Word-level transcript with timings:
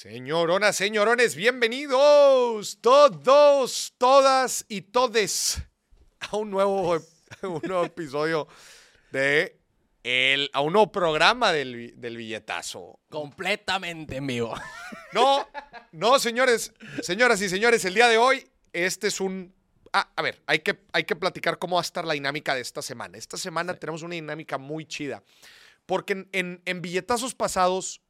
Señoronas, 0.00 0.76
señorones, 0.76 1.34
bienvenidos 1.34 2.78
todos, 2.80 3.94
todas 3.98 4.64
y 4.68 4.82
todes 4.82 5.60
a 6.20 6.36
un 6.36 6.52
nuevo, 6.52 6.92
un 7.42 7.60
nuevo 7.64 7.84
episodio 7.84 8.46
de 9.10 9.58
el, 10.04 10.50
a 10.52 10.60
un 10.60 10.74
nuevo 10.74 10.92
programa 10.92 11.50
del, 11.50 11.94
del 12.00 12.16
billetazo. 12.16 13.00
Completamente 13.10 14.14
en 14.14 14.28
vivo. 14.28 14.54
No, 15.12 15.48
no, 15.90 16.20
señores, 16.20 16.72
señoras 17.02 17.42
y 17.42 17.48
señores, 17.48 17.84
el 17.84 17.94
día 17.94 18.06
de 18.06 18.18
hoy, 18.18 18.48
este 18.72 19.08
es 19.08 19.20
un. 19.20 19.52
Ah, 19.92 20.12
a 20.14 20.22
ver, 20.22 20.40
hay 20.46 20.60
que, 20.60 20.78
hay 20.92 21.02
que 21.02 21.16
platicar 21.16 21.58
cómo 21.58 21.74
va 21.74 21.80
a 21.80 21.82
estar 21.82 22.04
la 22.04 22.14
dinámica 22.14 22.54
de 22.54 22.60
esta 22.60 22.82
semana. 22.82 23.18
Esta 23.18 23.36
semana 23.36 23.74
tenemos 23.74 24.04
una 24.04 24.14
dinámica 24.14 24.58
muy 24.58 24.86
chida. 24.86 25.24
Porque 25.86 26.12
en, 26.12 26.28
en, 26.30 26.62
en 26.66 26.82
billetazos 26.82 27.34
pasados 27.34 28.00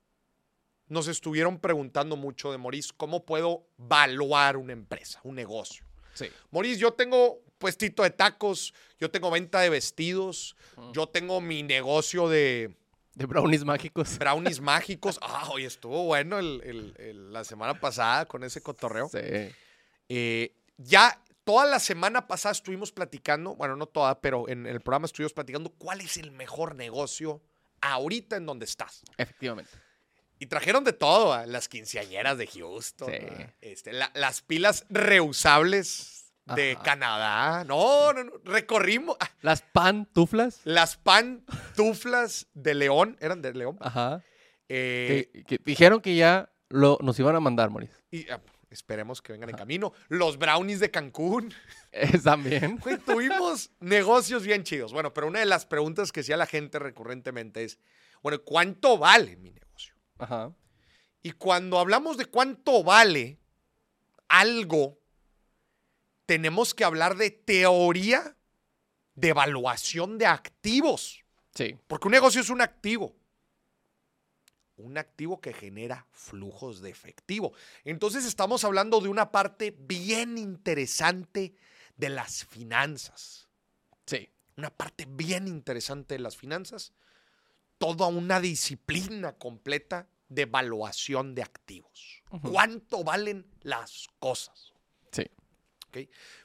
nos 0.89 1.09
estuvieron 1.09 1.59
preguntando 1.59 2.17
mucho 2.17 2.51
de 2.53 2.59
Maurice, 2.59 2.93
¿cómo 2.97 3.25
puedo 3.25 3.67
valuar 3.77 4.57
una 4.57 4.73
empresa, 4.73 5.21
un 5.25 5.35
negocio? 5.35 5.85
Sí. 6.15 6.27
Maurice, 6.51 6.81
yo 6.81 6.93
tengo 6.93 7.41
puestito 7.59 8.03
de 8.03 8.11
tacos, 8.11 8.73
yo 8.99 9.11
tengo 9.11 9.31
venta 9.31 9.61
de 9.61 9.69
vestidos, 9.71 10.57
yo 10.93 11.09
tengo 11.09 11.41
mi 11.41 11.63
negocio 11.63 12.29
de 12.29 12.77
De 13.15 13.27
brownies 13.27 13.65
mágicos. 13.65 14.17
brownies 14.19 14.61
mágicos. 14.63 15.19
Ah, 15.23 15.49
oye, 15.53 15.67
estuvo 15.67 16.05
bueno 16.05 16.39
el- 16.39 16.61
el- 16.65 16.95
el- 16.99 17.33
la 17.33 17.45
semana 17.45 17.79
pasada 17.81 18.27
con 18.27 18.45
ese 18.45 18.61
cotorreo. 18.63 19.09
Sí. 19.09 19.19
Eh, 20.09 20.55
ya 20.77 21.21
toda 21.45 21.67
la 21.67 21.81
semana 21.81 22.27
pasada 22.27 22.53
estuvimos 22.53 22.93
platicando, 22.93 23.55
bueno, 23.57 23.75
no 23.77 23.87
toda, 23.87 24.21
pero 24.21 24.49
en 24.49 24.67
el 24.67 24.81
programa 24.81 25.07
estuvimos 25.07 25.33
platicando 25.33 25.71
cuál 25.71 26.01
es 26.01 26.17
el 26.17 26.31
mejor 26.31 26.75
negocio 26.75 27.43
ahorita 27.81 28.37
en 28.37 28.47
donde 28.47 28.65
estás. 28.65 29.03
Efectivamente. 29.17 29.71
Y 30.39 30.47
trajeron 30.47 30.85
de 30.85 30.93
todo, 30.93 31.45
las 31.47 31.69
quinceañeras 31.69 32.39
de 32.39 32.47
Houston, 32.47 33.11
Sí. 33.11 33.19
este, 33.61 33.93
la- 33.93 34.11
las 34.15 34.41
pilas 34.43 34.85
reusables 34.89 36.33
de 36.55 36.73
Ajá. 36.73 36.83
Canadá. 36.83 37.65
No, 37.65 38.13
no, 38.13 38.25
no, 38.25 38.33
recorrimos 38.45 39.17
ah, 39.21 39.31
Las 39.43 39.63
pantuflas. 39.63 40.61
las 40.65 40.97
pantuflas 40.97 42.47
de 42.55 42.75
León, 42.75 43.17
eran 43.21 43.43
de 43.43 43.53
León. 43.55 43.77
Ajá. 43.81 44.23
Eh, 44.69 45.29
que, 45.33 45.45
que 45.45 45.59
dijeron 45.65 46.01
que 46.01 46.15
ya 46.17 46.51
lo, 46.69 46.99
nos 47.03 47.19
iban 47.19 47.35
a 47.37 47.41
mandar, 47.41 47.71
Moris. 47.71 47.91
y 48.11 48.29
ah, 48.31 48.41
esperemos 48.71 49.23
que 49.23 49.33
vengan 49.33 49.51
en 49.51 49.57
camino. 49.57 49.93
Los 50.09 50.39
brownies 50.39 50.81
de 50.81 50.91
Cancún. 50.91 51.53
Eh, 51.91 52.19
También. 52.23 52.79
Tuvimos 53.07 53.71
negocios 53.81 54.43
bien 54.45 54.63
chidos. 54.63 54.93
Bueno, 54.93 55.15
pero 55.15 55.27
una 55.27 55.39
de 55.41 55.47
las 55.47 55.65
preguntas 55.65 56.13
que 56.13 56.21
hacía 56.21 56.37
la 56.37 56.45
gente 56.45 56.79
recurrentemente 56.79 57.65
es, 57.65 57.79
bueno, 58.23 58.43
¿cuánto 58.45 58.99
vale 58.99 59.37
mi 59.37 59.51
negocio? 59.53 59.68
Ajá. 60.19 60.53
Y 61.23 61.33
cuando 61.33 61.79
hablamos 61.79 62.17
de 62.17 62.27
cuánto 62.27 62.83
vale 62.83 63.39
algo, 64.29 64.99
tenemos 66.27 66.75
que 66.75 66.85
hablar 66.85 67.17
de 67.17 67.31
teoría 67.31 68.37
de 69.15 69.29
evaluación 69.29 70.19
de 70.19 70.27
activos. 70.27 71.25
Sí. 71.55 71.77
Porque 71.87 72.07
un 72.07 72.13
negocio 72.13 72.41
es 72.41 72.51
un 72.51 72.61
activo. 72.61 73.17
Un 74.77 74.97
activo 74.97 75.41
que 75.41 75.53
genera 75.53 76.07
flujos 76.13 76.81
de 76.81 76.91
efectivo. 76.91 77.53
Entonces 77.83 78.25
estamos 78.25 78.63
hablando 78.63 79.01
de 79.01 79.09
una 79.09 79.33
parte 79.33 79.75
bien 79.77 80.39
interesante 80.39 81.55
de 81.97 82.09
las 82.11 82.45
finanzas. 82.45 83.49
Sí. 84.07 84.31
Una 84.57 84.71
parte 84.71 85.05
bien 85.09 85.49
interesante 85.49 86.15
de 86.15 86.21
las 86.21 86.37
finanzas. 86.37 86.93
Toda 87.79 88.07
una 88.09 88.41
disciplina 88.41 89.33
completa 89.33 90.09
de 90.29 90.43
evaluación 90.43 91.35
de 91.35 91.43
activos. 91.43 92.23
¿Cuánto 92.43 93.05
valen 93.05 93.47
las 93.63 94.09
cosas? 94.19 94.73
Sí. 95.13 95.27
¿ok? 95.89 95.99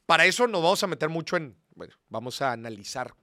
Para 0.05 0.25
eso 0.25 0.47
nos 0.47 0.63
vamos 0.63 0.83
a 0.83 0.87
meter 0.87 1.09
mucho 1.09 1.35
en, 1.37 1.57
bueno, 1.75 1.93
vamos 2.09 2.41
a 2.41 2.51
analizar 2.51 3.13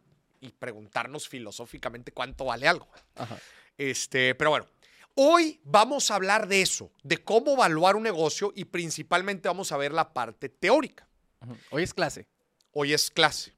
y 0.41 0.51
preguntarnos 0.51 1.29
filosóficamente 1.29 2.12
cuánto 2.12 2.45
vale 2.47 2.69
algo. 2.69 2.89
Ajá. 3.15 3.39
Este, 3.79 4.34
pero 4.34 4.51
bueno, 4.51 4.67
hoy 5.15 5.61
vamos 5.65 6.11
a 6.11 6.17
hablar 6.17 6.49
de 6.49 6.63
eso, 6.63 6.91
de 7.03 7.19
cómo 7.19 7.55
evaluar 7.55 7.97
un 7.97 8.03
negocio 8.03 8.53
y 8.55 8.67
principalmente 8.67 9.49
vamos 9.49 9.73
a 9.73 9.77
ver 9.77 9.93
la 9.93 10.13
parte 10.13 10.49
teórica. 10.49 11.09
Hoy 11.71 11.83
es 11.83 11.95
clase. 11.95 12.27
Hoy 12.73 12.93
es 12.93 13.11
clase. 13.11 13.55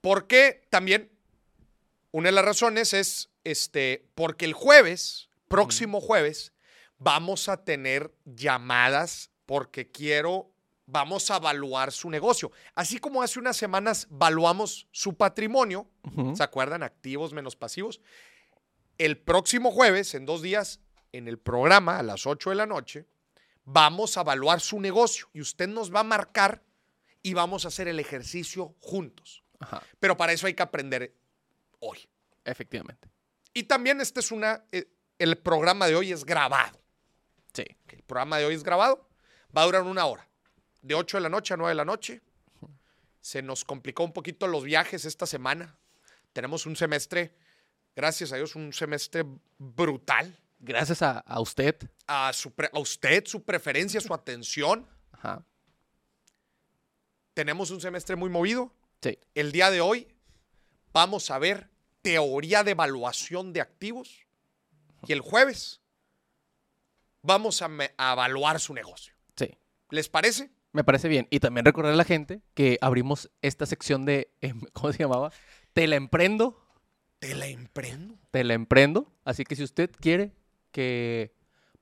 Porque 0.00 0.66
también 0.70 1.10
una 2.16 2.30
de 2.30 2.32
las 2.32 2.46
razones 2.46 2.94
es 2.94 3.28
este, 3.44 4.08
porque 4.14 4.46
el 4.46 4.54
jueves, 4.54 5.28
próximo 5.48 6.00
jueves, 6.00 6.54
vamos 6.96 7.50
a 7.50 7.62
tener 7.62 8.10
llamadas 8.24 9.30
porque 9.44 9.90
quiero, 9.90 10.50
vamos 10.86 11.30
a 11.30 11.36
evaluar 11.36 11.92
su 11.92 12.08
negocio. 12.08 12.50
Así 12.74 12.96
como 13.00 13.20
hace 13.20 13.38
unas 13.38 13.58
semanas 13.58 14.06
valuamos 14.08 14.88
su 14.92 15.12
patrimonio. 15.12 15.90
¿se 16.34 16.42
acuerdan? 16.42 16.82
Activos 16.82 17.34
menos 17.34 17.54
pasivos. 17.54 18.00
El 18.96 19.18
próximo 19.18 19.70
jueves, 19.70 20.14
en 20.14 20.24
dos 20.24 20.40
días, 20.40 20.80
en 21.12 21.28
el 21.28 21.38
programa 21.38 21.98
a 21.98 22.02
las 22.02 22.26
8 22.26 22.48
de 22.48 22.56
la 22.56 22.64
noche, 22.64 23.04
vamos 23.66 24.16
a 24.16 24.22
evaluar 24.22 24.62
su 24.62 24.80
negocio 24.80 25.28
y 25.34 25.42
usted 25.42 25.68
nos 25.68 25.94
va 25.94 26.00
a 26.00 26.04
marcar 26.04 26.62
y 27.22 27.34
vamos 27.34 27.66
a 27.66 27.68
hacer 27.68 27.88
el 27.88 28.00
ejercicio 28.00 28.74
juntos. 28.80 29.44
Ajá. 29.60 29.82
Pero 30.00 30.16
para 30.16 30.32
eso 30.32 30.46
hay 30.46 30.54
que 30.54 30.62
aprender 30.62 31.12
hoy. 31.80 32.08
Efectivamente. 32.44 33.08
Y 33.52 33.64
también 33.64 34.00
este 34.00 34.20
es 34.20 34.30
una, 34.30 34.64
eh, 34.70 34.86
el 35.18 35.38
programa 35.38 35.86
de 35.86 35.96
hoy 35.96 36.12
es 36.12 36.24
grabado. 36.24 36.78
Sí. 37.52 37.64
El 37.88 38.02
programa 38.02 38.38
de 38.38 38.44
hoy 38.44 38.54
es 38.54 38.62
grabado, 38.62 39.08
va 39.56 39.62
a 39.62 39.64
durar 39.64 39.82
una 39.82 40.04
hora, 40.04 40.28
de 40.82 40.94
8 40.94 41.16
de 41.16 41.20
la 41.22 41.28
noche 41.28 41.54
a 41.54 41.56
9 41.56 41.70
de 41.70 41.74
la 41.74 41.84
noche. 41.84 42.22
Se 43.20 43.42
nos 43.42 43.64
complicó 43.64 44.04
un 44.04 44.12
poquito 44.12 44.46
los 44.46 44.62
viajes 44.62 45.04
esta 45.04 45.26
semana. 45.26 45.78
Tenemos 46.32 46.66
un 46.66 46.76
semestre, 46.76 47.34
gracias 47.96 48.32
a 48.32 48.36
Dios, 48.36 48.54
un 48.54 48.72
semestre 48.72 49.24
brutal. 49.58 50.38
Gracias 50.58 51.02
a, 51.02 51.20
a 51.20 51.40
usted. 51.40 51.76
A, 52.06 52.32
su 52.32 52.52
a 52.72 52.78
usted, 52.78 53.24
su 53.26 53.42
preferencia, 53.42 54.00
su 54.00 54.14
atención. 54.14 54.86
Ajá. 55.12 55.44
Tenemos 57.34 57.70
un 57.70 57.80
semestre 57.80 58.16
muy 58.16 58.30
movido. 58.30 58.72
Sí. 59.02 59.18
El 59.34 59.50
día 59.50 59.70
de 59.70 59.80
hoy 59.80 60.08
vamos 60.96 61.30
a 61.30 61.38
ver 61.38 61.68
teoría 62.00 62.64
de 62.64 62.70
evaluación 62.70 63.52
de 63.52 63.60
activos 63.60 64.26
y 65.06 65.12
el 65.12 65.20
jueves 65.20 65.82
vamos 67.20 67.60
a, 67.60 67.68
a 67.98 68.12
evaluar 68.14 68.58
su 68.60 68.72
negocio. 68.72 69.12
Sí. 69.36 69.58
¿Les 69.90 70.08
parece? 70.08 70.50
Me 70.72 70.84
parece 70.84 71.08
bien. 71.08 71.28
Y 71.28 71.38
también 71.38 71.66
recordar 71.66 71.92
a 71.92 71.96
la 71.96 72.04
gente 72.04 72.40
que 72.54 72.78
abrimos 72.80 73.30
esta 73.42 73.66
sección 73.66 74.06
de, 74.06 74.32
em, 74.40 74.58
¿cómo 74.72 74.90
se 74.90 75.00
llamaba? 75.00 75.32
Te 75.74 75.86
la 75.86 75.96
emprendo. 75.96 76.66
Te 77.18 77.34
la 77.34 77.46
emprendo. 77.46 78.18
Te 78.30 78.42
la 78.42 78.54
emprendo. 78.54 79.12
Así 79.26 79.44
que 79.44 79.54
si 79.54 79.64
usted 79.64 79.90
quiere 80.00 80.32
que 80.72 81.34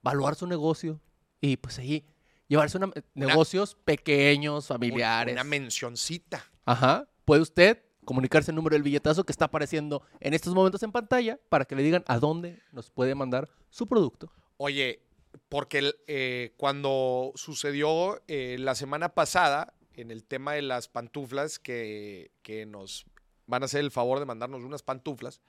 evaluar 0.03 0.35
su 0.35 0.45
negocio 0.45 0.99
y 1.39 1.55
pues 1.55 1.79
ahí 1.79 2.05
llevarse 2.49 2.77
una, 2.77 2.91
negocios 3.13 3.75
pequeños, 3.75 4.67
familiares. 4.67 5.31
Una 5.31 5.45
mencioncita. 5.45 6.43
Ajá. 6.65 7.07
Puede 7.23 7.43
usted 7.43 7.84
comunicarse 8.05 8.51
el 8.51 8.55
número 8.55 8.75
del 8.75 8.83
billetazo 8.83 9.25
que 9.25 9.31
está 9.31 9.45
apareciendo 9.45 10.03
en 10.19 10.33
estos 10.33 10.53
momentos 10.53 10.83
en 10.83 10.91
pantalla 10.91 11.39
para 11.49 11.65
que 11.65 11.75
le 11.75 11.83
digan 11.83 12.03
a 12.07 12.19
dónde 12.19 12.61
nos 12.71 12.91
puede 12.91 13.15
mandar 13.15 13.49
su 13.69 13.87
producto. 13.87 14.31
Oye, 14.57 15.01
porque 15.49 15.93
eh, 16.07 16.53
cuando 16.57 17.31
sucedió 17.35 18.21
eh, 18.27 18.57
la 18.59 18.75
semana 18.75 19.09
pasada 19.09 19.73
en 19.93 20.11
el 20.11 20.23
tema 20.23 20.53
de 20.53 20.61
las 20.61 20.87
pantuflas, 20.87 21.59
que, 21.59 22.31
que 22.41 22.65
nos 22.65 23.05
van 23.47 23.63
a 23.63 23.65
hacer 23.65 23.81
el 23.81 23.91
favor 23.91 24.19
de 24.19 24.25
mandarnos 24.25 24.63
unas 24.63 24.83
pantuflas, 24.83 25.41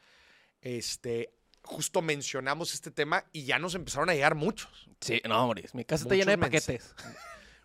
este, 0.61 1.33
justo 1.63 2.03
mencionamos 2.03 2.75
este 2.75 2.91
tema 2.91 3.25
y 3.33 3.45
ya 3.45 3.59
nos 3.59 3.75
empezaron 3.75 4.09
a 4.11 4.15
llegar 4.15 4.35
muchos. 4.35 4.89
Sí, 5.01 5.21
no, 5.29 5.35
Maurice, 5.47 5.77
mi 5.77 5.85
casa 5.85 6.05
está 6.05 6.15
llena 6.15 6.33
de 6.33 6.39
paquetes. 6.39 6.95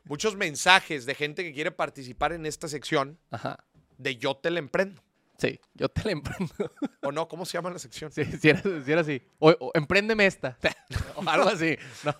Muchos 0.03 0.35
mensajes 0.35 1.05
de 1.05 1.13
gente 1.13 1.43
que 1.43 1.53
quiere 1.53 1.69
participar 1.69 2.33
en 2.33 2.47
esta 2.47 2.67
sección 2.67 3.19
Ajá. 3.29 3.63
De 4.01 4.17
Yo 4.17 4.35
te 4.35 4.49
la 4.49 4.59
emprendo. 4.59 5.01
Sí, 5.37 5.59
yo 5.73 5.89
te 5.89 6.03
la 6.03 6.11
emprendo. 6.11 6.53
¿O 7.01 7.11
no? 7.11 7.27
¿Cómo 7.27 7.45
se 7.45 7.53
llama 7.53 7.71
la 7.71 7.79
sección? 7.79 8.11
Sí, 8.11 8.23
si 8.25 8.49
era, 8.49 8.61
si 8.61 8.91
era 8.91 9.01
así. 9.01 9.21
O, 9.39 9.49
o 9.59 9.71
empréndeme 9.73 10.27
esta. 10.27 10.55
o 11.15 11.27
algo 11.27 11.49
así. 11.49 11.75
No, 12.03 12.13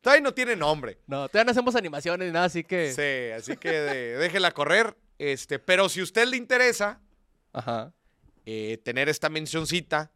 Todavía 0.00 0.22
no 0.22 0.32
tiene 0.32 0.56
nombre. 0.56 0.98
no, 1.06 1.28
todavía 1.28 1.44
no 1.44 1.50
hacemos 1.50 1.76
animaciones 1.76 2.28
ni 2.28 2.32
nada, 2.32 2.46
así 2.46 2.64
que. 2.64 2.92
Sí, 2.92 3.32
así 3.32 3.58
que 3.58 3.70
de- 3.70 4.16
déjela 4.16 4.50
correr. 4.52 4.96
Este, 5.18 5.58
pero 5.58 5.88
si 5.90 6.00
a 6.00 6.04
usted 6.04 6.26
le 6.26 6.36
interesa 6.38 7.00
Ajá. 7.52 7.92
eh, 8.46 8.78
tener 8.84 9.08
esta 9.10 9.28
mencioncita 9.28 10.10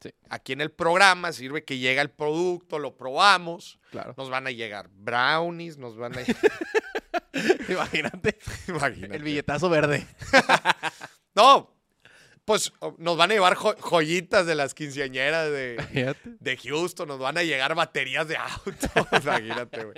Sí. 0.00 0.10
aquí 0.28 0.52
en 0.52 0.60
el 0.60 0.70
programa, 0.70 1.32
sirve 1.32 1.64
que 1.64 1.78
llega 1.78 2.02
el 2.02 2.10
producto, 2.10 2.78
lo 2.78 2.94
probamos, 2.96 3.78
Claro. 3.90 4.14
nos 4.18 4.28
van 4.28 4.46
a 4.46 4.50
llegar 4.50 4.90
brownies, 4.90 5.78
nos 5.78 5.96
van 5.96 6.12
a 6.12 6.16
Imagínate. 7.68 8.38
Imagínate. 8.68 9.16
El 9.16 9.22
billetazo 9.22 9.68
verde. 9.68 10.06
No, 11.34 11.74
Pues 12.44 12.72
oh, 12.78 12.94
nos 12.98 13.16
van 13.16 13.30
a 13.32 13.34
llevar 13.34 13.54
jo- 13.56 13.74
joyitas 13.76 14.46
de 14.46 14.54
las 14.54 14.72
quinceañeras 14.72 15.50
de, 15.50 16.14
de 16.38 16.56
Houston, 16.58 17.08
nos 17.08 17.18
van 17.18 17.38
a 17.38 17.42
llegar 17.42 17.74
baterías 17.74 18.28
de 18.28 18.36
autos, 18.36 18.88
imagínate, 19.24 19.84
güey. 19.84 19.96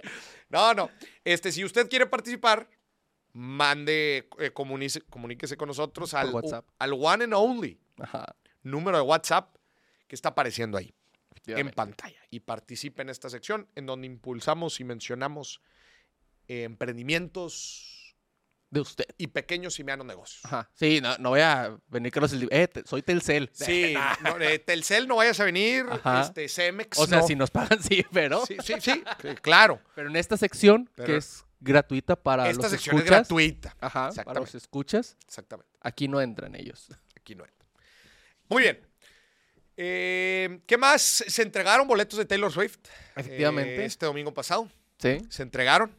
No, 0.49 0.73
no. 0.73 0.91
Este, 1.25 1.53
si 1.53 1.63
usted 1.65 1.91
quiere 1.91 2.07
participar, 2.07 2.71
mande, 3.35 4.29
eh, 4.39 4.51
comunice- 4.55 5.03
comuníquese 5.11 5.57
con 5.59 5.69
nosotros 5.69 6.15
al, 6.15 6.31
WhatsApp. 6.33 6.65
al 6.79 6.93
one 6.95 7.25
and 7.25 7.35
only 7.35 7.79
Ajá. 7.99 8.35
número 8.63 8.97
de 8.97 9.03
WhatsApp 9.03 9.55
que 10.09 10.15
está 10.15 10.31
apareciendo 10.31 10.79
ahí 10.79 10.95
en 11.47 11.71
pantalla. 11.71 12.19
Y 12.31 12.41
participe 12.41 13.03
en 13.03 13.11
esta 13.11 13.29
sección 13.29 13.69
en 13.75 13.85
donde 13.87 14.07
impulsamos 14.07 14.81
y 14.81 14.85
mencionamos 14.85 15.61
eh, 16.49 16.65
emprendimientos 16.65 18.17
De 18.71 18.81
usted. 18.81 19.05
y 19.19 19.29
pequeños 19.29 19.79
y 19.79 19.85
medianos 19.85 20.07
negocios. 20.07 20.45
Ajá. 20.45 20.71
Sí, 20.75 21.01
no, 21.01 21.17
no 21.19 21.31
voy 21.31 21.41
a 21.41 21.77
venir 21.89 22.13
que 22.13 22.21
los... 22.21 22.33
Eh, 22.33 22.69
te- 22.69 22.83
soy 22.87 23.03
Telcel. 23.03 23.51
Sí, 23.55 23.95
no, 24.23 24.39
eh, 24.41 24.59
Telcel 24.59 25.07
no 25.09 25.17
vayas 25.17 25.39
a 25.41 25.45
venir, 25.45 25.87
Ajá. 25.91 26.23
este, 26.23 26.49
Cemex 26.49 26.99
O 26.99 27.07
sea, 27.07 27.19
no. 27.21 27.27
si 27.27 27.37
nos 27.37 27.51
pagan, 27.51 27.83
sí, 27.83 28.05
pero... 28.13 28.45
Sí, 28.47 28.57
sí, 28.65 28.75
sí, 28.81 29.03
claro. 29.43 29.81
Pero 29.95 30.09
en 30.09 30.17
esta 30.17 30.37
sección, 30.37 30.91
Pero- 30.95 31.07
que 31.07 31.17
es 31.17 31.45
gratuita 31.61 32.17
para 32.17 32.51
Esta 32.51 32.63
los 32.63 32.71
sección 32.71 32.97
es 32.97 33.03
escuchas... 33.05 33.19
gratuita. 33.29 33.77
Ajá, 33.81 34.11
para 34.25 34.41
los 34.41 34.55
escuchas, 34.55 35.17
Exactamente. 35.27 35.71
aquí 35.81 36.07
no 36.09 36.21
entran 36.21 36.55
ellos. 36.55 36.89
Aquí 37.19 37.35
no 37.35 37.45
entra. 37.45 37.67
Muy 38.49 38.63
bien. 38.63 38.87
Eh, 39.79 40.61
¿Qué 40.67 40.77
más? 40.79 41.03
Se 41.03 41.43
entregaron 41.43 41.87
boletos 41.87 42.19
de 42.19 42.25
Taylor 42.25 42.51
Swift. 42.53 42.79
Efectivamente. 43.15 43.83
eh, 43.83 43.85
este 43.85 44.07
domingo 44.07 44.33
pasado. 44.33 44.71
Sí, 44.99 45.19
Se 45.29 45.43
entregaron. 45.43 45.95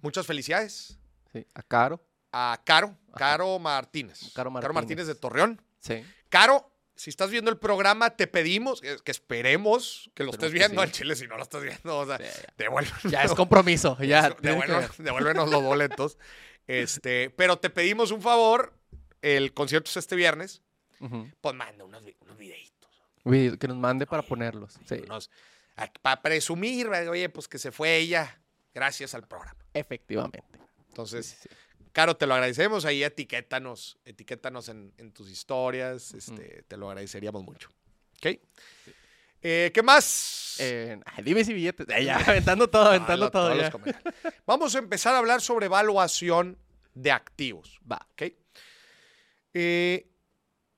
Muchas 0.00 0.26
felicidades 0.26 0.98
sí. 1.32 1.46
A 1.54 1.62
Caro. 1.62 2.00
a 2.32 2.60
Caro, 2.64 2.96
Caro 3.14 3.58
Martínez. 3.58 4.32
Caro 4.34 4.50
Martínez 4.50 4.74
Martínez. 4.74 5.06
de 5.06 5.14
Torreón. 5.14 5.60
Sí. 5.80 6.04
Caro, 6.28 6.70
si 6.94 7.10
estás 7.10 7.30
viendo 7.30 7.50
el 7.50 7.58
programa, 7.58 8.10
te 8.10 8.26
pedimos 8.26 8.80
que 8.80 9.10
esperemos 9.10 10.10
que 10.14 10.24
lo 10.24 10.30
estés 10.32 10.52
viendo 10.52 10.80
sí. 10.82 10.86
al 10.86 10.92
Chile. 10.92 11.16
Si 11.16 11.26
no 11.26 11.36
lo 11.36 11.42
estás 11.42 11.62
viendo, 11.62 11.98
o 11.98 12.06
sea, 12.06 12.18
Sí, 12.18 12.24
ya. 12.24 12.54
devuélvenos. 12.56 13.02
Ya 13.04 13.22
es 13.22 13.32
compromiso. 13.34 13.96
Ya. 14.02 14.30
que 14.34 14.48
devuélvenos, 14.98 15.50
los 15.50 15.62
boletos. 15.62 16.18
Este, 16.66 17.30
pero 17.30 17.58
te 17.58 17.70
pedimos 17.70 18.10
un 18.10 18.20
favor. 18.20 18.74
El 19.22 19.54
concierto 19.54 19.88
es 19.90 19.96
este 19.96 20.16
viernes. 20.16 20.60
Pues 21.40 21.54
manda 21.54 21.82
unos, 21.84 22.02
unos 22.20 22.36
videitos. 22.36 22.90
Uy, 23.24 23.56
Que 23.56 23.66
nos 23.68 23.78
mande 23.78 24.06
para 24.06 24.22
ponerlos. 24.22 24.74
Sí. 24.86 25.02
para 26.02 26.20
presumir, 26.20 26.88
oye, 26.88 27.28
pues 27.30 27.48
que 27.48 27.58
se 27.58 27.72
fue 27.72 27.96
ella 27.96 28.38
gracias 28.74 29.14
al 29.14 29.26
programa. 29.26 29.58
Efectivamente. 29.74 30.42
Entonces, 30.88 31.38
Sí. 31.42 31.48
Caro, 31.92 32.16
te 32.16 32.26
lo 32.26 32.34
agradecemos. 32.34 32.84
Ahí 32.84 33.02
etiquétanos, 33.02 33.98
etiquétanos 34.04 34.68
en, 34.68 34.92
en 34.98 35.10
tus 35.12 35.30
historias. 35.30 36.14
Este, 36.14 36.62
te 36.68 36.76
lo 36.76 36.88
agradeceríamos 36.88 37.42
mucho. 37.42 37.70
¿Ok? 38.18 38.38
Eh, 39.42 39.70
¿Qué 39.74 39.82
más? 39.82 40.56
Eh, 40.60 41.00
dime 41.24 41.44
si 41.44 41.54
billetes. 41.54 41.86
Eh, 41.88 42.04
ya, 42.04 42.16
aventando 42.26 42.68
todo, 42.70 42.86
aventando 42.88 43.26
Ah, 43.26 43.28
lo- 43.28 43.30
todo. 43.30 43.54
ya. 43.56 44.02
Vamos 44.46 44.74
a 44.74 44.78
empezar 44.78 45.14
a 45.14 45.18
hablar 45.18 45.40
sobre 45.40 45.66
evaluación 45.66 46.56
de 46.94 47.10
activos. 47.10 47.80
Va. 47.90 48.06
¿ok? 48.12 48.22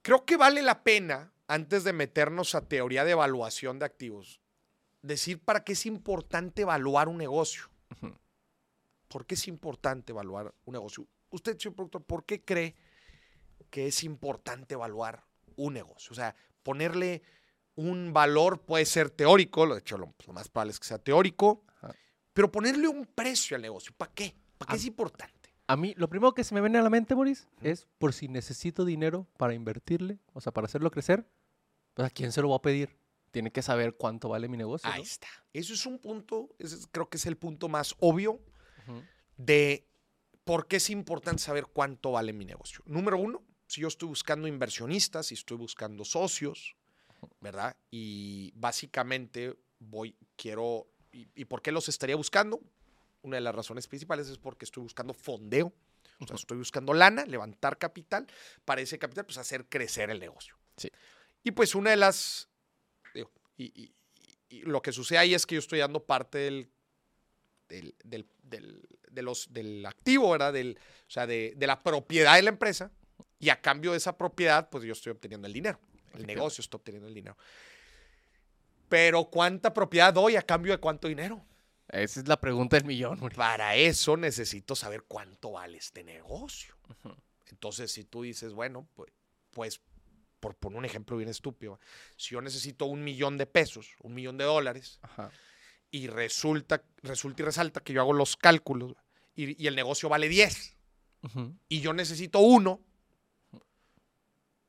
Creo 0.03 0.25
que 0.25 0.37
vale 0.37 0.63
la 0.63 0.83
pena, 0.83 1.33
antes 1.49 1.85
de 1.85 1.93
meternos 1.93 2.55
a 2.55 2.67
teoría 2.67 3.05
de 3.05 3.13
evaluación 3.13 3.79
de 3.79 3.85
activos, 3.87 4.41
decir 5.03 5.41
para 5.43 5.65
qué 5.65 5.73
es 5.73 5.85
importante 5.87 6.63
evaluar 6.63 7.09
un 7.09 7.19
negocio. 7.19 7.65
¿Por 9.09 9.27
qué 9.27 9.35
es 9.35 9.49
importante 9.49 10.13
evaluar 10.13 10.55
un 10.65 10.73
negocio? 10.73 11.07
Usted, 11.31 11.59
señor 11.59 11.75
productor, 11.75 12.05
¿por 12.05 12.25
qué 12.25 12.45
cree 12.45 12.77
que 13.69 13.87
es 13.87 14.05
importante 14.05 14.75
evaluar 14.75 15.25
un 15.57 15.75
negocio? 15.75 16.13
O 16.13 16.15
sea, 16.15 16.35
ponerle 16.63 17.23
un 17.75 18.13
valor 18.13 18.61
puede 18.61 18.85
ser 18.85 19.11
teórico, 19.11 19.67
de 19.67 19.81
hecho 19.81 19.99
lo, 19.99 20.15
lo 20.27 20.33
más 20.33 20.49
probable 20.49 20.73
es 20.73 20.81
que 20.81 20.87
sea 20.87 20.99
teórico, 20.99 21.65
Ajá. 21.81 21.95
pero 22.33 22.53
ponerle 22.53 22.89
un 22.89 23.07
precio 23.07 23.57
al 23.57 23.63
negocio, 23.63 23.93
¿para 23.97 24.13
qué? 24.13 24.35
¿Para 24.59 24.71
qué 24.71 24.77
es 24.77 24.85
importante? 24.85 25.55
A 25.67 25.77
mí, 25.77 25.95
lo 25.97 26.09
primero 26.09 26.35
que 26.35 26.45
se 26.45 26.55
me 26.55 26.61
viene 26.61 26.79
a 26.79 26.83
la 26.83 26.91
mente, 26.91 27.15
Boris, 27.15 27.49
es 27.63 27.87
por 27.99 28.13
si 28.13 28.29
necesito 28.29 28.85
dinero 28.85 29.27
para 29.39 29.55
invertirle, 29.55 30.19
o 30.33 30.41
sea, 30.41 30.53
para 30.53 30.67
hacerlo 30.67 30.91
crecer, 30.91 31.27
pues 31.95 32.07
a 32.07 32.11
quién 32.11 32.33
se 32.33 32.43
lo 32.43 32.49
voy 32.49 32.57
a 32.57 32.63
pedir. 32.63 33.00
Tiene 33.31 33.53
que 33.53 33.63
saber 33.63 33.95
cuánto 33.95 34.29
vale 34.29 34.49
mi 34.49 34.57
negocio. 34.57 34.91
Ahí 34.91 34.99
¿no? 34.99 35.05
está. 35.05 35.29
Eso 35.53 35.73
es 35.75 35.87
un 35.87 35.99
punto, 35.99 36.49
es- 36.59 36.89
creo 36.91 37.09
que 37.09 37.17
es 37.17 37.27
el 37.27 37.37
punto 37.37 37.69
más 37.69 37.95
obvio 37.99 38.41
Ujú. 38.87 39.05
de 39.37 39.87
por 40.45 40.67
qué 40.67 40.77
es 40.77 40.91
importante 40.91 41.43
saber 41.43 41.67
cuánto 41.67 42.13
vale 42.13 42.33
mi 42.33 42.45
negocio. 42.45 42.83
Número 42.87 43.19
uno, 43.19 43.43
si 43.67 43.81
yo 43.83 43.89
estoy 43.89 44.09
buscando 44.09 44.49
inversionistas, 44.49 45.27
si 45.27 45.35
estoy 45.35 45.57
buscando 45.59 46.05
socios, 46.05 46.75
¿verdad? 47.41 47.77
Y 47.91 48.53
básicamente 48.57 49.57
voy, 49.79 50.17
quiero, 50.37 50.89
¿y, 51.13 51.29
y 51.35 51.45
por 51.45 51.63
qué 51.63 51.71
los 51.71 51.89
estaría 51.89 52.17
buscando? 52.17 52.61
Una 53.23 53.37
de 53.37 53.43
las 53.43 53.55
razones 53.55 53.87
principales 53.87 54.29
es 54.29 54.39
porque 54.39 54.65
estoy 54.65 54.83
buscando 54.83 55.15
fondeo, 55.15 55.73
o 56.19 56.27
sea, 56.27 56.37
estoy 56.37 56.59
buscando 56.59 56.93
lana, 56.95 57.25
levantar 57.27 57.79
capital, 57.79 58.27
para 58.65 58.81
ese 58.81 58.99
capital, 58.99 59.25
pues 59.27 59.39
hacer 59.39 59.67
crecer 59.69 60.11
el 60.11 60.19
negocio. 60.21 60.57
Sí. 60.77 60.91
Y 61.45 61.53
pues 61.53 61.75
una 61.75 61.91
de 61.91 61.97
las, 61.97 62.49
y, 63.63 63.73
y- 63.75 63.95
y- 64.49 64.57
y 64.59 64.61
lo 64.63 64.83
que 64.83 64.93
sucede 64.93 65.19
ahí 65.19 65.35
es 65.35 65.47
que 65.47 65.55
yo 65.57 65.59
estoy 65.61 65.79
dando 65.79 66.05
parte 66.05 66.39
del 66.39 66.71
del, 67.69 67.95
del, 68.03 68.27
del- 68.43 68.89
de 69.11 69.23
los, 69.23 69.53
del 69.53 69.87
activo, 69.87 70.31
¿verdad? 70.31 70.53
Del, 70.53 70.77
o 70.77 71.11
sea, 71.11 71.27
de, 71.27 71.53
de 71.57 71.67
la 71.69 71.83
propiedad 71.83 72.35
de 72.37 72.43
la 72.43 72.51
empresa. 72.51 72.91
Y 73.39 73.49
a 73.49 73.61
cambio 73.61 73.93
de 73.93 73.97
esa 73.99 74.17
propiedad, 74.19 74.69
pues 74.71 74.83
yo 74.85 74.93
estoy 74.93 75.13
obteniendo 75.13 75.47
el 75.47 75.53
dinero. 75.53 75.79
El 76.15 76.27
negocio 76.27 76.63
está 76.63 76.77
obteniendo 76.79 77.07
el 77.09 77.15
dinero. 77.15 77.37
Pero 78.89 79.25
¿cuánta 79.27 79.73
propiedad 79.73 80.13
doy 80.13 80.37
a 80.37 80.43
cambio 80.43 80.73
de 80.73 80.79
cuánto 80.79 81.07
dinero? 81.09 81.45
Esa 81.89 82.21
es 82.21 82.29
la 82.29 82.41
pregunta 82.41 82.77
del 82.77 82.87
millón. 82.87 83.19
Para 83.37 83.77
eso 83.77 84.17
necesito 84.17 84.75
saber 84.75 85.05
cuánto 85.05 85.53
vale 85.53 85.79
este 85.79 86.03
negocio. 86.05 86.75
Entonces, 87.51 87.91
si 87.93 88.05
tú 88.05 88.23
dices, 88.23 88.53
bueno, 88.53 88.89
pues, 88.95 89.13
pues 89.53 89.81
por 90.41 90.57
poner 90.57 90.79
un 90.79 90.85
ejemplo 90.85 91.17
bien 91.17 91.29
estúpido, 91.29 91.79
si 92.17 92.31
yo 92.35 92.41
necesito 92.41 92.87
un 92.87 93.05
millón 93.05 93.37
de 93.39 93.47
pesos, 93.47 93.95
un 94.03 94.15
millón 94.15 94.37
de 94.39 94.45
dólares, 94.45 94.99
Ajá. 95.03 95.31
y 95.91 96.07
resulta, 96.09 96.83
resulta 97.03 97.43
y 97.43 97.45
resalta 97.45 97.81
que 97.83 97.93
yo 97.93 98.01
hago 98.01 98.13
los 98.15 98.37
cálculos 98.37 98.95
y, 99.35 99.63
y 99.63 99.67
el 99.67 99.77
negocio 99.77 100.09
vale 100.09 100.29
10 100.29 100.77
Ujú. 101.23 101.55
y 101.69 101.81
yo 101.81 101.93
necesito 101.93 102.41
uno, 102.41 102.81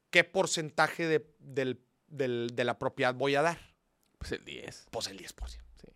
¿qué 0.10 0.24
porcentaje 0.24 1.08
de, 1.08 1.34
del- 1.40 1.82
del- 2.08 2.52
de 2.54 2.64
la 2.64 2.78
propiedad 2.78 3.14
voy 3.16 3.36
a 3.36 3.42
dar? 3.42 3.60
Pues 4.18 4.32
el 4.34 4.44
10. 4.46 4.88
Pues 4.92 5.08
el 5.08 5.18
10%, 5.18 5.64
Sí. 5.82 5.88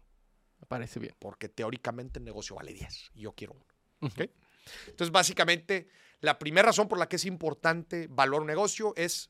Me 0.59 0.65
parece 0.67 0.99
bien. 0.99 1.15
porque 1.19 1.49
teóricamente 1.49 2.19
el 2.19 2.25
negocio 2.25 2.55
vale 2.55 2.73
10 2.73 3.11
y 3.13 3.21
yo 3.21 3.33
quiero 3.33 3.53
uno. 3.53 3.65
Entonces, 4.87 5.11
básicamente, 5.11 5.87
la 6.21 6.39
primera 6.39 6.67
razón 6.67 6.87
por 6.87 6.97
la 6.97 7.07
que 7.07 7.17
es 7.17 7.25
importante 7.25 8.07
valorar 8.09 8.41
un 8.41 8.47
negocio 8.47 8.93
es 8.95 9.29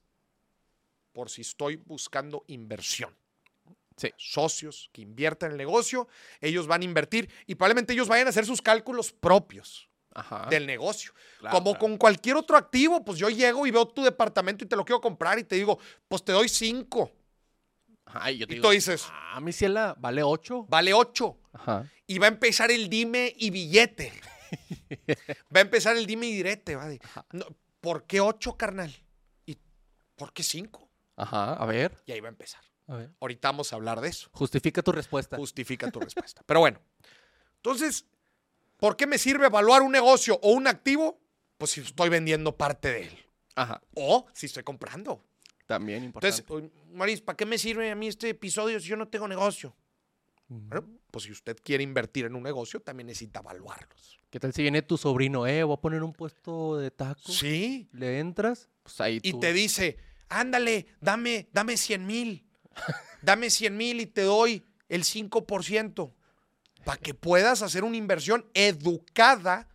por 1.15 1.29
si 1.29 1.41
estoy 1.41 1.77
buscando 1.77 2.43
inversión. 2.47 3.15
Sí. 3.95 4.11
Socios 4.17 4.89
que 4.91 5.01
inviertan 5.01 5.47
en 5.47 5.51
el 5.53 5.57
negocio, 5.57 6.09
ellos 6.41 6.67
van 6.67 6.81
a 6.81 6.83
invertir 6.85 7.29
y 7.47 7.55
probablemente 7.55 7.93
ellos 7.93 8.09
vayan 8.09 8.27
a 8.27 8.31
hacer 8.31 8.45
sus 8.45 8.61
cálculos 8.61 9.13
propios 9.13 9.89
Ajá. 10.13 10.47
del 10.49 10.67
negocio. 10.67 11.13
Claro, 11.39 11.53
Como 11.57 11.71
claro. 11.71 11.79
con 11.79 11.97
cualquier 11.97 12.35
otro 12.35 12.57
activo, 12.57 13.05
pues 13.05 13.17
yo 13.17 13.29
llego 13.29 13.65
y 13.65 13.71
veo 13.71 13.87
tu 13.87 14.03
departamento 14.03 14.65
y 14.65 14.67
te 14.67 14.75
lo 14.75 14.83
quiero 14.83 14.99
comprar 14.99 15.39
y 15.39 15.45
te 15.45 15.55
digo, 15.55 15.79
pues 16.09 16.25
te 16.25 16.33
doy 16.33 16.49
5, 16.49 17.09
Ajá, 18.07 18.31
y 18.31 18.39
yo 18.39 18.47
te 18.47 18.53
y 18.53 18.55
digo, 18.57 18.67
tú 18.67 18.73
dices- 18.73 19.07
ah, 19.09 19.39
mi 19.39 19.53
ciela, 19.53 19.95
vale 19.97 20.21
8. 20.23 20.65
vale 20.67 20.93
8. 20.93 21.39
Ajá. 21.53 21.89
Y 22.05 22.19
va 22.19 22.25
a 22.25 22.29
empezar 22.29 22.69
el 22.71 22.89
dime 22.89 23.33
y 23.37 23.49
billete. 23.49 24.11
va 25.55 25.59
a 25.59 25.61
empezar 25.61 25.95
el 25.95 26.05
dime 26.05 26.27
y 26.27 26.33
direte. 26.35 26.75
va 26.75 26.87
de, 26.89 26.99
Ajá. 27.01 27.25
no, 27.31 27.45
¿Por 27.79 28.05
qué 28.05 28.19
8, 28.19 28.57
carnal? 28.57 28.93
¿Y 29.45 29.57
por 30.15 30.33
qué 30.33 30.43
5? 30.43 30.84
Ajá, 31.15 31.53
a 31.53 31.65
ver. 31.65 32.01
Y 32.05 32.11
ahí 32.11 32.19
va 32.19 32.27
a 32.27 32.31
empezar. 32.31 32.61
A 32.87 32.95
ver. 32.97 33.11
Ahorita 33.19 33.49
vamos 33.49 33.71
a 33.73 33.75
hablar 33.77 34.01
de 34.01 34.09
eso. 34.09 34.29
Justifica 34.33 34.81
tu 34.81 34.91
respuesta. 34.91 35.37
Justifica 35.37 35.89
tu 35.89 35.99
respuesta. 35.99 36.43
Pero 36.45 36.59
bueno, 36.59 36.79
entonces, 37.57 38.05
¿por 38.77 38.95
qué 38.95 39.07
me 39.07 39.17
sirve 39.17 39.47
evaluar 39.47 39.81
un 39.81 39.91
negocio 39.91 40.39
o 40.43 40.51
un 40.51 40.67
activo? 40.67 41.19
Pues 41.57 41.71
si 41.71 41.81
estoy 41.81 42.09
vendiendo 42.09 42.55
parte 42.55 42.89
de 42.91 43.01
él. 43.07 43.25
Ajá. 43.55 43.81
O 43.95 44.27
si 44.33 44.45
estoy 44.47 44.63
comprando. 44.63 45.23
También 45.65 46.03
importante. 46.03 46.37
Entonces, 46.41 46.71
Maris, 46.91 47.21
¿para 47.21 47.35
qué 47.37 47.45
me 47.45 47.57
sirve 47.57 47.89
a 47.89 47.95
mí 47.95 48.07
este 48.07 48.29
episodio 48.29 48.79
si 48.79 48.87
yo 48.87 48.97
no 48.97 49.07
tengo 49.07 49.27
negocio? 49.27 49.75
Bueno, 50.47 50.87
pues 51.09 51.25
si 51.25 51.31
usted 51.31 51.57
quiere 51.63 51.83
invertir 51.83 52.25
en 52.25 52.35
un 52.35 52.43
negocio, 52.43 52.79
también 52.79 53.07
necesita 53.07 53.39
evaluarlos. 53.39 54.19
¿Qué 54.29 54.39
tal 54.39 54.53
si 54.53 54.61
viene 54.61 54.83
tu 54.83 54.95
sobrino, 54.95 55.47
eh? 55.47 55.63
Voy 55.63 55.73
a 55.75 55.81
poner 55.81 56.03
un 56.03 56.13
puesto 56.13 56.77
de 56.77 56.91
tacos. 56.91 57.35
Sí. 57.37 57.89
Le 57.93 58.19
entras, 58.19 58.69
pues 58.83 59.01
ahí 59.01 59.19
Y 59.23 59.31
tú. 59.31 59.39
te 59.39 59.53
dice, 59.53 59.97
ándale, 60.29 60.87
dame, 61.01 61.47
dame 61.51 61.77
100 61.77 62.05
mil. 62.05 62.45
Dame 63.21 63.49
100 63.49 63.75
mil 63.77 64.01
y 64.01 64.05
te 64.05 64.21
doy 64.23 64.65
el 64.89 65.03
5%. 65.03 66.13
Para 66.83 66.97
que 67.01 67.13
puedas 67.15 67.61
hacer 67.63 67.83
una 67.83 67.97
inversión 67.97 68.45
educada, 68.53 69.67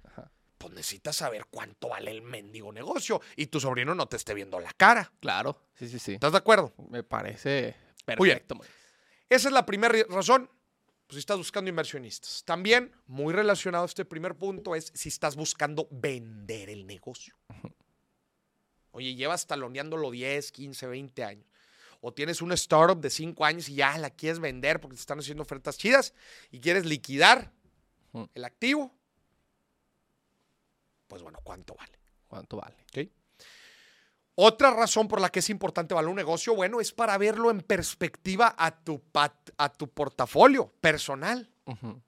pues 0.58 0.72
necesitas 0.74 1.16
saber 1.16 1.46
cuánto 1.50 1.88
vale 1.88 2.10
el 2.12 2.22
mendigo 2.22 2.70
negocio 2.72 3.20
y 3.34 3.46
tu 3.46 3.58
sobrino 3.60 3.94
no 3.94 4.06
te 4.06 4.16
esté 4.16 4.34
viendo 4.34 4.60
la 4.60 4.72
cara. 4.74 5.12
Claro, 5.20 5.60
sí, 5.74 5.88
sí, 5.88 5.98
sí. 5.98 6.12
¿Estás 6.14 6.32
de 6.32 6.38
acuerdo? 6.38 6.72
Me 6.90 7.02
parece 7.02 7.74
perfecto. 8.04 8.60
Esa 9.28 9.48
es 9.48 9.52
la 9.54 9.66
primera 9.66 9.92
ri- 9.94 10.06
razón. 10.08 10.48
Pues 11.06 11.16
si 11.16 11.18
estás 11.20 11.38
buscando 11.38 11.68
inversionistas. 11.68 12.44
También, 12.44 12.92
muy 13.08 13.34
relacionado 13.34 13.82
a 13.82 13.86
este 13.86 14.04
primer 14.04 14.36
punto, 14.36 14.76
es 14.76 14.92
si 14.94 15.08
estás 15.08 15.34
buscando 15.34 15.88
vender 15.90 16.70
el 16.70 16.86
negocio. 16.86 17.34
Oye, 18.92 19.14
llevas 19.14 19.46
taloneándolo 19.46 20.10
10, 20.10 20.52
15, 20.52 20.86
20 20.86 21.24
años. 21.24 21.46
O 22.00 22.12
tienes 22.14 22.40
una 22.42 22.54
startup 22.54 23.00
de 23.00 23.10
5 23.10 23.44
años 23.44 23.68
y 23.68 23.74
ya 23.74 23.96
la 23.98 24.10
quieres 24.10 24.38
vender 24.40 24.80
porque 24.80 24.96
te 24.96 25.00
están 25.00 25.18
haciendo 25.18 25.42
ofertas 25.42 25.76
chidas 25.76 26.14
y 26.50 26.58
quieres 26.60 26.86
liquidar 26.86 27.52
el 28.34 28.44
activo. 28.44 28.92
Pues 31.06 31.22
bueno, 31.22 31.40
¿cuánto 31.42 31.74
vale? 31.74 31.98
¿Cuánto 32.28 32.56
vale? 32.56 32.76
Otra 34.36 34.70
razón 34.70 35.06
por 35.08 35.20
la 35.20 35.28
que 35.28 35.40
es 35.40 35.50
importante 35.50 35.92
evaluar 35.92 36.10
un 36.12 36.16
negocio, 36.16 36.54
bueno, 36.54 36.80
es 36.80 36.92
para 36.92 37.18
verlo 37.18 37.50
en 37.50 37.60
perspectiva 37.60 38.54
a 38.56 38.74
tu, 38.82 39.00
pat- 39.02 39.50
a 39.58 39.70
tu 39.70 39.88
portafolio 39.88 40.72
personal. 40.80 41.50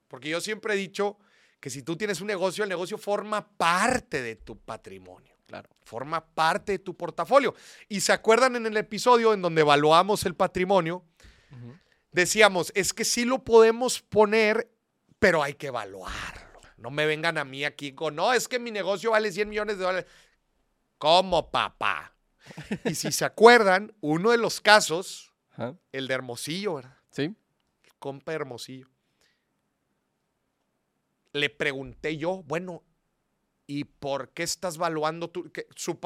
Porque 0.07 0.29
yo 0.29 0.41
siempre 0.41 0.73
he 0.73 0.77
dicho 0.77 1.19
que 1.59 1.69
si 1.69 1.83
tú 1.83 1.95
tienes 1.95 2.19
un 2.21 2.27
negocio, 2.27 2.63
el 2.63 2.69
negocio 2.69 2.97
forma 2.97 3.47
parte 3.55 4.21
de 4.23 4.35
tu 4.35 4.57
patrimonio. 4.57 5.32
Claro. 5.53 5.69
Forma 5.83 6.25
parte 6.25 6.71
de 6.71 6.79
tu 6.79 6.97
portafolio. 6.97 7.53
Y 7.87 8.01
se 8.01 8.11
acuerdan 8.11 8.55
en 8.55 8.65
el 8.65 8.75
episodio 8.75 9.35
en 9.35 9.41
donde 9.43 9.61
evaluamos 9.61 10.25
el 10.25 10.33
patrimonio, 10.33 11.05
decíamos, 12.11 12.71
es 12.73 12.91
que 12.91 13.05
sí 13.05 13.23
lo 13.23 13.43
podemos 13.43 14.01
poner, 14.01 14.71
pero 15.19 15.43
hay 15.43 15.53
que 15.53 15.67
evaluarlo. 15.67 16.59
No 16.77 16.89
me 16.89 17.05
vengan 17.05 17.37
a 17.37 17.45
mí 17.45 17.65
aquí 17.65 17.93
con, 17.93 18.15
no, 18.15 18.33
es 18.33 18.47
que 18.47 18.57
mi 18.57 18.71
negocio 18.71 19.11
vale 19.11 19.31
100 19.31 19.47
millones 19.47 19.77
de 19.77 19.83
dólares. 19.83 20.09
¿Cómo, 20.97 21.51
papá? 21.51 22.15
Y 22.85 22.95
si 22.95 23.11
se 23.11 23.23
acuerdan, 23.23 23.93
uno 24.01 24.31
de 24.31 24.39
los 24.39 24.59
casos, 24.59 25.35
el 25.91 26.07
de 26.07 26.13
Hermosillo, 26.15 26.73
¿verdad? 26.75 26.97
Sí. 27.11 27.23
El 27.83 27.93
compa 27.99 28.33
Hermosillo. 28.33 28.89
Le 31.31 31.51
pregunté 31.51 32.17
yo, 32.17 32.41
bueno, 32.47 32.83
¿y 33.67 33.85
por 33.85 34.29
qué 34.29 34.43
estás 34.43 34.77
valuando 34.77 35.29
tu, 35.29 35.51
que 35.51 35.67
su, 35.75 35.97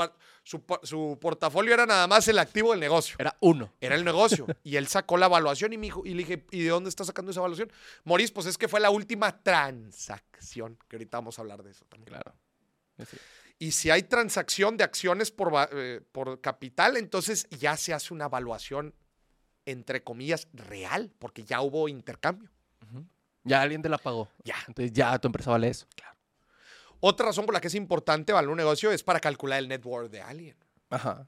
su 0.44 0.64
su 0.84 1.18
portafolio 1.20 1.74
era 1.74 1.86
nada 1.86 2.08
más 2.08 2.28
el 2.28 2.40
activo 2.40 2.72
del 2.72 2.80
negocio? 2.80 3.16
Era 3.20 3.36
uno. 3.42 3.74
Era 3.82 3.96
el 3.96 4.06
negocio. 4.06 4.46
Y 4.64 4.76
él 4.76 4.88
sacó 4.88 5.18
la 5.18 5.28
evaluación 5.28 5.74
y 5.74 5.78
me 5.78 5.88
dijo, 5.88 6.04
y 6.06 6.12
le 6.12 6.18
dije, 6.18 6.46
¿y 6.52 6.64
de 6.64 6.70
dónde 6.70 6.90
está 6.90 7.04
sacando 7.04 7.32
esa 7.32 7.40
evaluación? 7.40 7.72
Moris, 8.04 8.32
pues 8.32 8.46
es 8.46 8.58
que 8.58 8.68
fue 8.68 8.80
la 8.80 8.90
última 8.90 9.44
transacción, 9.44 10.78
que 10.88 10.98
ahorita 10.98 11.18
vamos 11.18 11.40
a 11.40 11.42
hablar 11.42 11.64
de 11.64 11.72
eso 11.72 11.86
también. 11.86 12.10
Claro. 12.10 12.34
Sí. 13.10 13.18
Y 13.60 13.72
si 13.72 13.90
hay 13.90 14.04
transacción 14.04 14.78
de 14.78 14.84
acciones 14.84 15.32
por, 15.32 15.52
eh, 15.72 16.02
por 16.12 16.42
capital, 16.42 16.96
entonces 16.98 17.48
ya 17.50 17.76
se 17.76 17.94
hace 17.94 18.14
una 18.14 18.26
evaluación, 18.26 18.94
entre 19.66 20.04
comillas, 20.04 20.48
real, 20.54 21.12
porque 21.18 21.44
ya 21.44 21.62
hubo 21.62 21.90
intercambio. 21.90 22.50
Ya 23.44 23.62
alguien 23.62 23.82
te 23.82 23.90
la 23.90 23.98
pagó. 23.98 24.30
Ya. 24.44 24.56
Entonces 24.68 24.92
ya 24.92 25.18
tu 25.20 25.28
empresa 25.28 25.52
vale 25.52 25.70
eso. 25.70 25.88
Otra 27.00 27.28
razón 27.28 27.46
por 27.46 27.54
la 27.54 27.62
que 27.62 27.68
es 27.68 27.76
importante 27.76 28.32
evaluar 28.32 28.52
un 28.52 28.58
negocio 28.58 28.92
es 28.92 29.04
para 29.04 29.20
calcular 29.20 29.60
el 29.60 29.68
net 29.68 29.86
worth 29.86 30.12
de 30.12 30.22
alguien. 30.22 30.58
Ajá. 30.90 31.28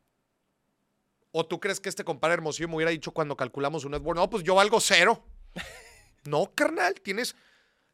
¿O 1.32 1.46
tú 1.46 1.60
crees 1.60 1.80
que 1.80 1.90
este 1.90 2.04
compadre 2.04 2.36
Hermosillo 2.36 2.68
me 2.68 2.76
hubiera 2.76 2.92
dicho 2.92 3.12
cuando 3.12 3.38
calculamos 3.38 3.86
un 3.86 3.92
net 3.92 4.02
worth? 4.02 4.18
No, 4.18 4.30
pues 4.30 4.44
yo 4.44 4.56
valgo 4.56 4.80
cero. 4.80 5.24
no, 6.26 6.52
carnal, 6.56 6.96
tienes, 7.02 7.36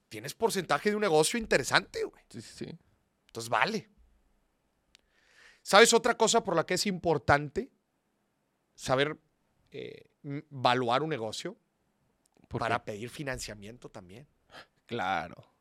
tienes 0.08 0.34
porcentaje 0.34 0.90
de 0.90 0.96
un 0.96 1.02
negocio 1.02 1.38
interesante, 1.38 2.04
güey. 2.04 2.24
Sí, 2.30 2.42
sí, 2.42 2.66
sí. 2.66 2.78
Entonces 3.28 3.50
vale. 3.50 3.90
¿Sabes 5.62 5.94
otra 5.94 6.16
cosa 6.16 6.44
por 6.44 6.56
la 6.56 6.66
que 6.66 6.76
es 6.76 6.86
importante 6.86 7.72
saber 8.76 9.18
eh, 9.72 10.10
evaluar 10.24 11.04
un 11.04 11.10
negocio? 11.10 11.58
¿Por 12.48 12.60
Para 12.60 12.78
qué? 12.80 12.92
pedir 12.92 13.10
financiamiento 13.10 13.90
también. 13.90 14.28
Claro. 14.86 15.52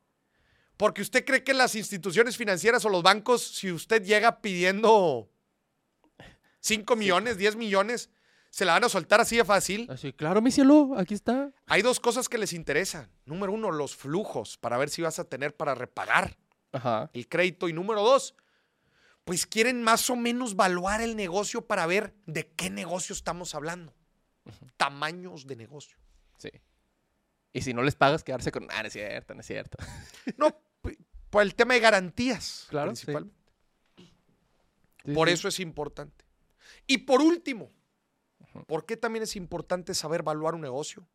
Porque 0.77 1.03
usted 1.03 1.25
cree 1.25 1.45
que 1.45 1.55
las 1.55 1.75
instituciones 1.75 2.37
financieras 2.37 2.85
o 2.85 2.89
los 2.89 3.03
bancos, 3.03 3.43
si 3.43 3.71
usted 3.71 4.03
llega 4.03 4.41
pidiendo 4.41 5.31
5 6.61 6.97
millones, 6.97 7.37
10 7.37 7.57
millones, 7.57 8.11
se 8.51 8.65
la 8.65 8.73
van 8.73 8.85
a 8.85 8.89
soltar 8.89 9.21
así 9.21 9.37
de 9.37 9.45
fácil. 9.45 9.89
Así, 9.91 10.13
claro, 10.13 10.41
mi 10.41 10.51
cielo, 10.51 10.95
aquí 10.97 11.15
está. 11.15 11.53
Hay 11.67 11.83
dos 11.83 12.01
cosas 12.01 12.29
que 12.29 12.39
les 12.39 12.53
interesan. 12.53 13.11
Número 13.25 13.53
uno, 13.53 13.71
los 13.71 13.97
flujos, 13.97 14.57
para 14.59 14.77
ver 14.79 14.91
si 14.91 15.03
vas 15.03 15.19
a 15.19 15.25
tener 15.25 15.57
para 15.57 15.75
repagar 15.75 16.37
Ajá. 16.73 17.11
el 17.13 17.29
crédito. 17.29 17.69
Y 17.69 17.73
número 17.73 18.03
dos, 18.03 18.35
pues 19.25 19.47
quieren 19.47 19.83
más 19.83 20.09
o 20.11 20.17
menos 20.17 20.57
valuar 20.57 21.01
el 21.01 21.17
negocio 21.17 21.67
para 21.67 21.87
ver 21.87 22.15
de 22.27 22.47
qué 22.47 22.71
negocio 22.71 23.13
estamos 23.13 23.55
hablando. 23.55 23.95
Tamaños 24.77 25.47
de 25.47 25.57
negocio. 25.57 25.97
Sí. 26.39 26.51
Y 27.55 27.63
si 27.63 27.73
no 27.73 27.83
les 27.83 27.95
pagas, 27.95 28.23
quedarse 28.25 28.51
con. 28.53 28.67
Ah, 28.71 28.83
no 28.83 28.89
es 28.89 28.93
cierto, 28.93 29.33
no 29.35 29.41
es 29.41 29.47
cierto. 29.47 29.79
No, 30.37 30.61
por 31.31 31.43
el 31.43 31.55
tema 31.55 31.75
de 31.75 31.81
garantías. 31.81 32.67
Claro, 32.69 32.89
principalmente. 32.89 33.35
Sí, 33.97 35.13
Por 35.15 35.29
sí. 35.29 35.35
eso 35.35 35.49
es 35.49 35.61
importante. 35.61 36.25
Y 36.87 36.99
por 36.99 37.21
último, 37.23 37.71
¿por 38.67 38.85
qué 38.87 38.97
también 38.97 39.23
es 39.23 39.37
importante 39.37 39.95
saber 39.95 40.21
evaluar 40.21 40.55
un 40.55 40.61
negocio? 40.63 41.07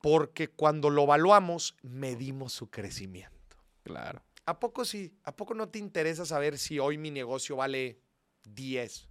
Porque 0.00 0.48
cuando 0.48 0.90
lo 0.90 1.04
evaluamos, 1.04 1.76
medimos 1.82 2.52
su 2.52 2.70
crecimiento. 2.70 3.56
Claro. 3.84 4.22
¿A 4.46 4.58
poco 4.58 4.84
sí? 4.84 5.16
¿A 5.24 5.34
poco 5.36 5.54
no 5.54 5.68
te 5.68 5.78
interesa 5.78 6.24
saber 6.26 6.58
si 6.58 6.78
hoy 6.78 6.98
mi 6.98 7.10
negocio 7.10 7.56
vale 7.56 8.00
10? 8.44 9.08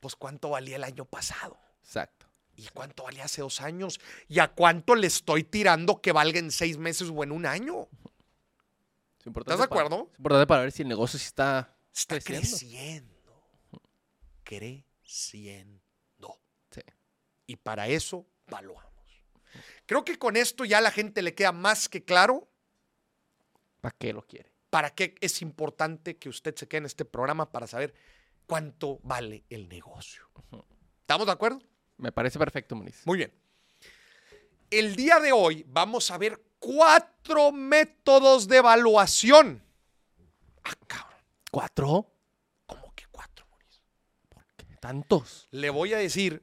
Pues 0.00 0.16
cuánto 0.16 0.50
valía 0.50 0.76
el 0.76 0.84
año 0.84 1.04
pasado. 1.06 1.58
Exacto. 1.82 2.27
¿Y 2.58 2.66
cuánto 2.74 3.04
valía 3.04 3.24
hace 3.24 3.40
dos 3.40 3.60
años? 3.60 4.00
¿Y 4.26 4.40
a 4.40 4.48
cuánto 4.48 4.96
le 4.96 5.06
estoy 5.06 5.44
tirando 5.44 6.00
que 6.00 6.10
valga 6.10 6.40
en 6.40 6.50
seis 6.50 6.76
meses 6.76 7.08
o 7.14 7.22
en 7.22 7.30
un 7.30 7.46
año? 7.46 7.88
Es 9.20 9.26
¿Estás 9.28 9.58
de 9.58 9.64
acuerdo? 9.64 10.08
Es 10.12 10.18
importante 10.18 10.46
para 10.48 10.62
ver 10.62 10.72
si 10.72 10.82
el 10.82 10.88
negocio 10.88 11.20
sí 11.20 11.26
está. 11.26 11.76
Está 11.94 12.18
Creciendo. 12.20 13.14
creciendo. 14.42 15.02
Creciendo. 15.04 16.40
Sí. 16.72 16.80
Y 17.46 17.56
para 17.56 17.86
eso 17.86 18.26
valuamos. 18.48 18.92
Creo 19.86 20.04
que 20.04 20.18
con 20.18 20.36
esto 20.36 20.64
ya 20.64 20.78
a 20.78 20.80
la 20.80 20.90
gente 20.90 21.22
le 21.22 21.34
queda 21.36 21.52
más 21.52 21.88
que 21.88 22.04
claro 22.04 22.48
¿Para 23.80 23.94
qué 23.96 24.12
lo 24.12 24.22
quiere? 24.22 24.52
para 24.68 24.90
qué 24.90 25.14
es 25.20 25.42
importante 25.42 26.18
que 26.18 26.28
usted 26.28 26.54
se 26.56 26.66
quede 26.66 26.80
en 26.80 26.86
este 26.86 27.04
programa 27.04 27.50
para 27.50 27.66
saber 27.68 27.94
cuánto 28.46 28.98
vale 29.02 29.44
el 29.48 29.68
negocio. 29.68 30.28
¿Estamos 31.00 31.26
de 31.26 31.32
acuerdo? 31.32 31.62
Me 31.98 32.12
parece 32.12 32.38
perfecto, 32.38 32.76
Moniz. 32.76 33.02
Muy 33.04 33.18
bien. 33.18 33.32
El 34.70 34.96
día 34.96 35.18
de 35.18 35.32
hoy 35.32 35.64
vamos 35.68 36.10
a 36.10 36.18
ver 36.18 36.40
cuatro 36.58 37.52
métodos 37.52 38.46
de 38.48 38.58
evaluación. 38.58 39.62
Ah, 40.64 40.74
cabrón. 40.86 41.18
¿Cuatro? 41.50 42.12
¿Cómo 42.66 42.94
que 42.94 43.04
cuatro, 43.10 43.46
Mauricio? 43.50 43.82
¿Qué 44.56 44.76
tantos? 44.76 45.48
Le 45.50 45.70
voy 45.70 45.92
a 45.94 45.98
decir 45.98 46.42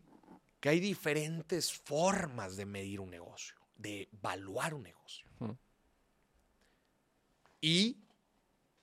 que 0.59 0.69
hay 0.69 0.79
diferentes 0.79 1.71
formas 1.71 2.57
de 2.57 2.65
medir 2.65 3.00
un 3.00 3.12
negocio, 3.12 3.55
de 3.75 4.09
evaluar 4.12 4.74
un 4.74 4.83
negocio. 4.83 5.27
Y, 7.62 7.97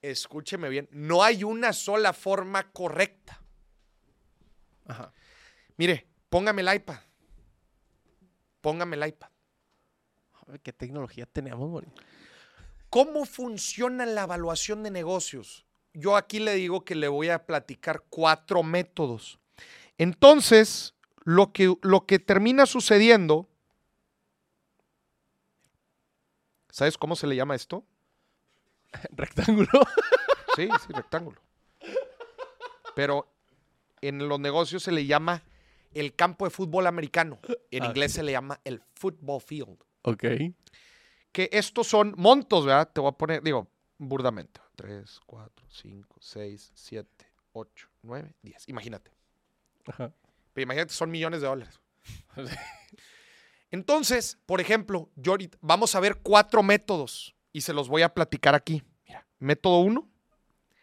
escúcheme 0.00 0.68
bien, 0.68 0.88
no 0.90 1.22
hay 1.22 1.44
una 1.44 1.72
sola 1.72 2.12
forma 2.12 2.72
correcta. 2.72 3.40
Ajá. 4.86 5.12
Mire, 5.76 6.11
póngame 6.32 6.62
el 6.62 6.74
iPad. 6.74 6.98
Póngame 8.62 8.96
el 8.96 9.06
iPad. 9.08 9.28
A 10.32 10.50
ver, 10.50 10.60
¿Qué 10.60 10.72
tecnología 10.72 11.26
tenemos? 11.26 11.84
¿Cómo 12.88 13.26
funciona 13.26 14.06
la 14.06 14.22
evaluación 14.22 14.82
de 14.82 14.90
negocios? 14.90 15.66
Yo 15.92 16.16
aquí 16.16 16.40
le 16.40 16.54
digo 16.54 16.86
que 16.86 16.94
le 16.94 17.08
voy 17.08 17.28
a 17.28 17.44
platicar 17.44 18.04
cuatro 18.08 18.62
métodos. 18.62 19.38
Entonces, 19.98 20.94
lo 21.22 21.52
que, 21.52 21.76
lo 21.82 22.06
que 22.06 22.18
termina 22.18 22.64
sucediendo, 22.64 23.46
¿sabes 26.70 26.96
cómo 26.96 27.14
se 27.14 27.26
le 27.26 27.36
llama 27.36 27.56
esto? 27.56 27.84
Rectángulo. 29.10 29.68
Sí, 30.56 30.68
sí, 30.86 30.92
rectángulo. 30.94 31.40
Pero 32.94 33.26
en 34.00 34.28
los 34.28 34.40
negocios 34.40 34.82
se 34.82 34.92
le 34.92 35.04
llama 35.04 35.42
el 35.94 36.14
campo 36.14 36.44
de 36.44 36.50
fútbol 36.50 36.86
americano. 36.86 37.38
En 37.70 37.82
Ah. 37.82 37.86
inglés 37.86 38.12
se 38.12 38.22
le 38.22 38.32
llama 38.32 38.60
el 38.64 38.82
football 38.94 39.40
field. 39.40 39.78
ok. 40.02 40.24
que 41.32 41.48
estos 41.52 41.86
son 41.86 42.12
montos, 42.18 42.66
¿verdad? 42.66 42.90
Te 42.92 43.00
voy 43.00 43.08
a 43.08 43.12
poner, 43.12 43.42
digo, 43.42 43.66
burdamente. 43.96 44.60
3, 44.76 45.18
4, 45.24 45.66
5, 45.70 46.16
6, 46.20 46.72
7, 46.74 47.26
8, 47.54 47.88
9, 48.02 48.34
10. 48.42 48.68
Imagínate. 48.68 49.10
Ajá. 49.86 50.12
Pero 50.52 50.62
imagínate, 50.64 50.92
son 50.92 51.10
millones 51.10 51.40
de 51.40 51.46
dólares. 51.46 51.80
Entonces, 53.70 54.38
por 54.46 54.60
ejemplo, 54.60 55.08
yo 55.16 55.32
ahorita- 55.32 55.56
vamos 55.62 55.94
a 55.94 56.00
ver 56.00 56.16
cuatro 56.22 56.62
métodos 56.62 57.34
y 57.52 57.62
se 57.62 57.72
los 57.72 57.88
voy 57.88 58.02
a 58.02 58.12
platicar 58.12 58.54
aquí. 58.54 58.82
Mira, 59.06 59.26
método 59.38 59.78
1 59.80 60.06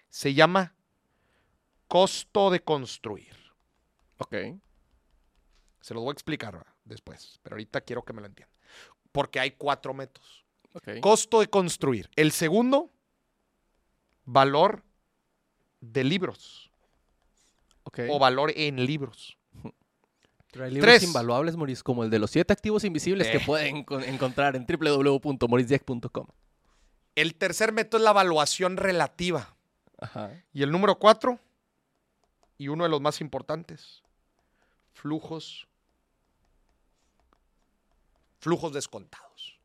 se 0.10 0.34
llama 0.34 0.74
costo 1.88 2.50
de 2.50 2.60
construir. 2.62 3.36
Ok. 4.18 4.36
Se 5.82 5.94
los 5.94 6.04
voy 6.04 6.12
a 6.12 6.14
explicar 6.14 6.54
¿verdad? 6.54 6.74
después, 6.86 7.40
pero 7.44 7.56
ahorita 7.56 7.82
quiero 7.82 8.04
que 8.04 8.14
me 8.14 8.22
lo 8.22 8.28
entiendan. 8.28 8.56
Porque 9.12 9.40
hay 9.40 9.52
cuatro 9.52 9.94
métodos. 9.94 10.46
Costo 11.02 11.40
de 11.40 11.50
construir. 11.50 12.10
El 12.16 12.32
segundo, 12.32 12.92
valor 14.26 14.84
de 15.82 16.04
libros 16.04 16.70
o 18.10 18.20
valor 18.20 18.52
en 18.56 18.86
libros. 18.86 19.38
Trae 20.52 20.70
libros 20.72 20.88
Tres. 20.90 21.04
invaluables, 21.04 21.56
Moris, 21.56 21.82
como 21.84 22.04
el 22.04 22.10
de 22.10 22.20
los 22.20 22.32
siete 22.32 22.54
activos 22.54 22.84
invisibles 22.84 23.28
que 23.28 23.38
Eh. 23.38 23.44
pueden 23.46 23.84
con- 23.84 24.04
encontrar 24.04 24.56
en 24.56 24.66
www.morisdieck.com. 24.66 26.28
El 27.16 27.36
tercer 27.36 27.72
método 27.72 27.98
es 28.00 28.04
la 28.04 28.12
evaluación 28.12 28.78
relativa. 28.78 29.56
Ajá. 30.00 30.32
Y 30.54 30.64
el 30.64 30.72
número 30.72 30.98
cuatro, 30.98 31.40
y 32.58 32.68
uno 32.68 32.84
de 32.84 32.90
los 32.90 33.02
más 33.02 33.22
importantes, 33.22 34.02
flujos, 34.94 35.68
flujos 38.39 38.74
descontados. 38.74 39.60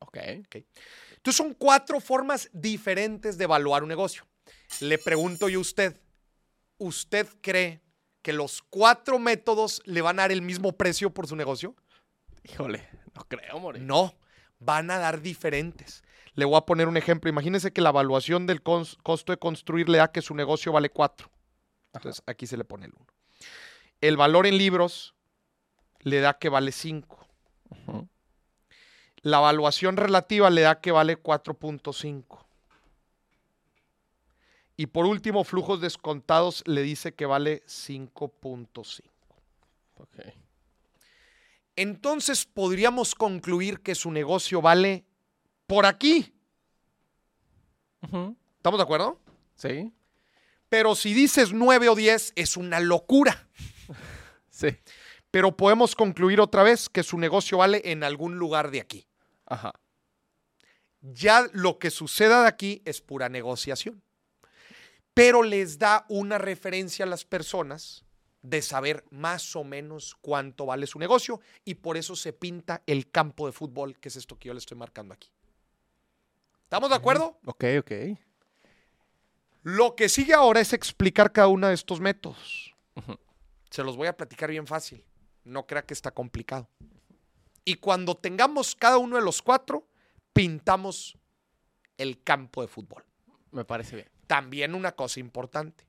Ok. 0.00 0.16
Entonces 0.16 1.36
son 1.36 1.54
cuatro 1.54 2.00
formas 2.00 2.48
diferentes 2.52 3.38
de 3.38 3.44
evaluar 3.44 3.82
un 3.82 3.88
negocio. 3.88 4.26
Le 4.80 4.98
pregunto 4.98 5.48
yo 5.48 5.58
a 5.58 5.62
usted, 5.62 6.00
¿usted 6.78 7.26
cree 7.40 7.80
que 8.22 8.32
los 8.32 8.62
cuatro 8.62 9.18
métodos 9.18 9.82
le 9.84 10.02
van 10.02 10.18
a 10.18 10.22
dar 10.22 10.32
el 10.32 10.42
mismo 10.42 10.72
precio 10.72 11.10
por 11.10 11.26
su 11.26 11.36
negocio? 11.36 11.74
Híjole, 12.44 12.88
no 13.14 13.24
creo, 13.28 13.58
Moris. 13.58 13.82
No, 13.82 14.14
van 14.58 14.90
a 14.90 14.98
dar 14.98 15.20
diferentes. 15.20 16.02
Le 16.34 16.44
voy 16.44 16.56
a 16.56 16.62
poner 16.62 16.86
un 16.86 16.96
ejemplo. 16.96 17.30
Imagínese 17.30 17.72
que 17.72 17.80
la 17.80 17.90
evaluación 17.90 18.46
del 18.46 18.62
costo 18.62 19.32
de 19.32 19.38
construir 19.38 19.88
le 19.88 19.98
da 19.98 20.12
que 20.12 20.22
su 20.22 20.34
negocio 20.34 20.70
vale 20.72 20.90
4. 20.90 21.30
Entonces 21.94 22.22
aquí 22.26 22.46
se 22.46 22.56
le 22.56 22.64
pone 22.64 22.86
el 22.86 22.92
1. 22.94 23.06
El 24.00 24.16
valor 24.16 24.46
en 24.46 24.58
libros 24.58 25.14
le 26.00 26.20
da 26.20 26.38
que 26.38 26.48
vale 26.48 26.72
5. 26.72 27.26
Ujú. 27.70 28.08
La 29.26 29.38
evaluación 29.38 29.96
relativa 29.96 30.50
le 30.50 30.60
da 30.60 30.80
que 30.80 30.92
vale 30.92 31.20
4.5. 31.20 32.46
Y 34.76 34.86
por 34.86 35.04
último, 35.04 35.42
flujos 35.42 35.80
descontados 35.80 36.62
le 36.64 36.82
dice 36.82 37.12
que 37.12 37.26
vale 37.26 37.64
5.5. 37.66 39.02
Ok. 39.96 40.16
Entonces 41.74 42.44
podríamos 42.44 43.16
concluir 43.16 43.80
que 43.80 43.96
su 43.96 44.12
negocio 44.12 44.62
vale 44.62 45.04
por 45.66 45.86
aquí. 45.86 46.32
¿Estamos 48.02 48.78
de 48.78 48.82
acuerdo? 48.84 49.18
Sí. 49.56 49.92
Pero 50.68 50.94
si 50.94 51.14
dices 51.14 51.52
9 51.52 51.88
o 51.88 51.96
10 51.96 52.32
es 52.36 52.56
una 52.56 52.78
locura. 52.78 53.48
Sí. 54.50 54.68
Pero 55.30 55.54
podemos 55.54 55.94
concluir 55.94 56.40
otra 56.40 56.62
vez 56.62 56.88
que 56.88 57.02
su 57.02 57.18
negocio 57.18 57.58
vale 57.58 57.82
en 57.84 58.04
algún 58.04 58.38
lugar 58.38 58.70
de 58.70 58.80
aquí. 58.80 59.06
Ajá. 59.46 59.72
Ya 61.00 61.46
lo 61.52 61.78
que 61.78 61.90
suceda 61.90 62.42
de 62.42 62.48
aquí 62.48 62.82
es 62.84 63.00
pura 63.00 63.28
negociación. 63.28 64.02
Pero 65.14 65.42
les 65.42 65.78
da 65.78 66.04
una 66.08 66.36
referencia 66.38 67.04
a 67.04 67.08
las 67.08 67.24
personas 67.24 68.04
de 68.42 68.62
saber 68.62 69.04
más 69.10 69.56
o 69.56 69.64
menos 69.64 70.14
cuánto 70.20 70.66
vale 70.66 70.86
su 70.86 70.98
negocio 70.98 71.40
y 71.64 71.76
por 71.76 71.96
eso 71.96 72.14
se 72.14 72.32
pinta 72.32 72.82
el 72.86 73.10
campo 73.10 73.46
de 73.46 73.52
fútbol, 73.52 73.98
que 73.98 74.08
es 74.08 74.16
esto 74.16 74.38
que 74.38 74.48
yo 74.48 74.54
le 74.54 74.58
estoy 74.58 74.76
marcando 74.76 75.14
aquí. 75.14 75.30
¿Estamos 76.62 76.90
de 76.90 76.96
acuerdo? 76.96 77.38
Ok, 77.44 77.64
ok. 77.78 77.92
Lo 79.62 79.96
que 79.96 80.08
sigue 80.08 80.34
ahora 80.34 80.60
es 80.60 80.72
explicar 80.72 81.32
cada 81.32 81.48
uno 81.48 81.68
de 81.68 81.74
estos 81.74 82.00
métodos. 82.00 82.74
Se 83.70 83.82
los 83.82 83.96
voy 83.96 84.06
a 84.06 84.16
platicar 84.16 84.50
bien 84.50 84.66
fácil. 84.66 85.04
No 85.44 85.66
crea 85.66 85.84
que 85.84 85.94
está 85.94 86.12
complicado. 86.12 86.68
Y 87.68 87.74
cuando 87.74 88.14
tengamos 88.14 88.76
cada 88.76 88.96
uno 88.96 89.16
de 89.16 89.22
los 89.22 89.42
cuatro, 89.42 89.88
pintamos 90.32 91.18
el 91.98 92.22
campo 92.22 92.62
de 92.62 92.68
fútbol. 92.68 93.04
Me 93.50 93.64
parece 93.64 93.96
bien. 93.96 94.08
También 94.28 94.72
una 94.74 94.92
cosa 94.92 95.18
importante. 95.18 95.84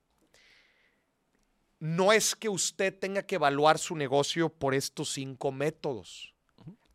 No 1.78 2.12
es 2.12 2.34
que 2.34 2.48
usted 2.48 2.98
tenga 2.98 3.22
que 3.22 3.36
evaluar 3.36 3.78
su 3.78 3.94
negocio 3.94 4.48
por 4.48 4.74
estos 4.74 5.12
cinco 5.12 5.52
métodos. 5.52 6.34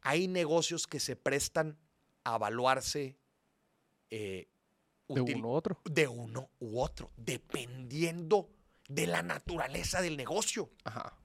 Hay 0.01 0.27
negocios 0.27 0.85
que 0.85 0.99
se 0.99 1.15
prestan 1.15 1.77
a 2.25 2.35
evaluarse 2.35 3.17
eh, 4.09 4.49
De 5.07 5.21
uno 5.21 5.47
u 5.47 5.51
otro. 5.51 5.79
de 5.85 6.09
uno 6.09 6.49
u 6.59 6.81
otro, 6.81 7.09
dependiendo 7.15 8.49
de 8.89 9.07
la 9.07 9.21
naturaleza 9.21 10.01
del 10.01 10.17
negocio. 10.17 10.69
Ajá. 10.83 11.17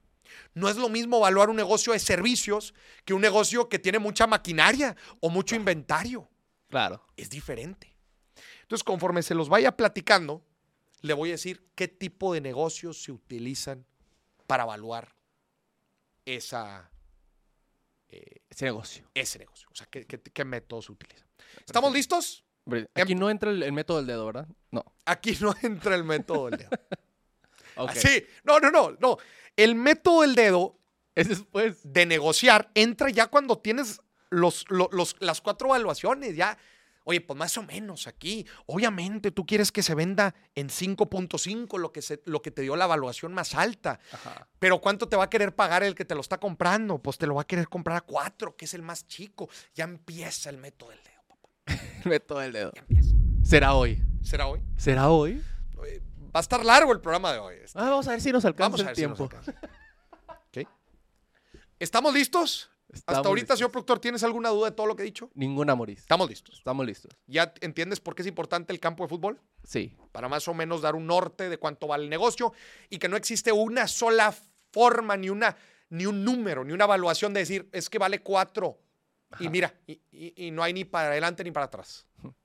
No 0.53 0.69
es 0.69 0.77
lo 0.77 0.89
mismo 0.89 1.17
evaluar 1.17 1.49
un 1.49 1.55
negocio 1.55 1.93
de 1.93 1.99
servicios 1.99 2.73
que 3.05 3.13
un 3.13 3.21
negocio 3.21 3.69
que 3.69 3.79
tiene 3.79 3.99
mucha 3.99 4.27
maquinaria 4.27 4.95
o 5.19 5.29
mucho 5.29 5.55
inventario. 5.55 6.29
Claro. 6.69 7.05
Es 7.17 7.29
diferente. 7.29 7.95
Entonces, 8.61 8.83
conforme 8.83 9.23
se 9.23 9.33
los 9.35 9.49
vaya 9.49 9.75
platicando, 9.75 10.45
le 11.01 11.13
voy 11.13 11.29
a 11.29 11.33
decir 11.33 11.65
qué 11.75 11.87
tipo 11.87 12.33
de 12.33 12.41
negocios 12.41 13.01
se 13.01 13.11
utilizan 13.11 13.85
para 14.47 14.63
evaluar 14.63 15.15
esa, 16.25 16.91
eh, 18.09 18.41
Ese 18.49 18.65
negocio. 18.65 19.09
ese 19.13 19.39
negocio. 19.39 19.67
O 19.71 19.75
sea, 19.75 19.87
qué, 19.87 20.05
qué- 20.05 20.21
qué 20.21 20.45
métodos 20.45 20.85
se 20.85 20.91
utilizan. 20.91 21.27
¿Estamos 21.65 21.93
listos? 21.93 22.43
Em- 22.67 22.85
Aquí 22.93 23.15
no 23.15 23.29
entra 23.29 23.49
el, 23.49 23.63
el 23.63 23.71
método 23.73 23.97
del 23.97 24.07
dedo, 24.07 24.25
¿verdad? 24.27 24.47
No. 24.71 24.83
Aquí 25.05 25.35
no 25.41 25.53
entra 25.63 25.95
el 25.95 26.03
método 26.03 26.49
del 26.49 26.59
dedo. 26.59 26.69
Ok. 27.75 27.91
Sí, 27.93 28.25
no, 28.43 28.59
no, 28.59 28.71
no, 28.71 28.91
no. 28.99 29.17
El 29.63 29.75
método 29.75 30.21
del 30.21 30.35
dedo 30.35 30.79
Es 31.15 31.27
después. 31.29 31.77
de 31.83 32.05
negociar 32.05 32.71
entra 32.75 33.09
ya 33.09 33.27
cuando 33.27 33.57
tienes 33.57 34.01
los, 34.29 34.65
lo- 34.69 34.89
los- 34.91 35.15
las 35.19 35.41
cuatro 35.41 35.67
evaluaciones. 35.69 36.35
Ya, 36.35 36.57
oye, 37.03 37.19
pues 37.21 37.37
más 37.37 37.57
o 37.57 37.63
menos 37.63 38.07
aquí. 38.07 38.45
Obviamente 38.67 39.31
tú 39.31 39.45
quieres 39.45 39.71
que 39.71 39.83
se 39.83 39.95
venda 39.95 40.33
en 40.55 40.69
5.5, 40.69 41.77
lo, 41.77 41.91
que 41.91 42.01
se- 42.01 42.21
lo 42.25 42.41
que 42.41 42.51
te 42.51 42.61
dio 42.61 42.75
la 42.75 42.85
evaluación 42.85 43.33
más 43.33 43.53
alta. 43.55 43.99
Ajá. 44.13 44.47
Pero 44.59 44.79
¿cuánto 44.79 45.09
te 45.09 45.15
va 45.17 45.25
a 45.25 45.29
querer 45.29 45.55
pagar 45.55 45.83
el 45.83 45.95
que 45.95 46.05
te 46.05 46.15
lo 46.15 46.21
está 46.21 46.39
comprando? 46.39 46.99
Pues 46.99 47.17
te 47.17 47.27
lo 47.27 47.35
va 47.35 47.41
a 47.41 47.47
querer 47.47 47.67
comprar 47.67 47.97
a 47.97 48.01
4, 48.01 48.55
que 48.55 48.65
es 48.65 48.73
el 48.73 48.81
más 48.83 49.07
chico. 49.07 49.49
Ya 49.75 49.83
empieza 49.83 50.49
el 50.49 50.57
método 50.57 50.91
del 50.91 50.99
dedo, 51.03 51.21
papá. 51.27 51.49
El 52.05 52.09
método 52.11 52.39
del 52.39 52.53
dedo. 52.53 52.71
Ya 52.75 52.81
empieza. 52.81 53.15
¿Será 53.43 53.73
hoy? 53.73 54.01
¿Será 54.21 54.47
hoy? 54.47 54.61
¿Será 54.77 55.09
hoy? 55.09 55.41
Va 56.35 56.39
a 56.39 56.41
estar 56.41 56.63
largo 56.63 56.91
el 56.91 57.01
programa 57.01 57.33
de 57.33 57.39
hoy. 57.39 57.55
este. 57.63 57.77
Ah, 57.79 57.89
vamos 57.89 58.07
a 58.07 58.11
ver 58.11 58.21
si 58.21 58.31
nos 58.31 58.45
alcanza 58.45 58.77
Vamos 58.77 58.79
a 58.79 58.83
el 58.83 58.87
nos 58.89 58.95
tiempo. 58.97 59.23
alcanza. 59.23 59.53
¿Estamos 61.79 62.13
listos? 62.13 62.69
Estamos 62.91 63.19
Hasta 63.19 63.29
ahorita, 63.29 63.43
listos. 63.53 63.59
señor 63.59 63.71
productor, 63.71 63.99
¿tienes 63.99 64.23
alguna 64.23 64.49
duda 64.49 64.69
de 64.71 64.75
todo 64.75 64.87
lo 64.87 64.95
que 64.95 65.03
he 65.03 65.05
dicho? 65.05 65.29
Ninguna, 65.35 65.75
Moris. 65.75 65.99
Estamos 65.99 66.27
listos. 66.27 66.57
Estamos 66.57 66.85
listos. 66.85 67.11
¿Ya 67.27 67.53
entiendes 67.61 67.99
por 67.99 68.15
qué 68.15 68.23
es 68.23 68.27
importante 68.27 68.73
el 68.73 68.79
campo 68.79 69.03
de 69.03 69.09
fútbol? 69.09 69.39
Sí. 69.63 69.95
Para 70.11 70.27
más 70.27 70.47
o 70.47 70.53
menos 70.53 70.81
dar 70.81 70.95
un 70.95 71.05
norte 71.07 71.47
de 71.49 71.57
cuánto 71.57 71.87
vale 71.87 72.03
el 72.03 72.09
negocio 72.09 72.51
y 72.89 72.97
que 72.97 73.07
no 73.07 73.15
existe 73.15 73.51
una 73.51 73.87
sola 73.87 74.33
forma, 74.73 75.15
ni, 75.15 75.29
una, 75.29 75.55
ni 75.89 76.05
un 76.05 76.25
número, 76.25 76.65
ni 76.65 76.73
una 76.73 76.85
evaluación 76.85 77.33
de 77.33 77.41
decir, 77.41 77.69
es 77.71 77.89
que 77.89 77.97
vale 77.99 78.21
cuatro. 78.21 78.79
Y 79.39 79.47
mira, 79.49 79.73
y, 79.85 80.01
y- 80.11 80.47
y 80.47 80.51
no 80.51 80.63
hay 80.63 80.73
ni 80.73 80.83
para 80.83 81.09
adelante 81.09 81.43
ni 81.43 81.51
para 81.51 81.67
atrás. 81.67 82.07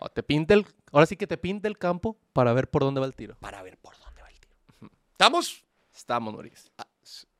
O 0.00 0.08
te 0.08 0.22
pinta 0.22 0.54
el, 0.54 0.66
ahora 0.92 1.06
sí 1.06 1.16
que 1.16 1.26
te 1.26 1.36
pinta 1.36 1.68
el 1.68 1.76
campo 1.76 2.16
para 2.32 2.52
ver 2.54 2.68
por 2.70 2.82
dónde 2.82 3.00
va 3.00 3.06
el 3.06 3.14
tiro. 3.14 3.36
Para 3.38 3.62
ver 3.62 3.76
por 3.78 3.96
dónde 3.98 4.22
va 4.22 4.28
el 4.30 4.40
tiro. 4.40 4.56
¿Estamos? 5.12 5.64
Estamos, 5.94 6.32
Moris. 6.32 6.72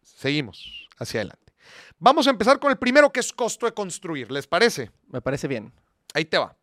Seguimos 0.02 0.88
hacia 0.98 1.20
adelante. 1.20 1.54
Vamos 1.98 2.26
a 2.26 2.30
empezar 2.30 2.60
con 2.60 2.70
el 2.70 2.76
primero 2.76 3.10
que 3.10 3.20
es 3.20 3.32
costo 3.32 3.64
de 3.64 3.72
construir. 3.72 4.30
¿Les 4.30 4.46
parece? 4.46 4.90
Me 5.08 5.22
parece 5.22 5.48
bien. 5.48 5.72
Ahí 6.12 6.26
te 6.26 6.36
va. 6.36 6.54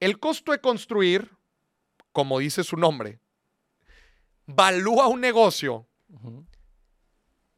El 0.00 0.18
costo 0.18 0.52
de 0.52 0.60
construir, 0.60 1.30
como 2.12 2.38
dice 2.38 2.64
su 2.64 2.76
nombre, 2.76 3.20
valúa 4.46 5.08
un 5.08 5.20
negocio 5.20 5.86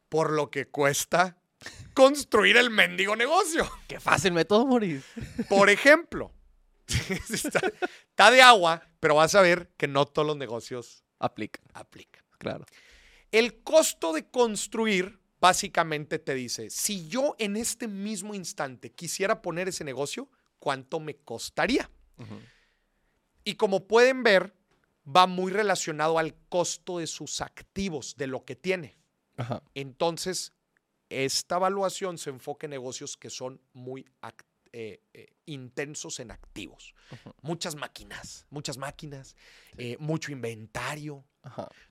por 0.08 0.32
lo 0.32 0.50
que 0.50 0.66
cuesta 0.66 1.38
construir 1.94 2.56
el 2.56 2.70
mendigo 2.70 3.14
negocio. 3.14 3.70
Qué 3.86 4.00
fácil 4.00 4.32
método, 4.32 4.66
Moris. 4.66 5.04
Por 5.48 5.70
ejemplo, 5.70 6.32
está, 7.30 7.60
está 8.08 8.30
de 8.30 8.42
agua, 8.42 8.82
pero 9.00 9.14
vas 9.16 9.34
a 9.34 9.40
ver 9.42 9.70
que 9.76 9.86
no 9.88 10.06
todos 10.06 10.26
los 10.26 10.36
negocios 10.36 11.04
Aplica. 11.18 11.60
aplican. 11.72 12.24
Claro. 12.38 12.64
El 13.32 13.62
costo 13.62 14.12
de 14.12 14.28
construir 14.30 15.18
básicamente 15.40 16.18
te 16.18 16.34
dice, 16.34 16.70
si 16.70 17.08
yo 17.08 17.34
en 17.38 17.56
este 17.56 17.88
mismo 17.88 18.34
instante 18.34 18.92
quisiera 18.92 19.42
poner 19.42 19.68
ese 19.68 19.84
negocio, 19.84 20.30
¿cuánto 20.58 21.00
me 21.00 21.16
costaría? 21.16 21.90
Y 23.44 23.54
como 23.56 23.86
pueden 23.86 24.22
ver, 24.22 24.54
va 25.06 25.26
muy 25.26 25.52
relacionado 25.52 26.18
al 26.18 26.34
costo 26.48 26.98
de 26.98 27.06
sus 27.06 27.40
activos, 27.40 28.14
de 28.16 28.26
lo 28.26 28.44
que 28.44 28.56
tiene. 28.56 28.96
Ajá. 29.36 29.62
Entonces, 29.74 30.52
esta 31.10 31.56
evaluación 31.56 32.16
se 32.18 32.30
enfoca 32.30 32.66
en 32.66 32.70
negocios 32.70 33.16
que 33.16 33.28
son 33.30 33.60
muy, 33.74 34.06
act- 34.22 34.46
eh, 34.76 35.00
eh, 35.12 35.36
intensos 35.46 36.18
en 36.18 36.32
activos. 36.32 36.94
Muchas 37.42 37.76
máquinas, 37.76 38.44
muchas 38.50 38.76
máquinas, 38.76 39.36
Sí. 39.76 39.92
eh, 39.92 39.96
mucho 40.00 40.32
inventario. 40.32 41.24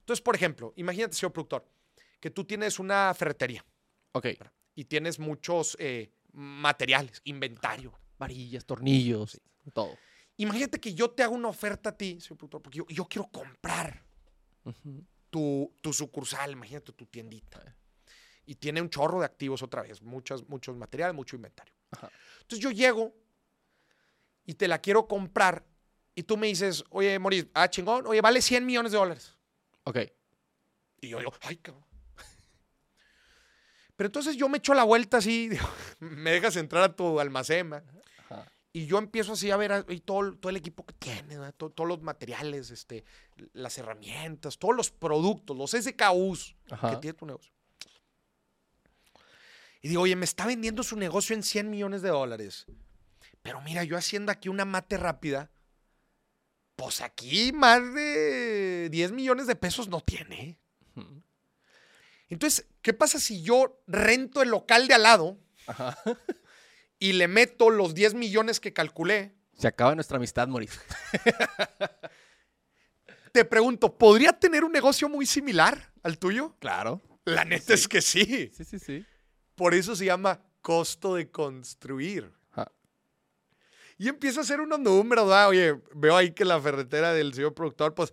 Entonces, 0.00 0.20
por 0.22 0.34
ejemplo, 0.36 0.74
imagínate, 0.76 1.14
señor 1.14 1.32
productor, 1.32 1.66
que 2.20 2.28
tú 2.30 2.44
tienes 2.44 2.78
una 2.78 3.14
ferretería 3.14 3.64
Ok. 4.12 4.26
y 4.74 4.84
tienes 4.84 5.18
muchos 5.18 5.78
materiales, 6.32 7.22
inventario. 7.24 7.98
Varillas, 8.18 8.64
tornillos, 8.66 9.40
todo. 9.72 9.96
Imagínate 10.36 10.78
que 10.80 10.92
yo 10.94 11.10
te 11.10 11.22
hago 11.22 11.34
una 11.34 11.48
oferta 11.48 11.90
a 11.90 11.96
ti, 11.96 12.20
señor 12.20 12.36
productor, 12.38 12.62
porque 12.62 12.78
yo, 12.78 12.86
yo 12.88 13.04
quiero 13.06 13.28
comprar 13.30 14.04
tu, 15.30 15.72
tu 15.80 15.92
sucursal, 15.92 16.52
imagínate 16.52 16.92
tu 16.92 17.06
tiendita. 17.06 17.76
Y 18.46 18.56
tiene 18.56 18.82
un 18.82 18.90
chorro 18.90 19.20
de 19.20 19.26
activos 19.26 19.62
otra 19.62 19.82
vez, 19.82 20.02
muchos, 20.02 20.46
muchos 20.48 20.76
materiales, 20.76 21.14
mucho 21.14 21.36
inventario. 21.36 21.72
Ajá. 21.94 22.10
Entonces 22.42 22.58
yo 22.60 22.70
llego 22.70 23.14
y 24.44 24.54
te 24.54 24.68
la 24.68 24.78
quiero 24.80 25.06
comprar 25.08 25.64
y 26.14 26.22
tú 26.22 26.36
me 26.36 26.46
dices, 26.46 26.84
oye, 26.90 27.18
Moris, 27.18 27.46
ah, 27.54 27.68
chingón, 27.68 28.06
oye, 28.06 28.20
vale 28.20 28.40
100 28.42 28.64
millones 28.66 28.92
de 28.92 28.98
dólares. 28.98 29.34
Ok. 29.84 29.98
Y 31.00 31.08
yo 31.08 31.18
digo, 31.18 31.32
ay, 31.42 31.56
cabrón. 31.56 31.84
Pero 33.96 34.06
entonces 34.08 34.36
yo 34.36 34.48
me 34.48 34.58
echo 34.58 34.74
la 34.74 34.84
vuelta 34.84 35.18
así, 35.18 35.48
digo, 35.48 35.66
me 36.00 36.32
dejas 36.32 36.56
entrar 36.56 36.82
a 36.82 36.94
tu 36.96 37.20
almacén, 37.20 37.70
y 38.76 38.86
yo 38.86 38.98
empiezo 38.98 39.34
así 39.34 39.52
a 39.52 39.56
ver 39.56 39.70
a- 39.72 39.84
y 39.88 40.00
todo, 40.00 40.20
el- 40.22 40.38
todo 40.38 40.50
el 40.50 40.56
equipo 40.56 40.84
que 40.84 40.94
tiene, 40.94 41.38
¿va? 41.38 41.52
To- 41.52 41.70
todos 41.70 41.86
los 41.86 42.02
materiales, 42.02 42.72
este, 42.72 43.04
las 43.52 43.78
herramientas, 43.78 44.58
todos 44.58 44.74
los 44.74 44.90
productos, 44.90 45.56
los 45.56 45.74
SKUs 45.74 46.56
que 46.66 46.74
Ajá. 46.74 46.98
tiene 47.00 47.14
tu 47.16 47.24
negocio. 47.24 47.52
Y 49.84 49.88
digo, 49.88 50.00
oye, 50.00 50.16
me 50.16 50.24
está 50.24 50.46
vendiendo 50.46 50.82
su 50.82 50.96
negocio 50.96 51.36
en 51.36 51.42
100 51.42 51.68
millones 51.68 52.00
de 52.00 52.08
dólares. 52.08 52.64
Pero 53.42 53.60
mira, 53.60 53.84
yo 53.84 53.98
haciendo 53.98 54.32
aquí 54.32 54.48
una 54.48 54.64
mate 54.64 54.96
rápida, 54.96 55.50
pues 56.74 57.02
aquí 57.02 57.52
más 57.52 57.92
de 57.92 58.88
10 58.90 59.12
millones 59.12 59.46
de 59.46 59.56
pesos 59.56 59.88
no 59.88 60.00
tiene. 60.00 60.58
Entonces, 62.30 62.64
¿qué 62.80 62.94
pasa 62.94 63.20
si 63.20 63.42
yo 63.42 63.78
rento 63.86 64.40
el 64.40 64.48
local 64.48 64.88
de 64.88 64.94
al 64.94 65.02
lado 65.02 65.38
Ajá. 65.66 65.98
y 66.98 67.12
le 67.12 67.28
meto 67.28 67.68
los 67.68 67.94
10 67.94 68.14
millones 68.14 68.60
que 68.60 68.72
calculé? 68.72 69.34
Se 69.52 69.68
acaba 69.68 69.94
nuestra 69.94 70.16
amistad, 70.16 70.48
Mauricio. 70.48 70.80
Te 73.32 73.44
pregunto, 73.44 73.98
¿podría 73.98 74.32
tener 74.32 74.64
un 74.64 74.72
negocio 74.72 75.10
muy 75.10 75.26
similar 75.26 75.92
al 76.02 76.18
tuyo? 76.18 76.56
Claro. 76.58 77.02
La 77.26 77.44
neta 77.44 77.74
es 77.74 77.86
que 77.86 78.00
sí. 78.00 78.50
Sí, 78.56 78.64
sí, 78.64 78.78
sí. 78.78 79.04
Por 79.54 79.74
eso 79.74 79.94
se 79.96 80.06
llama 80.06 80.40
costo 80.62 81.14
de 81.14 81.30
construir. 81.30 82.32
Ajá. 82.52 82.70
Y 83.98 84.08
empieza 84.08 84.40
a 84.40 84.42
hacer 84.42 84.60
unos 84.60 84.80
números, 84.80 85.26
¿verdad? 85.26 85.48
Oye, 85.48 85.80
veo 85.94 86.16
ahí 86.16 86.32
que 86.32 86.44
la 86.44 86.60
ferretera 86.60 87.12
del 87.12 87.32
señor 87.34 87.54
productor, 87.54 87.94
pues 87.94 88.12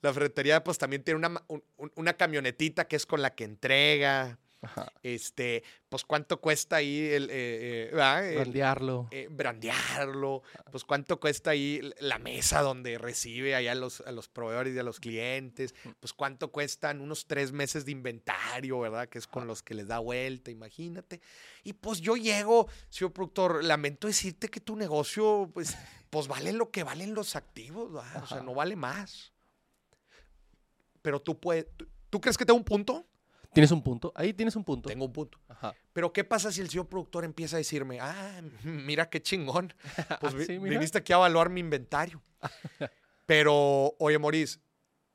la 0.00 0.12
ferretería 0.12 0.62
pues 0.62 0.78
también 0.78 1.02
tiene 1.02 1.18
una, 1.26 1.42
un- 1.48 1.62
una 1.96 2.12
camionetita 2.14 2.86
que 2.86 2.96
es 2.96 3.04
con 3.06 3.20
la 3.22 3.34
que 3.34 3.44
entrega. 3.44 4.38
Ajá. 4.60 4.92
Este, 5.04 5.62
pues 5.88 6.04
cuánto 6.04 6.40
cuesta 6.40 6.76
ahí 6.76 7.06
el, 7.06 7.30
eh, 7.30 7.86
eh, 7.86 7.88
¿verdad? 7.92 8.28
El- 8.28 8.34
Brandearlo. 8.36 9.08
eh, 9.10 9.28
brandearlo, 9.30 10.42
pues 10.70 10.84
cuánto 10.84 11.20
cuesta 11.20 11.50
ahí 11.50 11.80
la 12.00 12.18
mesa 12.18 12.60
donde 12.60 12.98
recibe 12.98 13.54
allá 13.54 13.72
a 13.72 13.74
los, 13.76 14.00
a 14.02 14.10
los 14.12 14.28
proveedores 14.28 14.74
y 14.74 14.78
a 14.78 14.82
los 14.82 14.98
clientes, 15.00 15.74
pues 16.00 16.12
cuánto 16.12 16.50
cuestan 16.50 17.00
unos 17.00 17.26
tres 17.26 17.52
meses 17.52 17.84
de 17.84 17.92
inventario, 17.92 18.80
¿verdad? 18.80 19.08
Que 19.08 19.18
es 19.18 19.26
con 19.28 19.46
los 19.46 19.62
que 19.62 19.74
les 19.74 19.86
da 19.86 20.00
vuelta, 20.00 20.50
imagínate. 20.50 21.20
Y 21.62 21.74
pues 21.74 22.00
yo 22.00 22.16
llego, 22.16 22.66
señor 22.90 23.12
productor, 23.12 23.62
lamento 23.64 24.08
decirte 24.08 24.48
que 24.48 24.60
tu 24.60 24.74
negocio, 24.76 25.48
pues, 25.54 25.76
pues 26.10 26.26
vale 26.26 26.52
lo 26.52 26.70
que 26.70 26.82
valen 26.82 27.14
los 27.14 27.36
activos, 27.36 27.92
¿verdad? 27.92 28.24
O 28.24 28.26
sea, 28.26 28.42
no 28.42 28.54
vale 28.54 28.74
más. 28.76 29.32
Pero 31.00 31.20
tú 31.20 31.38
puedes, 31.38 31.66
¿tú, 31.76 31.86
tú 32.10 32.20
crees 32.20 32.36
que 32.36 32.44
tengo 32.44 32.58
un 32.58 32.64
punto? 32.64 33.06
¿Tienes 33.52 33.70
un 33.72 33.82
punto? 33.82 34.12
Ahí 34.14 34.32
tienes 34.34 34.54
un 34.56 34.64
punto. 34.64 34.88
Tengo 34.88 35.06
un 35.06 35.12
punto. 35.12 35.38
Ajá. 35.48 35.74
Pero 35.92 36.12
¿qué 36.12 36.22
pasa 36.24 36.52
si 36.52 36.60
el 36.60 36.68
señor 36.68 36.86
productor 36.88 37.24
empieza 37.24 37.56
a 37.56 37.58
decirme, 37.58 37.98
ah, 38.00 38.40
mira 38.64 39.08
qué 39.08 39.20
chingón, 39.22 39.72
pues 40.20 40.34
Sí, 40.46 40.58
mira. 40.58 40.70
viniste 40.78 40.98
aquí 40.98 41.12
a 41.12 41.16
evaluar 41.16 41.48
mi 41.50 41.60
inventario? 41.60 42.22
Pero, 43.26 43.94
oye, 43.98 44.18
Moris, 44.18 44.60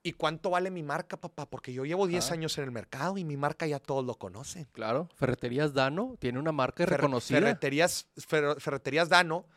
¿y 0.03 0.13
cuánto 0.13 0.51
vale 0.51 0.69
mi 0.69 0.83
marca, 0.83 1.17
papá? 1.17 1.49
Porque 1.49 1.73
yo 1.73 1.85
llevo 1.85 2.05
10 2.07 2.25
Ajá. 2.25 2.33
años 2.35 2.57
en 2.57 2.65
el 2.65 2.71
mercado 2.71 3.17
y 3.17 3.23
mi 3.23 3.37
marca 3.37 3.65
ya 3.65 3.79
todos 3.79 4.05
lo 4.05 4.15
conocen. 4.15 4.67
Claro. 4.71 5.09
Ferreterías 5.15 5.73
Dano 5.73 6.15
tiene 6.19 6.39
una 6.39 6.51
marca 6.51 6.83
Fer- 6.83 6.89
reconocida. 6.89 7.39
Ferreterías, 7.39 8.07
fer- 8.15 8.59
ferreterías 8.59 9.09
Dano, 9.09 9.47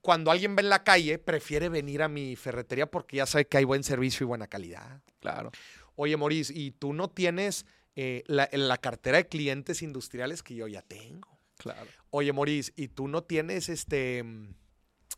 cuando 0.00 0.30
alguien 0.30 0.54
ve 0.56 0.62
en 0.62 0.68
la 0.70 0.82
calle, 0.82 1.18
prefiere 1.18 1.68
venir 1.68 2.02
a 2.02 2.08
mi 2.08 2.36
ferretería 2.36 2.90
porque 2.90 3.18
ya 3.18 3.26
sabe 3.26 3.46
que 3.46 3.58
hay 3.58 3.64
buen 3.64 3.84
servicio 3.84 4.24
y 4.24 4.28
buena 4.28 4.46
calidad. 4.48 5.00
Claro. 5.20 5.50
Oye, 5.96 6.16
Moris, 6.16 6.50
¿y 6.50 6.72
tú 6.72 6.92
no 6.92 7.08
tienes 7.08 7.64
eh, 7.96 8.24
la, 8.26 8.48
la 8.52 8.78
cartera 8.78 9.18
de 9.18 9.28
clientes 9.28 9.82
industriales 9.82 10.42
que 10.42 10.54
yo 10.54 10.66
ya 10.66 10.82
tengo? 10.82 11.28
Claro. 11.58 11.90
Oye, 12.10 12.32
Moris, 12.32 12.72
¿y 12.76 12.88
tú 12.88 13.08
no 13.08 13.22
tienes 13.22 13.68
este 13.68 14.22
mm, 14.22 14.54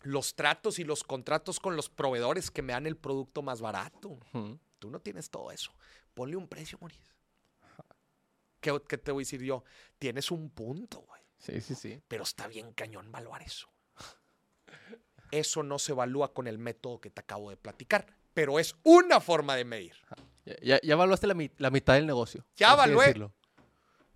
los 0.02 0.34
tratos 0.34 0.78
y 0.78 0.84
los 0.84 1.02
contratos 1.02 1.60
con 1.60 1.76
los 1.76 1.88
proveedores 1.88 2.50
que 2.50 2.62
me 2.62 2.72
dan 2.72 2.86
el 2.86 2.96
producto 2.96 3.42
más 3.42 3.60
barato? 3.60 4.18
Tú 4.78 4.90
no 4.90 5.00
tienes 5.00 5.30
todo 5.30 5.50
eso. 5.50 5.72
Ponle 6.14 6.36
un 6.36 6.48
precio, 6.48 6.78
Moris. 6.80 7.00
¿Qué, 8.60 8.78
qué 8.88 8.98
te 8.98 9.12
voy 9.12 9.22
a 9.22 9.24
decir 9.24 9.42
yo? 9.42 9.64
Tienes 9.98 10.30
un 10.30 10.50
punto, 10.50 11.00
güey. 11.00 11.22
Sí, 11.38 11.60
sí, 11.60 11.74
sí. 11.74 12.02
Pero 12.08 12.24
está 12.24 12.46
bien 12.48 12.72
cañón 12.72 13.06
evaluar 13.06 13.42
eso. 13.42 13.68
Eso 15.30 15.62
no 15.62 15.78
se 15.78 15.92
evalúa 15.92 16.32
con 16.32 16.46
el 16.46 16.58
método 16.58 17.00
que 17.00 17.10
te 17.10 17.20
acabo 17.20 17.50
de 17.50 17.56
platicar, 17.56 18.06
pero 18.32 18.58
es 18.58 18.76
una 18.84 19.20
forma 19.20 19.56
de 19.56 19.64
medir. 19.64 19.96
Ya, 20.62 20.80
ya 20.82 20.92
evaluaste 20.94 21.26
la, 21.26 21.36
la 21.58 21.70
mitad 21.70 21.94
del 21.94 22.06
negocio. 22.06 22.44
Ya 22.56 22.72
evalué. 22.74 23.06
decirlo. 23.06 23.32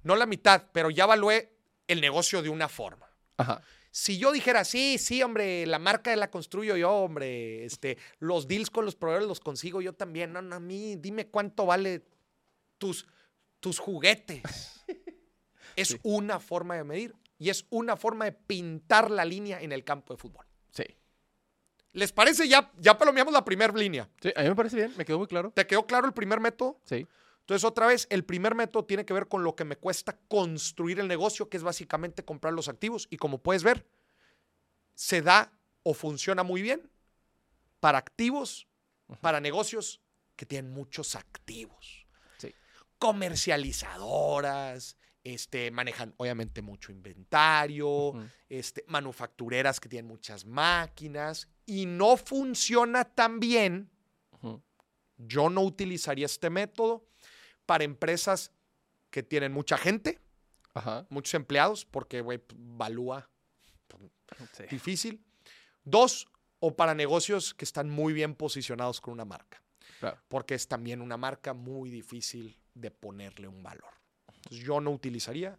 No 0.03 0.17
la 0.17 0.27
mitad, 0.27 0.67
pero 0.73 0.91
ya 0.91 1.05
evalué 1.05 1.53
el 1.87 2.01
negocio 2.01 2.43
de 2.43 2.49
una 2.49 2.69
forma. 2.69 3.07
Ajá. 3.37 3.63
Si 3.93 4.19
yo 4.19 4.31
dijera, 4.31 4.65
sí, 4.65 4.99
sí, 4.99 5.23
hombre, 5.23 5.67
la 5.67 5.79
marca 5.81 6.15
la 6.15 6.31
construyo 6.31 6.77
yo, 6.77 6.91
hombre, 6.93 7.65
este, 7.65 7.99
los 8.21 8.47
deals 8.47 8.71
con 8.71 8.85
los 8.85 8.95
proveedores 8.95 9.27
los 9.29 9.41
consigo 9.41 9.81
yo 9.81 9.93
también. 9.95 10.33
No, 10.33 10.41
no, 10.41 10.55
a 10.57 10.61
mí, 10.61 10.95
dime 10.97 11.27
cuánto 11.27 11.67
vale 11.67 12.05
tus, 12.79 13.07
tus 13.61 13.79
juguetes. 13.79 14.43
Es 15.77 15.89
Sí. 15.89 15.99
una 16.03 16.41
forma 16.41 16.75
de 16.77 16.83
medir 16.85 17.15
y 17.39 17.49
es 17.49 17.65
una 17.71 17.97
forma 17.97 18.25
de 18.25 18.33
pintar 18.33 19.09
la 19.11 19.25
línea 19.25 19.61
en 19.63 19.71
el 19.73 19.85
campo 19.85 20.13
de 20.13 20.19
fútbol. 20.19 20.45
Sí. 20.73 20.85
¿Les 21.93 22.13
parece? 22.13 22.47
Ya, 22.49 22.71
ya 22.79 22.97
palomeamos 22.97 23.33
la 23.33 23.45
primera 23.45 23.73
línea. 23.73 24.09
Sí, 24.21 24.33
a 24.37 24.43
mí 24.43 24.49
me 24.49 24.55
parece 24.55 24.77
bien. 24.77 24.95
Me 24.97 25.05
quedó 25.05 25.19
muy 25.19 25.27
claro. 25.27 25.51
¿Te 25.51 25.67
quedó 25.67 25.87
claro 25.87 26.07
el 26.07 26.13
primer 26.13 26.39
método? 26.41 26.81
Sí. 26.85 27.07
Entonces, 27.41 27.65
otra 27.65 27.87
vez, 27.87 28.07
el 28.11 28.25
primer 28.25 28.55
método 28.55 28.85
tiene 28.85 29.05
que 29.05 29.13
ver 29.13 29.27
con 29.27 29.43
lo 29.43 29.57
que 29.57 29.65
me 29.65 29.75
cuesta 29.77 30.17
construir 30.29 31.01
el 31.01 31.09
negocio, 31.09 31.49
que 31.49 31.57
es 31.57 31.65
básicamente 31.65 32.25
comprar 32.25 32.53
los 32.53 32.69
activos. 32.69 33.09
Y 33.11 33.17
como 33.17 33.39
puedes 33.39 33.65
ver, 33.65 33.89
se 34.95 35.21
da 35.21 35.53
o 35.83 35.93
funciona 35.95 36.45
muy 36.45 36.63
bien 36.63 36.89
para 37.81 37.99
activos, 37.99 38.69
para 39.21 39.41
negocios 39.41 40.01
que 40.37 40.47
tienen 40.47 40.71
muchos 40.73 41.17
activos. 41.17 42.07
Sí. 42.39 42.55
Comercializadoras, 42.99 44.97
este, 45.25 45.71
manejan 45.71 46.15
obviamente 46.17 46.63
mucho 46.63 46.93
inventario, 46.93 48.15
este, 48.49 48.85
manufactureras 48.89 49.79
que 49.81 49.89
tienen 49.89 50.07
muchas 50.09 50.47
máquinas 50.47 51.49
y 51.67 51.87
no 51.87 52.17
funciona 52.17 53.05
tan 53.05 53.39
bien 53.41 53.91
yo 55.23 55.51
no 55.51 55.61
utilizaría 55.61 56.25
este 56.25 56.49
método 56.49 57.07
para 57.67 57.85
empresas 57.85 58.53
que 59.11 59.23
tienen 59.23 59.53
mucha 59.53 59.77
gente, 59.77 60.19
Ajá. 60.73 61.07
muchos 61.11 61.35
empleados, 61.35 61.85
porque, 61.85 62.23
güey, 62.23 62.41
valúa 62.55 63.29
Sí. 64.53 64.63
difícil. 64.71 65.23
Dos, 65.85 66.27
o 66.59 66.75
para 66.75 66.95
negocios 66.95 67.53
que 67.53 67.67
están 67.67 67.91
muy 67.91 68.15
bien 68.15 68.35
posicionados 68.35 69.01
con 69.03 69.13
una 69.13 69.27
marca, 69.27 69.63
Claro. 69.99 70.19
porque 70.29 70.55
es 70.55 70.67
también 70.69 71.03
una 71.03 71.19
marca 71.19 71.53
muy 71.53 71.91
difícil 71.91 72.59
de 72.73 72.91
ponerle 72.91 73.47
un 73.47 73.63
valor. 73.63 73.93
Entonces, 74.45 74.67
yo 74.67 74.81
no 74.81 74.91
utilizaría 74.91 75.59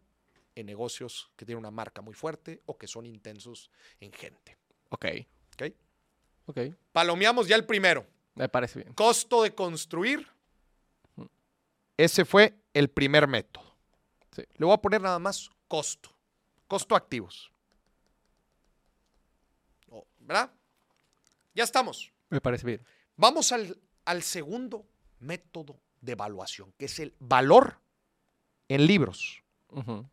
en 0.56 0.66
negocios 0.66 1.32
que 1.36 1.46
tienen 1.46 1.60
una 1.60 1.72
marca 1.72 2.02
muy 2.02 2.14
fuerte 2.14 2.62
o 2.66 2.78
que 2.78 2.88
son 2.88 3.06
intensos 3.06 3.72
en 4.00 4.12
gente. 4.12 4.58
Ok. 4.90 5.06
¿ok? 5.56 5.74
Ok. 6.48 6.60
Palomeamos 6.92 7.48
ya 7.48 7.56
el 7.56 7.66
primero. 7.66 8.06
Me 8.36 8.50
parece 8.50 8.80
bien. 8.80 8.94
Costo 8.94 9.44
de 9.44 9.54
construir. 9.54 10.28
Ese 11.98 12.26
fue 12.26 12.56
el 12.74 12.90
primer 12.90 13.28
método. 13.28 13.76
Sí. 14.32 14.44
Le 14.56 14.66
voy 14.66 14.74
a 14.74 14.78
poner 14.78 15.02
nada 15.02 15.20
más 15.20 15.50
costo. 15.68 16.10
Costo 16.68 16.96
activos. 16.96 17.52
Oh, 19.90 20.08
¿Verdad? 20.20 20.52
Ya 21.54 21.64
estamos. 21.64 22.12
Me 22.30 22.40
parece 22.40 22.66
bien. 22.66 22.86
Vamos 23.18 23.52
al, 23.52 23.78
al 24.06 24.24
segundo 24.24 24.88
método 25.20 25.80
de 26.00 26.14
evaluación, 26.14 26.72
que 26.78 26.86
es 26.86 27.00
el 27.00 27.14
valor 27.20 27.81
en 28.74 28.88
libros. 28.88 29.44
Ujú. 29.70 30.08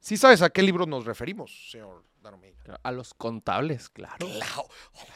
Sí 0.00 0.16
sabes 0.16 0.40
a 0.42 0.50
qué 0.50 0.62
libros 0.62 0.86
nos 0.86 1.04
referimos, 1.04 1.68
señor 1.70 2.04
Daromega. 2.22 2.78
A 2.82 2.92
los 2.92 3.12
contables, 3.14 3.88
claro. 3.88 4.26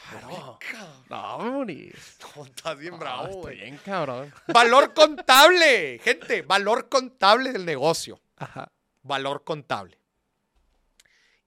Claro. 0.09 0.59
Claro. 0.59 1.05
No, 1.09 1.37
Moris. 1.51 2.17
No, 2.35 2.45
estás 2.45 2.77
bien 2.77 2.99
bravo, 2.99 3.27
está 3.27 3.37
güey. 3.39 3.57
bien, 3.57 3.77
cabrón. 3.85 4.33
Valor 4.47 4.93
contable, 4.93 5.99
gente. 6.03 6.41
Valor 6.41 6.89
contable 6.89 7.53
del 7.53 7.65
negocio. 7.65 8.19
Ajá. 8.35 8.71
Valor 9.03 9.43
contable. 9.43 9.97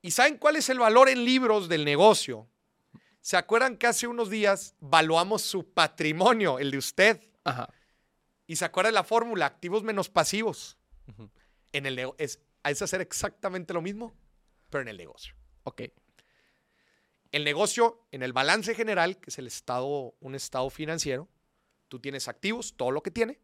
¿Y 0.00 0.10
saben 0.10 0.38
cuál 0.38 0.56
es 0.56 0.68
el 0.68 0.78
valor 0.78 1.08
en 1.08 1.24
libros 1.24 1.68
del 1.68 1.84
negocio? 1.84 2.48
¿Se 3.20 3.36
acuerdan 3.38 3.76
que 3.78 3.86
hace 3.86 4.06
unos 4.06 4.28
días 4.28 4.74
valuamos 4.80 5.42
su 5.42 5.70
patrimonio, 5.72 6.58
el 6.58 6.70
de 6.70 6.78
usted? 6.78 7.20
Ajá. 7.44 7.68
¿Y 8.46 8.56
se 8.56 8.64
acuerdan 8.64 8.92
de 8.92 8.94
la 8.94 9.04
fórmula? 9.04 9.46
Activos 9.46 9.82
menos 9.82 10.08
pasivos. 10.08 10.78
En 11.72 11.86
el 11.86 11.98
es, 12.18 12.40
es 12.64 12.82
hacer 12.82 13.00
exactamente 13.00 13.72
lo 13.74 13.82
mismo, 13.82 14.14
pero 14.70 14.82
en 14.82 14.88
el 14.88 14.96
negocio. 14.96 15.34
Ok. 15.64 15.82
El 17.32 17.44
negocio, 17.44 18.06
en 18.12 18.22
el 18.22 18.32
balance 18.32 18.74
general, 18.74 19.18
que 19.18 19.30
es 19.30 19.38
el 19.38 19.46
estado, 19.46 20.14
un 20.20 20.34
estado 20.34 20.70
financiero, 20.70 21.28
tú 21.88 21.98
tienes 21.98 22.28
activos, 22.28 22.76
todo 22.76 22.90
lo 22.90 23.02
que 23.02 23.10
tiene, 23.10 23.40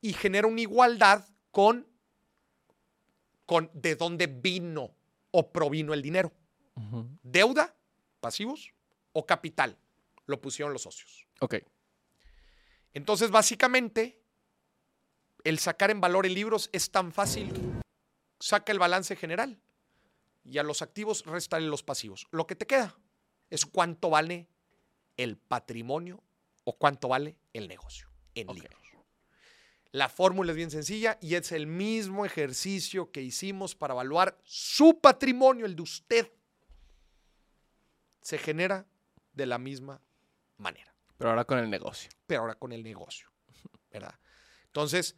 y 0.00 0.12
genera 0.12 0.46
una 0.46 0.60
igualdad 0.60 1.26
con, 1.50 1.86
con 3.46 3.70
de 3.72 3.96
dónde 3.96 4.26
vino 4.26 4.94
o 5.30 5.52
provino 5.52 5.94
el 5.94 6.02
dinero. 6.02 6.32
Deuda, 7.22 7.74
pasivos, 8.20 8.72
o 9.12 9.24
capital. 9.24 9.78
Lo 10.26 10.40
pusieron 10.40 10.72
los 10.72 10.82
socios. 10.82 11.26
Ok. 11.40 11.56
Entonces, 12.96 13.30
básicamente, 13.30 14.22
el 15.44 15.58
sacar 15.58 15.90
en 15.90 16.00
valor 16.00 16.24
en 16.24 16.32
libros 16.32 16.70
es 16.72 16.90
tan 16.90 17.12
fácil. 17.12 17.52
Saca 18.40 18.72
el 18.72 18.78
balance 18.78 19.14
general 19.16 19.60
y 20.42 20.56
a 20.56 20.62
los 20.62 20.80
activos 20.80 21.26
restale 21.26 21.66
los 21.66 21.82
pasivos. 21.82 22.26
Lo 22.30 22.46
que 22.46 22.56
te 22.56 22.66
queda 22.66 22.96
es 23.50 23.66
cuánto 23.66 24.08
vale 24.08 24.48
el 25.18 25.36
patrimonio 25.36 26.22
o 26.64 26.78
cuánto 26.78 27.08
vale 27.08 27.36
el 27.52 27.68
negocio 27.68 28.08
en 28.34 28.46
libros. 28.46 28.80
La 29.92 30.08
fórmula 30.08 30.52
es 30.52 30.56
bien 30.56 30.70
sencilla 30.70 31.18
y 31.20 31.34
es 31.34 31.52
el 31.52 31.66
mismo 31.66 32.24
ejercicio 32.24 33.12
que 33.12 33.20
hicimos 33.20 33.74
para 33.74 33.92
evaluar 33.92 34.40
su 34.42 35.00
patrimonio, 35.02 35.66
el 35.66 35.76
de 35.76 35.82
usted. 35.82 36.32
Se 38.22 38.38
genera 38.38 38.86
de 39.34 39.44
la 39.44 39.58
misma 39.58 40.00
manera 40.56 40.95
Pero 41.18 41.30
ahora 41.30 41.44
con 41.44 41.58
el 41.58 41.70
negocio. 41.70 42.10
pero 42.26 42.42
ahora 42.42 42.54
con 42.54 42.72
el 42.72 42.82
negocio, 42.82 43.30
¿verdad? 43.90 44.14
Entonces, 44.66 45.16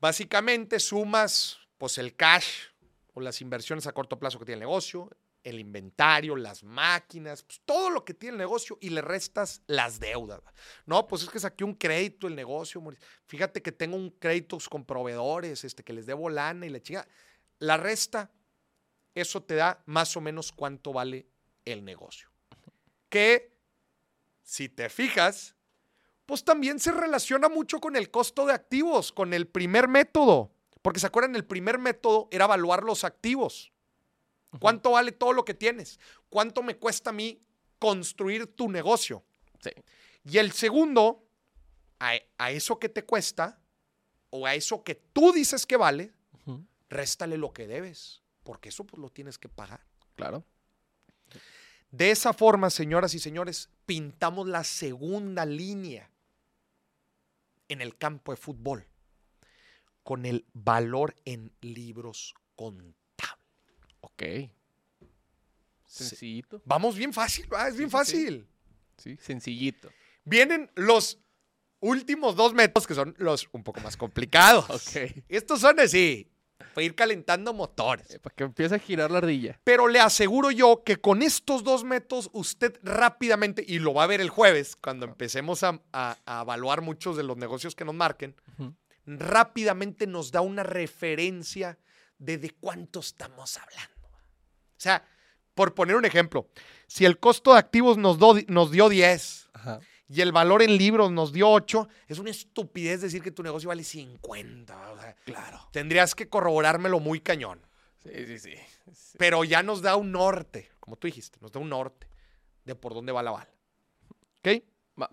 básicamente 0.00 0.80
sumas 0.80 1.58
pues 1.76 1.98
el 1.98 2.16
cash 2.16 2.66
o 3.14 3.20
las 3.20 3.40
inversiones 3.40 3.86
a 3.86 3.92
corto 3.92 4.18
plazo 4.18 4.38
que 4.38 4.44
tiene 4.44 4.56
el 4.56 4.68
negocio, 4.68 5.10
el 5.44 5.60
inventario, 5.60 6.36
las 6.36 6.62
máquinas, 6.62 7.42
pues, 7.42 7.60
todo 7.64 7.90
lo 7.90 8.04
que 8.04 8.14
tiene 8.14 8.34
el 8.34 8.38
negocio 8.38 8.76
y 8.80 8.90
le 8.90 9.00
restas 9.00 9.62
las 9.66 10.00
deudas. 10.00 10.40
No, 10.84 11.06
pues 11.06 11.22
es 11.22 11.30
que 11.30 11.38
saqué 11.38 11.64
un 11.64 11.74
crédito 11.74 12.26
el 12.26 12.34
negocio, 12.34 12.82
fíjate 13.26 13.62
que 13.62 13.72
tengo 13.72 13.96
un 13.96 14.10
crédito 14.10 14.58
con 14.68 14.84
proveedores, 14.84 15.64
este 15.64 15.84
que 15.84 15.92
les 15.92 16.06
debo 16.06 16.28
lana 16.28 16.66
y 16.66 16.70
la 16.70 16.80
chinga. 16.80 17.06
La 17.60 17.76
resta, 17.76 18.30
eso 19.14 19.42
te 19.42 19.54
da 19.54 19.82
más 19.86 20.16
o 20.16 20.20
menos 20.20 20.52
cuánto 20.52 20.92
vale 20.92 21.26
el 21.64 21.84
negocio. 21.84 22.28
Que 23.08 23.57
si 24.48 24.70
te 24.70 24.88
fijas, 24.88 25.54
pues 26.24 26.42
también 26.42 26.80
se 26.80 26.90
relaciona 26.90 27.50
mucho 27.50 27.80
con 27.80 27.96
el 27.96 28.10
costo 28.10 28.46
de 28.46 28.54
activos, 28.54 29.12
con 29.12 29.34
el 29.34 29.46
primer 29.46 29.88
método. 29.88 30.50
Porque 30.80 31.00
se 31.00 31.06
acuerdan, 31.06 31.36
el 31.36 31.44
primer 31.44 31.76
método 31.76 32.28
era 32.30 32.46
evaluar 32.46 32.82
los 32.82 33.04
activos. 33.04 33.72
¿Cuánto 34.58 34.92
vale 34.92 35.12
todo 35.12 35.34
lo 35.34 35.44
que 35.44 35.52
tienes? 35.52 36.00
¿Cuánto 36.30 36.62
me 36.62 36.78
cuesta 36.78 37.10
a 37.10 37.12
mí 37.12 37.42
construir 37.78 38.46
tu 38.46 38.70
negocio? 38.70 39.22
Sí. 39.62 39.70
Y 40.24 40.38
el 40.38 40.52
segundo, 40.52 41.28
a, 42.00 42.12
a 42.38 42.50
eso 42.50 42.78
que 42.78 42.88
te 42.88 43.04
cuesta 43.04 43.60
o 44.30 44.46
a 44.46 44.54
eso 44.54 44.82
que 44.82 44.94
tú 44.94 45.30
dices 45.32 45.66
que 45.66 45.76
vale, 45.76 46.14
Ujú. 46.46 46.64
réstale 46.88 47.36
lo 47.36 47.52
que 47.52 47.66
debes, 47.66 48.22
porque 48.44 48.70
eso 48.70 48.84
pues 48.84 48.98
lo 48.98 49.10
tienes 49.10 49.36
que 49.36 49.50
pagar. 49.50 49.84
Claro. 50.14 50.42
De 51.90 52.10
esa 52.10 52.32
forma, 52.32 52.70
señoras 52.70 53.12
y 53.12 53.18
señores, 53.18 53.68
pintamos 53.88 54.46
la 54.46 54.64
segunda 54.64 55.46
línea 55.46 56.10
en 57.68 57.80
el 57.80 57.96
campo 57.96 58.32
de 58.32 58.36
fútbol 58.36 58.86
con 60.02 60.26
el 60.26 60.44
valor 60.52 61.16
en 61.24 61.50
libros 61.62 62.34
contables. 62.54 62.94
Ok. 64.00 64.22
Sencillito. 65.86 66.60
Vamos 66.66 66.96
bien 66.96 67.14
fácil, 67.14 67.46
es 67.66 67.76
bien 67.78 67.88
Sí, 67.90 67.96
sí, 67.96 68.04
sí. 68.06 68.26
fácil. 68.26 68.48
Sí. 68.98 69.16
Sencillito. 69.22 69.90
Vienen 70.22 70.70
los 70.74 71.18
últimos 71.80 72.36
dos 72.36 72.52
métodos 72.52 72.86
que 72.86 72.94
son 72.94 73.14
los 73.16 73.48
un 73.52 73.64
poco 73.64 73.80
más 73.80 73.96
complicados. 73.96 74.66
Ok. 74.68 75.24
Estos 75.30 75.62
son 75.62 75.80
así, 75.80 76.30
para 76.58 76.82
ir 76.82 76.94
calentando 76.94 77.52
motores. 77.54 78.10
Eh, 78.10 78.18
Para 78.18 78.34
que 78.34 78.44
empiece 78.44 78.74
a 78.74 78.78
girar 78.78 79.10
la 79.10 79.18
ardilla. 79.18 79.60
Pero 79.64 79.88
le 79.88 80.00
aseguro 80.00 80.50
yo 80.50 80.82
que 80.84 80.96
con 80.96 81.22
estos 81.22 81.62
dos 81.64 81.84
métodos 81.84 82.28
usted 82.32 82.78
rápidamente, 82.82 83.64
y 83.66 83.78
lo 83.78 83.94
va 83.94 84.04
a 84.04 84.06
ver 84.08 84.20
el 84.20 84.28
jueves, 84.30 84.76
cuando 84.76 85.06
empecemos 85.06 85.62
a, 85.62 85.80
a- 85.92 86.16
a 86.26 86.42
evaluar 86.42 86.80
muchos 86.82 87.16
de 87.16 87.22
los 87.22 87.36
negocios 87.36 87.74
que 87.74 87.84
nos 87.84 87.94
marquen, 87.94 88.34
rápidamente 89.06 90.06
nos 90.06 90.30
da 90.32 90.40
una 90.40 90.62
referencia 90.62 91.78
de 92.18 92.38
de 92.38 92.50
cuánto 92.50 93.00
estamos 93.00 93.56
hablando. 93.56 94.08
O 94.08 94.80
sea, 94.80 95.04
por 95.54 95.74
poner 95.74 95.96
un 95.96 96.04
ejemplo, 96.04 96.48
si 96.86 97.04
el 97.04 97.18
costo 97.18 97.52
de 97.52 97.58
activos 97.58 97.96
nos, 97.96 98.18
do- 98.18 98.38
nos 98.48 98.70
dio 98.70 98.88
10 98.88 99.48
Ajá. 99.52 99.80
Y 100.08 100.22
el 100.22 100.32
valor 100.32 100.62
en 100.62 100.76
libros 100.76 101.12
nos 101.12 101.32
dio 101.32 101.50
8, 101.50 101.88
es 102.06 102.18
una 102.18 102.30
estupidez 102.30 103.02
decir 103.02 103.22
que 103.22 103.30
tu 103.30 103.42
negocio 103.42 103.68
vale 103.68 103.84
50. 103.84 104.92
o 104.92 104.98
sea, 104.98 105.14
Claro. 105.24 105.68
tendrías 105.70 106.14
que 106.14 106.28
corroborármelo 106.28 106.98
muy 106.98 107.20
cañón. 107.20 107.60
Sí, 108.02 108.26
sí, 108.26 108.38
sí. 108.38 108.54
Sí. 108.94 109.18
Pero 109.18 109.44
ya 109.44 109.62
nos 109.62 109.82
da 109.82 109.96
un 109.96 110.12
norte, 110.12 110.70
como 110.80 110.96
tú 110.96 111.06
dijiste, 111.06 111.38
nos 111.42 111.52
da 111.52 111.60
un 111.60 111.68
norte 111.68 112.08
de 112.64 112.74
por 112.74 112.94
dónde 112.94 113.12
va 113.12 113.22
la 113.22 113.32
bala. 113.32 113.50
¿Ok? 114.38 114.62
Va. 115.00 115.10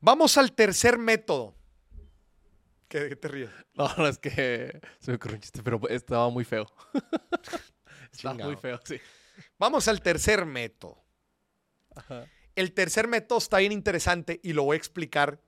Vamos 0.00 0.36
al 0.36 0.52
tercer 0.52 0.98
método. 0.98 1.54
¿Qué, 2.88 3.14
te 3.14 3.28
ríes? 3.28 3.50
No, 3.74 3.88
no, 3.96 4.08
es 4.08 4.18
que 4.18 4.80
se 4.98 5.10
me 5.10 5.16
ocurrió 5.16 5.36
un 5.36 5.42
chiste, 5.42 5.62
pero 5.62 5.80
estaba 5.88 6.28
muy 6.30 6.44
feo. 6.44 6.66
estaba 8.12 8.34
muy 8.34 8.56
feo, 8.56 8.80
sí. 8.84 8.98
Vamos 9.58 9.86
al 9.86 10.00
tercer 10.00 10.44
método. 10.46 11.04
Ajá. 11.94 12.26
El 12.58 12.72
tercer 12.72 13.06
método 13.06 13.38
está 13.38 13.58
bien 13.58 13.70
interesante 13.70 14.40
y 14.42 14.52
lo 14.52 14.64
voy 14.64 14.74
a 14.74 14.78
explicar 14.78 15.40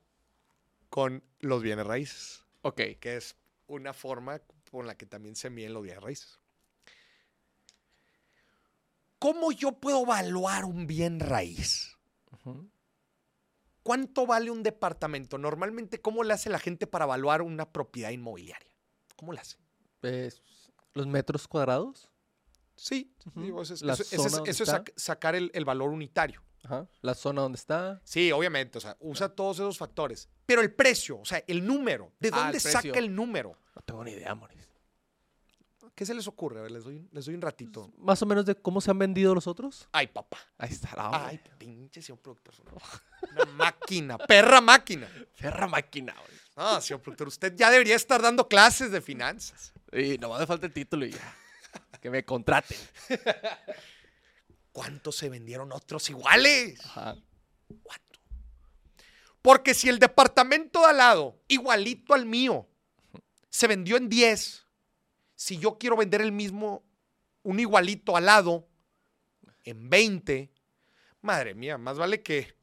con 0.89 1.21
los 1.39 1.61
bienes 1.61 1.85
raíces, 1.85 2.45
Ok. 2.61 2.79
que 3.01 3.17
es 3.17 3.35
una 3.67 3.91
forma 3.91 4.39
con 4.71 4.87
la 4.87 4.95
que 4.95 5.05
también 5.05 5.35
se 5.35 5.49
miden 5.49 5.73
los 5.73 5.83
bienes 5.83 6.01
raíces. 6.01 6.39
¿Cómo 9.19 9.51
yo 9.51 9.73
puedo 9.73 10.03
evaluar 10.03 10.63
un 10.63 10.87
bien 10.87 11.19
raíz? 11.19 11.97
¿Cuánto 13.83 14.25
vale 14.25 14.49
un 14.49 14.63
departamento? 14.63 15.37
Normalmente, 15.37 15.99
¿cómo 15.99 16.23
le 16.23 16.31
hace 16.33 16.49
la 16.49 16.59
gente 16.59 16.87
para 16.87 17.03
evaluar 17.03 17.41
una 17.41 17.69
propiedad 17.73 18.11
inmobiliaria? 18.11 18.71
¿Cómo 19.17 19.33
le 19.33 19.41
hace? 19.41 19.57
Es- 20.01 20.41
¿Los 20.93 21.07
metros 21.07 21.47
cuadrados? 21.47 22.09
Sí, 22.75 23.13
digo, 23.35 23.61
eso 23.61 23.73
es, 23.75 23.81
eso- 23.81 24.03
eso 24.03 24.43
eso 24.45 24.65
sac- 24.65 24.93
sacar 24.95 25.35
el, 25.35 25.51
el 25.53 25.65
valor 25.65 25.89
unitario. 25.91 26.41
Ajá. 26.63 26.87
¿La 27.01 27.13
zona 27.15 27.41
donde 27.41 27.57
está? 27.57 27.99
Sí, 28.03 28.31
obviamente, 28.31 28.77
o 28.77 28.81
sea, 28.81 28.95
usa 28.99 29.29
todos 29.29 29.57
esos 29.57 29.77
factores. 29.77 30.29
Pero 30.45 30.61
el 30.61 30.73
precio, 30.73 31.19
o 31.19 31.25
sea, 31.25 31.43
el 31.47 31.65
número, 31.65 32.11
¿de 32.19 32.29
Ah, 32.31 32.37
el 32.37 32.43
dónde 32.43 32.59
saca 32.59 32.97
el 32.99 33.13
número? 33.15 33.57
No 33.75 33.81
tengo 33.81 34.03
ni 34.03 34.11
idea, 34.11 34.33
Moris. 34.35 34.67
¿Qué 35.95 36.05
se 36.05 36.13
les 36.13 36.27
ocurre? 36.27 36.59
A 36.59 36.61
ver, 36.63 36.71
les 36.71 36.83
doy, 36.83 37.07
les 37.11 37.25
doy 37.25 37.35
un 37.35 37.41
ratito. 37.41 37.91
¿Más 37.97 38.21
o 38.21 38.25
menos 38.25 38.45
de 38.45 38.55
cómo 38.55 38.79
se 38.81 38.89
han 38.89 38.97
vendido 38.97 39.35
los 39.35 39.45
otros? 39.45 39.87
Ay, 39.91 40.07
papá. 40.07 40.37
Ahí 40.57 40.69
está 40.71 40.95
la 40.95 41.27
Ay, 41.27 41.39
pinche 41.57 42.01
señor 42.01 42.19
productor. 42.19 42.55
Una 43.33 43.45
máquina, 43.45 44.17
perra 44.17 44.61
máquina. 44.61 45.07
Ferra 45.33 45.67
máquina, 45.67 46.13
güey. 46.13 46.39
Ah, 46.55 46.79
señor 46.81 47.01
productor, 47.01 47.27
usted 47.27 47.55
ya 47.55 47.69
debería 47.69 47.95
estar 47.95 48.21
dando 48.21 48.47
clases 48.47 48.91
de 48.91 49.01
finanzas. 49.01 49.73
Y 49.91 50.17
nomás 50.17 50.39
me 50.39 50.47
falta 50.47 50.65
el 50.65 50.73
título 50.73 51.05
y 51.05 51.11
ya. 51.11 51.35
Que 52.01 52.09
me 52.09 52.25
contraten. 52.25 52.77
¿Cuántos 54.71 55.15
se 55.15 55.29
vendieron 55.29 55.71
otros 55.71 56.09
iguales? 56.09 56.79
Ajá. 56.85 57.15
¿Cuánto? 57.83 58.19
Porque 59.41 59.73
si 59.73 59.89
el 59.89 59.99
departamento 59.99 60.81
de 60.81 60.87
al 60.87 60.97
lado, 60.97 61.41
igualito 61.47 62.13
al 62.13 62.25
mío, 62.25 62.67
se 63.49 63.67
vendió 63.67 63.97
en 63.97 64.09
10, 64.09 64.65
si 65.35 65.57
yo 65.57 65.77
quiero 65.77 65.97
vender 65.97 66.21
el 66.21 66.31
mismo, 66.31 66.83
un 67.43 67.59
igualito 67.59 68.15
al 68.15 68.25
lado, 68.25 68.67
en 69.63 69.89
20, 69.89 70.51
madre 71.21 71.53
mía, 71.53 71.77
más 71.77 71.97
vale 71.97 72.21
que, 72.21 72.55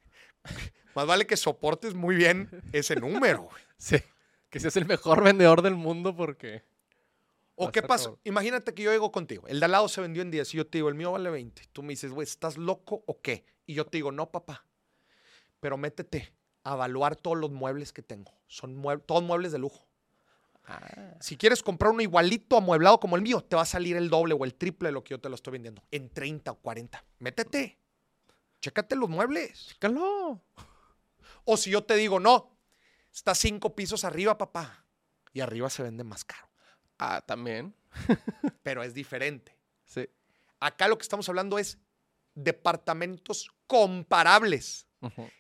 más 0.94 1.06
vale 1.06 1.26
que 1.26 1.36
soportes 1.36 1.94
muy 1.94 2.16
bien 2.16 2.48
ese 2.72 2.96
número. 2.96 3.42
güey. 3.42 3.62
Sí. 3.76 3.96
Que 4.50 4.60
seas 4.60 4.76
el 4.76 4.86
mejor 4.86 5.22
vendedor 5.22 5.62
del 5.62 5.74
mundo 5.74 6.16
porque. 6.16 6.64
¿O 7.60 7.72
qué 7.72 7.82
pasa? 7.82 8.12
Imagínate 8.24 8.72
que 8.72 8.82
yo 8.84 8.92
llego 8.92 9.10
contigo. 9.10 9.46
El 9.48 9.58
de 9.58 9.64
al 9.64 9.72
lado 9.72 9.88
se 9.88 10.00
vendió 10.00 10.22
en 10.22 10.30
10 10.30 10.54
y 10.54 10.56
yo 10.58 10.66
te 10.66 10.78
digo, 10.78 10.88
el 10.88 10.94
mío 10.94 11.12
vale 11.12 11.28
20. 11.28 11.62
Tú 11.72 11.82
me 11.82 11.90
dices, 11.90 12.12
güey, 12.12 12.24
¿estás 12.26 12.56
loco 12.56 13.02
o 13.06 13.20
qué? 13.20 13.44
Y 13.66 13.74
yo 13.74 13.84
te 13.84 13.98
digo, 13.98 14.12
no, 14.12 14.30
papá. 14.30 14.64
Pero 15.60 15.76
métete 15.76 16.32
a 16.62 16.74
evaluar 16.74 17.16
todos 17.16 17.36
los 17.36 17.50
muebles 17.50 17.92
que 17.92 18.02
tengo. 18.02 18.32
Son 18.46 18.76
muebles, 18.76 19.06
todos 19.06 19.22
muebles 19.24 19.50
de 19.52 19.58
lujo. 19.58 19.88
Ah, 20.66 21.16
Si 21.20 21.36
quieres 21.36 21.62
comprar 21.62 21.90
uno 21.92 22.02
igualito 22.02 22.56
amueblado 22.56 23.00
como 23.00 23.16
el 23.16 23.22
mío, 23.22 23.40
te 23.42 23.56
va 23.56 23.62
a 23.62 23.66
salir 23.66 23.96
el 23.96 24.08
doble 24.08 24.34
o 24.34 24.44
el 24.44 24.54
triple 24.54 24.90
de 24.90 24.92
lo 24.92 25.02
que 25.02 25.10
yo 25.10 25.20
te 25.20 25.28
lo 25.28 25.34
estoy 25.34 25.52
vendiendo. 25.52 25.82
En 25.90 26.10
30 26.10 26.52
o 26.52 26.56
40. 26.56 27.04
Métete. 27.18 27.78
Chécate 28.60 28.94
los 28.96 29.08
muebles. 29.08 29.66
chécalo. 29.68 30.40
O 31.44 31.56
si 31.56 31.70
yo 31.70 31.82
te 31.82 31.94
digo, 31.94 32.20
no, 32.20 32.56
está 33.12 33.34
cinco 33.34 33.74
pisos 33.74 34.04
arriba, 34.04 34.36
papá. 34.38 34.84
Y 35.32 35.40
arriba 35.40 35.70
se 35.70 35.82
vende 35.82 36.04
más 36.04 36.24
caro. 36.24 36.47
Ah, 36.98 37.22
también. 37.24 37.74
Pero 38.62 38.82
es 38.82 38.94
diferente. 38.94 39.56
Sí. 39.84 40.08
Acá 40.60 40.88
lo 40.88 40.98
que 40.98 41.02
estamos 41.02 41.28
hablando 41.28 41.58
es 41.58 41.78
departamentos 42.34 43.50
comparables. 43.66 44.86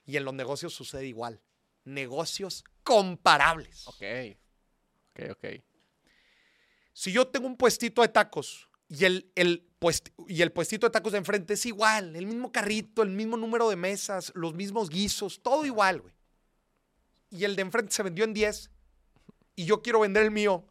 Y 0.06 0.16
en 0.16 0.24
los 0.24 0.34
negocios 0.34 0.72
sucede 0.72 1.06
igual. 1.06 1.40
Negocios 1.84 2.62
comparables. 2.84 3.88
Ok. 3.88 4.02
Ok, 5.10 5.30
ok. 5.32 5.44
Si 6.92 7.12
yo 7.12 7.26
tengo 7.26 7.46
un 7.46 7.56
puestito 7.56 8.02
de 8.02 8.08
tacos 8.08 8.68
y 8.88 9.04
el, 9.04 9.32
el, 9.34 9.68
puest- 9.80 10.12
y 10.28 10.42
el 10.42 10.52
puestito 10.52 10.86
de 10.86 10.90
tacos 10.92 11.12
de 11.12 11.18
enfrente 11.18 11.54
es 11.54 11.66
igual, 11.66 12.14
el 12.16 12.26
mismo 12.26 12.52
carrito, 12.52 13.02
el 13.02 13.10
mismo 13.10 13.36
número 13.36 13.68
de 13.68 13.76
mesas, 13.76 14.30
los 14.34 14.54
mismos 14.54 14.90
guisos, 14.90 15.42
todo 15.42 15.64
igual, 15.66 16.00
güey. 16.00 16.14
Y 17.30 17.44
el 17.44 17.56
de 17.56 17.62
enfrente 17.62 17.92
se 17.92 18.02
vendió 18.02 18.24
en 18.24 18.34
10 18.34 18.70
y 19.56 19.64
yo 19.64 19.82
quiero 19.82 20.00
vender 20.00 20.22
el 20.24 20.30
mío, 20.30 20.64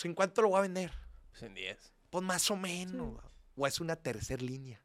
pues 0.00 0.06
¿en 0.06 0.14
cuánto 0.14 0.40
lo 0.40 0.48
voy 0.48 0.60
a 0.60 0.62
vender? 0.62 0.90
Pues 1.30 1.42
en 1.42 1.54
10. 1.54 1.92
Pues 2.08 2.24
más 2.24 2.50
o 2.50 2.56
menos. 2.56 3.22
O 3.54 3.66
es 3.66 3.80
una 3.80 3.96
tercera 3.96 4.42
línea 4.42 4.80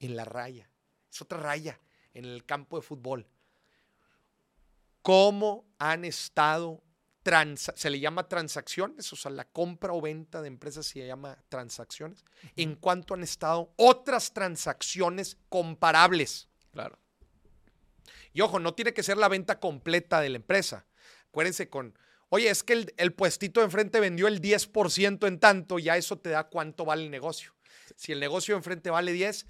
en 0.00 0.16
la 0.16 0.24
raya. 0.24 0.68
Es 1.08 1.22
otra 1.22 1.38
raya 1.38 1.78
en 2.12 2.24
el 2.24 2.44
campo 2.44 2.76
de 2.76 2.82
fútbol. 2.82 3.28
¿Cómo 5.02 5.64
han 5.78 6.04
estado? 6.04 6.82
se 7.76 7.90
le 7.90 8.00
llama 8.00 8.26
transacciones, 8.26 9.12
o 9.12 9.16
sea, 9.16 9.30
la 9.30 9.44
compra 9.44 9.92
o 9.92 10.00
venta 10.00 10.42
de 10.42 10.48
empresas 10.48 10.86
se 10.86 11.06
llama 11.06 11.38
transacciones. 11.48 12.24
¿En 12.56 12.74
cuánto 12.74 13.14
han 13.14 13.22
estado 13.22 13.72
otras 13.76 14.32
transacciones 14.32 15.36
comparables? 15.48 16.48
Claro. 16.72 16.98
Y 18.32 18.40
ojo, 18.40 18.58
no 18.58 18.74
tiene 18.74 18.94
que 18.94 19.04
ser 19.04 19.16
la 19.16 19.28
venta 19.28 19.60
completa 19.60 20.20
de 20.20 20.30
la 20.30 20.36
empresa. 20.38 20.86
Acuérdense 21.28 21.68
con, 21.68 21.96
oye, 22.30 22.48
es 22.48 22.62
que 22.62 22.72
el, 22.72 22.94
el 22.96 23.12
puestito 23.12 23.60
de 23.60 23.66
enfrente 23.66 24.00
vendió 24.00 24.26
el 24.26 24.40
10% 24.40 25.26
en 25.26 25.38
tanto, 25.38 25.78
ya 25.78 25.96
eso 25.96 26.18
te 26.18 26.30
da 26.30 26.44
cuánto 26.44 26.84
vale 26.84 27.04
el 27.04 27.10
negocio. 27.10 27.54
Si 27.96 28.12
el 28.12 28.20
negocio 28.20 28.54
de 28.54 28.58
enfrente 28.58 28.90
vale 28.90 29.12
10, 29.12 29.46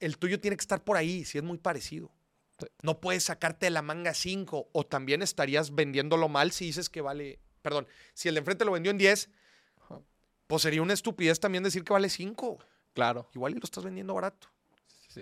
el 0.00 0.18
tuyo 0.18 0.40
tiene 0.40 0.56
que 0.56 0.62
estar 0.62 0.82
por 0.82 0.96
ahí, 0.96 1.24
si 1.24 1.38
es 1.38 1.44
muy 1.44 1.58
parecido. 1.58 2.10
No 2.82 3.00
puedes 3.00 3.24
sacarte 3.24 3.66
de 3.66 3.70
la 3.70 3.82
manga 3.82 4.14
5 4.14 4.70
o 4.72 4.86
también 4.86 5.22
estarías 5.22 5.74
vendiéndolo 5.74 6.28
mal 6.28 6.52
si 6.52 6.66
dices 6.66 6.88
que 6.88 7.02
vale, 7.02 7.38
perdón, 7.60 7.86
si 8.14 8.28
el 8.28 8.34
de 8.34 8.38
enfrente 8.38 8.64
lo 8.64 8.72
vendió 8.72 8.90
en 8.90 8.98
10, 8.98 9.28
Ajá. 9.82 10.00
pues 10.46 10.62
sería 10.62 10.80
una 10.80 10.94
estupidez 10.94 11.38
también 11.38 11.64
decir 11.64 11.84
que 11.84 11.92
vale 11.92 12.08
5. 12.08 12.58
Claro. 12.94 13.28
Igual 13.34 13.52
y 13.52 13.56
lo 13.56 13.64
estás 13.64 13.84
vendiendo 13.84 14.14
barato. 14.14 14.48
Sí. 15.08 15.20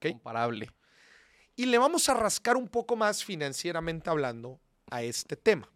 Comparable. 0.00 0.70
Y 1.54 1.66
le 1.66 1.76
vamos 1.76 2.08
a 2.08 2.14
rascar 2.14 2.56
un 2.56 2.68
poco 2.68 2.96
más 2.96 3.22
financieramente 3.22 4.08
hablando 4.08 4.58
a 4.90 5.02
este 5.02 5.36
tema. 5.36 5.68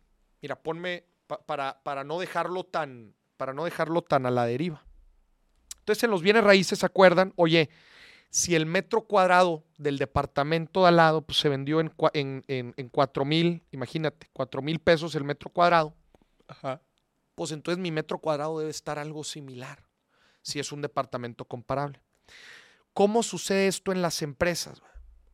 Mira, 0.42 0.56
ponme 0.62 1.04
pa- 1.26 1.38
para, 1.44 1.80
para 1.82 2.04
no 2.04 2.18
dejarlo 2.18 2.64
tan 2.64 3.14
para 3.36 3.52
no 3.52 3.64
dejarlo 3.64 4.02
tan 4.02 4.26
a 4.26 4.30
la 4.30 4.46
deriva. 4.46 4.84
Entonces, 5.80 6.04
en 6.04 6.10
los 6.10 6.22
bienes 6.22 6.44
raíces, 6.44 6.78
¿se 6.78 6.86
acuerdan? 6.86 7.32
Oye, 7.36 7.68
si 8.30 8.54
el 8.54 8.64
metro 8.64 9.02
cuadrado 9.02 9.64
del 9.76 9.98
departamento 9.98 10.82
de 10.82 10.88
al 10.88 10.96
lado 10.96 11.22
pues, 11.22 11.38
se 11.38 11.48
vendió 11.48 11.80
en, 11.80 11.92
en, 12.14 12.44
en, 12.48 12.74
en 12.76 12.88
4 12.88 13.24
mil, 13.24 13.62
imagínate, 13.72 14.28
4 14.32 14.62
mil 14.62 14.78
pesos 14.78 15.14
el 15.14 15.24
metro 15.24 15.50
cuadrado, 15.50 15.94
Ajá. 16.46 16.80
pues 17.34 17.50
entonces 17.50 17.80
mi 17.82 17.90
metro 17.90 18.18
cuadrado 18.18 18.58
debe 18.58 18.70
estar 18.70 18.98
algo 18.98 19.24
similar, 19.24 19.84
si 20.42 20.58
es 20.60 20.72
un 20.72 20.80
departamento 20.80 21.44
comparable. 21.44 22.00
¿Cómo 22.92 23.22
sucede 23.22 23.66
esto 23.66 23.92
en 23.92 24.00
las 24.00 24.22
empresas? 24.22 24.80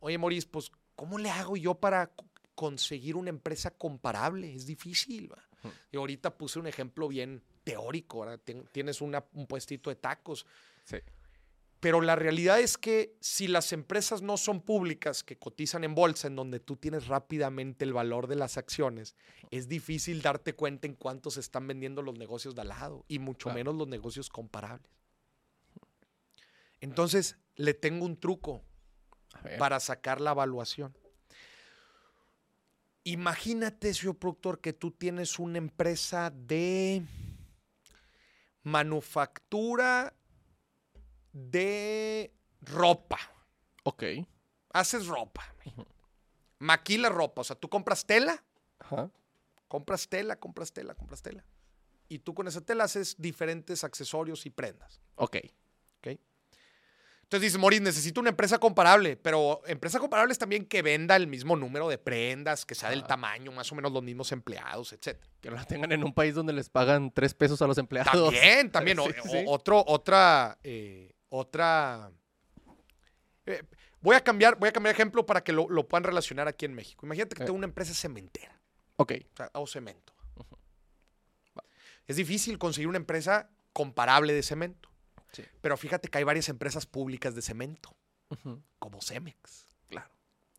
Oye, 0.01 0.17
Maurice, 0.19 0.49
pues, 0.51 0.73
¿cómo 0.97 1.19
le 1.19 1.31
hago 1.31 1.57
yo 1.57 1.75
para 1.75 2.11
conseguir 2.55 3.17
una 3.17 3.31
empresa 3.31 3.71
comparable? 3.71 4.55
Es 4.55 4.67
difícil. 4.67 5.31
Ujú. 5.63 5.73
Y 5.93 5.97
ahorita 5.97 6.37
puse 6.37 6.59
un 6.59 6.67
ejemplo 6.67 7.09
bien 7.09 7.43
teórico, 7.65 8.27
Tienes 8.73 9.01
una- 9.01 9.25
un 9.35 9.47
puestito 9.47 9.91
de 9.91 9.97
tacos. 9.97 10.47
Sí. 10.85 10.97
Pero 11.81 12.03
la 12.03 12.15
realidad 12.15 12.61
es 12.61 12.77
que 12.77 13.17
si 13.21 13.49
las 13.49 13.73
empresas 13.73 14.21
no 14.21 14.37
son 14.37 14.61
públicas, 14.61 15.25
que 15.25 15.39
cotizan 15.39 15.83
en 15.85 15.95
bolsa, 15.95 16.27
en 16.29 16.37
donde 16.37 16.61
tú 16.61 16.77
tienes 16.77 17.07
rápidamente 17.07 17.87
el 17.87 17.95
valor 17.95 18.27
de 18.27 18.37
las 18.37 18.59
acciones, 18.59 19.17
es 19.51 19.67
difícil 19.67 20.21
darte 20.21 20.53
cuenta 20.53 20.87
en 20.87 20.95
cuánto 20.95 21.31
se 21.31 21.41
están 21.41 21.67
vendiendo 21.67 22.03
los 22.03 22.19
negocios 22.19 22.55
de 22.55 22.61
al 22.63 22.69
lado 22.69 23.05
y 23.09 23.19
mucho 23.19 23.45
Claro. 23.45 23.55
menos 23.57 23.75
los 23.77 23.89
negocios 23.89 24.29
comparables. 24.29 24.91
Entonces, 26.81 27.37
le 27.57 27.75
tengo 27.75 28.05
un 28.07 28.17
truco 28.19 28.63
para 29.59 29.81
sacar 29.81 30.21
la 30.21 30.33
evaluación. 30.33 30.95
Imagínate, 33.05 33.95
señor 33.95 34.19
productor, 34.19 34.61
que 34.61 34.73
tú 34.73 34.91
tienes 34.91 35.39
una 35.39 35.59
empresa 35.59 36.31
de 36.31 37.03
manufactura 38.63 40.15
de 41.33 42.33
ropa. 42.61 43.19
Ok. 43.85 44.05
Haces 44.73 45.07
ropa. 45.07 45.43
Maquila 46.59 47.09
ropa. 47.09 47.41
O 47.41 47.45
sea, 47.45 47.57
tú 47.57 47.69
compras 47.71 48.05
tela, 48.05 48.45
Ajá. 48.79 49.11
compras 49.67 50.09
tela, 50.09 50.37
compras 50.37 50.73
tela, 50.73 50.95
compras 50.95 51.23
tela. 51.23 51.45
Y 52.09 52.19
tú 52.19 52.35
con 52.35 52.49
esa 52.49 52.61
tela 52.61 52.85
haces 52.85 53.17
diferentes 53.19 53.83
accesorios 53.85 54.45
y 54.45 54.51
prendas. 54.51 55.01
Ok. 55.15 55.39
Entonces 57.31 57.43
dices, 57.53 57.61
Moris, 57.61 57.81
necesito 57.81 58.19
una 58.21 58.31
empresa 58.31 58.59
comparable, 58.59 59.17
pero 59.17 59.63
empresa 59.69 60.01
comparable 60.01 60.33
es 60.33 60.39
también 60.39 60.65
que 60.67 60.83
venda 60.83 61.15
el 61.15 61.29
mismo 61.29 61.55
número 61.55 61.89
de 61.89 61.97
prendas, 61.97 62.67
que 62.67 62.75
sea 62.75 62.91
del 62.91 63.05
tamaño, 63.05 63.53
más 63.53 63.71
o 63.71 63.77
menos 63.77 63.93
los 63.93 64.03
mismos 64.03 64.33
empleados, 64.33 64.93
etc. 64.93 65.17
Que 65.41 65.49
no 65.49 65.55
la 65.55 65.65
tengan 65.65 65.93
en 65.93 66.03
un 66.03 66.13
país 66.13 66.35
donde 66.35 66.53
les 66.53 66.69
pagan 66.69 67.13
tres 67.13 67.35
pesos 67.35 67.63
a 67.63 67.69
los 67.69 67.79
empleados. 67.79 68.13
También, 68.35 68.73
también. 68.73 68.99
o- 68.99 69.05
Sí, 69.07 69.13
o- 69.23 69.29
sí. 69.29 69.45
Otro, 69.47 69.85
otra, 69.87 70.59
eh, 70.65 71.13
otra. 71.29 72.11
eh, 73.47 73.63
voy 74.01 74.17
a 74.17 74.25
cambiar, 74.25 74.59
voy 74.59 74.71
a 74.71 74.73
cambiar 74.73 74.93
ejemplo 74.93 75.25
para 75.25 75.45
que 75.45 75.53
lo, 75.53 75.69
lo 75.69 75.87
puedan 75.87 76.03
relacionar 76.03 76.49
aquí 76.49 76.65
en 76.65 76.75
México. 76.75 77.07
Imagínate 77.07 77.37
que 77.37 77.45
Eh. 77.45 77.47
tengo 77.47 77.57
una 77.59 77.67
empresa 77.69 77.95
cementera, 77.95 78.61
Ok. 78.97 79.13
o 79.31 79.37
sea, 79.37 79.51
cemento. 79.69 80.13
Es 82.09 82.17
difícil 82.17 82.59
conseguir 82.59 82.89
una 82.89 82.97
empresa 82.99 83.51
comparable 83.73 84.33
de 84.33 84.43
cemento. 84.43 84.90
Sí. 85.33 85.45
Pero 85.61 85.77
fíjate 85.77 86.09
que 86.09 86.19
hay 86.19 86.25
varias 86.25 86.49
empresas 86.49 86.87
públicas 86.87 87.35
de 87.35 87.43
cemento, 87.43 87.95
como 88.79 89.01
Cemex. 89.01 89.67
Claro. 89.89 90.11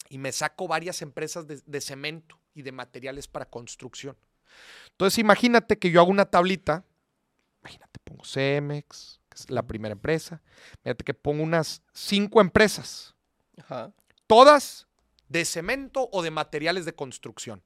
y 0.10 0.18
me 0.18 0.32
saco 0.32 0.68
varias 0.68 1.02
empresas 1.02 1.48
de, 1.48 1.62
de 1.66 1.82
cemento 1.82 2.38
y 2.54 2.62
de 2.64 2.72
materiales 2.74 3.28
para 3.28 3.46
construcción. 3.46 4.18
Entonces, 4.92 5.18
imagínate 5.20 5.80
que 5.80 5.90
yo 5.92 6.02
hago 6.02 6.12
una 6.12 6.26
tablita, 6.26 6.84
imagínate, 7.62 8.00
pongo 8.04 8.26
Cemex, 8.26 9.22
que 9.30 9.36
es 9.36 9.50
la 9.50 9.64
primera 9.66 9.94
empresa, 9.94 10.42
imagínate 10.80 11.04
que 11.06 11.14
pongo 11.14 11.44
unas 11.44 11.82
cinco 11.94 12.42
empresas, 12.42 13.16
Ajá. 13.58 13.94
todas 14.28 14.88
de 15.30 15.46
cemento 15.46 16.10
o 16.12 16.22
de 16.22 16.32
materiales 16.32 16.84
de 16.84 16.94
construcción. 16.94 17.64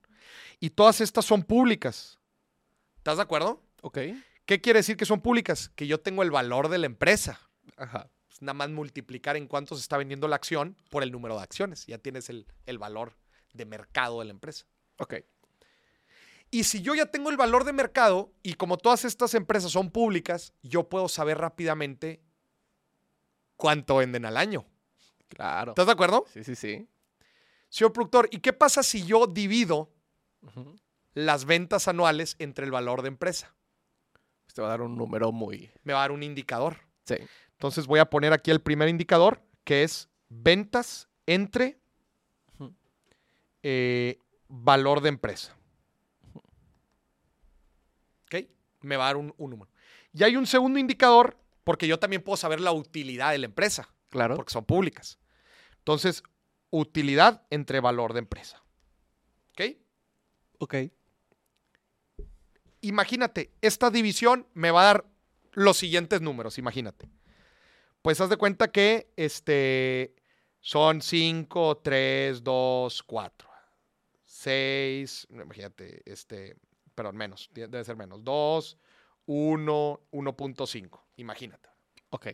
Y 0.59 0.69
todas 0.71 1.01
estas 1.01 1.25
son 1.25 1.41
públicas. 1.43 2.19
¿Estás 2.97 3.17
de 3.17 3.23
acuerdo? 3.23 3.61
Ok. 3.81 3.97
¿Qué 4.45 4.61
quiere 4.61 4.79
decir 4.79 4.97
que 4.97 5.05
son 5.05 5.21
públicas? 5.21 5.69
Que 5.75 5.87
yo 5.87 5.99
tengo 5.99 6.23
el 6.23 6.31
valor 6.31 6.69
de 6.69 6.77
la 6.77 6.85
empresa. 6.85 7.39
Ajá. 7.77 8.09
Es 8.31 8.41
nada 8.41 8.53
más 8.53 8.69
multiplicar 8.69 9.37
en 9.37 9.47
cuánto 9.47 9.75
se 9.75 9.81
está 9.81 9.97
vendiendo 9.97 10.27
la 10.27 10.35
acción 10.35 10.75
por 10.89 11.03
el 11.03 11.11
número 11.11 11.37
de 11.37 11.43
acciones. 11.43 11.85
Ya 11.87 11.97
tienes 11.97 12.29
el, 12.29 12.47
el 12.65 12.77
valor 12.77 13.17
de 13.53 13.65
mercado 13.65 14.19
de 14.19 14.25
la 14.25 14.31
empresa. 14.31 14.65
Ok. 14.97 15.15
Y 16.51 16.65
si 16.65 16.81
yo 16.81 16.95
ya 16.95 17.07
tengo 17.07 17.29
el 17.29 17.37
valor 17.37 17.63
de 17.63 17.73
mercado 17.73 18.31
y 18.43 18.53
como 18.53 18.77
todas 18.77 19.03
estas 19.03 19.33
empresas 19.33 19.71
son 19.71 19.89
públicas, 19.89 20.53
yo 20.61 20.87
puedo 20.89 21.09
saber 21.09 21.37
rápidamente 21.37 22.21
cuánto 23.55 23.97
venden 23.97 24.25
al 24.25 24.37
año. 24.37 24.65
Claro. 25.27 25.71
¿Estás 25.71 25.87
de 25.87 25.91
acuerdo? 25.91 26.25
Sí, 26.31 26.43
sí, 26.43 26.55
sí. 26.55 26.87
Señor 27.69 27.93
productor, 27.93 28.29
¿y 28.31 28.39
qué 28.39 28.53
pasa 28.53 28.83
si 28.83 29.05
yo 29.05 29.27
divido 29.27 29.91
las 31.13 31.45
ventas 31.45 31.87
anuales 31.87 32.35
entre 32.39 32.65
el 32.65 32.71
valor 32.71 33.01
de 33.01 33.09
empresa? 33.09 33.53
Te 34.55 34.61
va 34.61 34.67
a 34.69 34.71
dar 34.71 34.81
un 34.83 34.95
número 34.97 35.33
muy... 35.33 35.69
Me 35.83 35.91
va 35.91 35.99
a 35.99 36.03
dar 36.03 36.11
un 36.13 36.23
indicador. 36.23 36.77
Sí. 37.03 37.15
Entonces 37.51 37.85
voy 37.87 37.99
a 37.99 38.05
poner 38.09 38.31
aquí 38.31 38.51
el 38.51 38.61
primer 38.61 38.87
indicador, 38.87 39.43
que 39.65 39.83
es 39.83 40.07
ventas 40.29 41.09
entre 41.25 41.77
eh, 43.63 44.17
valor 44.47 45.01
de 45.01 45.09
empresa. 45.09 45.57
¿Ok? 48.25 48.45
Me 48.79 48.95
va 48.95 49.03
a 49.03 49.07
dar 49.07 49.17
un, 49.17 49.33
un 49.37 49.49
número. 49.51 49.69
Y 50.13 50.23
hay 50.23 50.37
un 50.37 50.47
segundo 50.47 50.79
indicador, 50.79 51.37
porque 51.65 51.85
yo 51.87 51.99
también 51.99 52.21
puedo 52.23 52.37
saber 52.37 52.61
la 52.61 52.71
utilidad 52.71 53.31
de 53.31 53.39
la 53.39 53.45
empresa, 53.47 53.89
Claro. 54.09 54.37
porque 54.37 54.53
son 54.53 54.63
públicas. 54.63 55.19
Entonces, 55.79 56.23
utilidad 56.69 57.45
entre 57.49 57.81
valor 57.81 58.13
de 58.13 58.19
empresa. 58.19 58.63
¿Ok? 59.51 59.75
Ok. 60.59 60.75
Imagínate, 62.87 63.51
esta 63.61 63.89
división 63.89 64.47
me 64.53 64.69
va 64.69 64.81
a 64.81 64.85
dar 64.85 65.05
los 65.53 65.77
siguientes 65.77 66.21
números, 66.21 66.59
imagínate. 66.59 67.09
Pues 68.03 68.21
haz 68.21 68.29
de 68.29 68.37
cuenta 68.37 68.71
que 68.71 69.11
este, 69.15 70.13
son 70.59 71.01
5, 71.01 71.77
3, 71.77 72.43
2, 72.43 73.03
4, 73.03 73.49
6, 74.23 75.27
imagínate, 75.31 76.03
este, 76.05 76.57
perdón, 76.93 77.17
menos, 77.17 77.49
debe 77.51 77.83
ser 77.83 77.95
menos, 77.95 78.23
2, 78.23 78.77
1, 79.25 80.01
1.5, 80.11 81.01
imagínate. 81.15 81.69
Ok. 82.11 82.27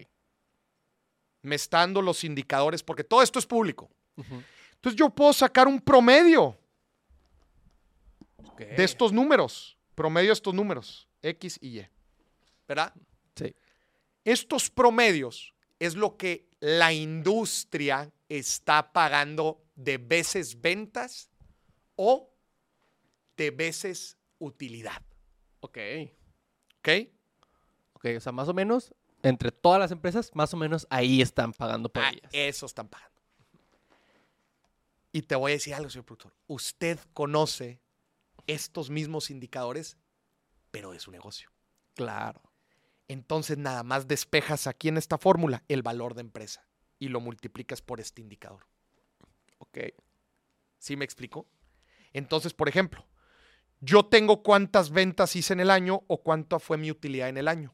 Me 1.43 1.55
está 1.55 1.77
dando 1.79 2.01
los 2.01 2.25
indicadores, 2.25 2.83
porque 2.83 3.05
todo 3.05 3.21
esto 3.21 3.39
es 3.39 3.45
público. 3.45 3.89
Ujú. 4.17 4.43
Entonces 4.73 4.99
yo 4.99 5.09
puedo 5.09 5.31
sacar 5.31 5.69
un 5.69 5.79
promedio 5.79 6.57
Ok. 8.43 8.59
de 8.59 8.83
estos 8.83 9.13
números, 9.13 9.77
promedio 10.01 10.29
de 10.29 10.33
estos 10.33 10.53
números, 10.55 11.07
X 11.21 11.59
y 11.61 11.79
Y. 11.79 11.87
¿Verdad? 12.67 12.91
Sí. 13.35 13.53
Estos 14.25 14.71
promedios 14.71 15.53
es 15.77 15.93
lo 15.95 16.17
que 16.17 16.47
la 16.59 16.91
industria 16.91 18.11
está 18.27 18.91
pagando 18.93 19.61
de 19.75 19.99
veces 19.99 20.59
ventas 20.59 21.29
o 21.95 22.31
de 23.37 23.51
veces 23.51 24.17
utilidad. 24.39 25.03
Ok. 25.59 25.77
¿Ok? 26.79 26.89
Ok, 27.93 28.05
o 28.17 28.19
sea, 28.19 28.31
más 28.31 28.47
o 28.47 28.53
menos, 28.55 28.95
entre 29.21 29.51
todas 29.51 29.79
las 29.79 29.91
empresas, 29.91 30.31
más 30.33 30.51
o 30.55 30.57
menos 30.57 30.87
ahí 30.89 31.21
están 31.21 31.53
pagando 31.53 31.89
por 31.89 32.01
Ah, 32.03 32.09
ellas. 32.09 32.29
eso 32.33 32.65
están 32.65 32.87
pagando. 32.87 33.11
Y 35.11 35.21
te 35.21 35.35
voy 35.35 35.51
a 35.51 35.55
decir 35.55 35.75
algo, 35.75 35.89
señor 35.91 36.05
productor. 36.05 36.33
Usted 36.47 36.97
conoce 37.13 37.79
estos 38.47 38.89
mismos 38.89 39.29
indicadores, 39.29 39.97
pero 40.71 40.91
de 40.91 40.99
su 40.99 41.11
negocio. 41.11 41.51
Claro. 41.95 42.41
Entonces 43.07 43.57
nada 43.57 43.83
más 43.83 44.07
despejas 44.07 44.67
aquí 44.67 44.87
en 44.87 44.97
esta 44.97 45.17
fórmula 45.17 45.63
el 45.67 45.81
valor 45.81 46.13
de 46.13 46.21
empresa 46.21 46.67
y 46.97 47.09
lo 47.09 47.19
multiplicas 47.19 47.81
por 47.81 47.99
este 47.99 48.21
indicador. 48.21 48.67
Ok. 49.57 49.79
¿Sí 50.77 50.95
me 50.95 51.05
explico? 51.05 51.47
Entonces, 52.13 52.53
por 52.53 52.69
ejemplo, 52.69 53.05
yo 53.79 54.05
tengo 54.05 54.43
cuántas 54.43 54.91
ventas 54.91 55.35
hice 55.35 55.53
en 55.53 55.59
el 55.59 55.71
año 55.71 56.03
o 56.07 56.21
cuánta 56.23 56.59
fue 56.59 56.77
mi 56.77 56.91
utilidad 56.91 57.29
en 57.29 57.37
el 57.37 57.47
año. 57.47 57.73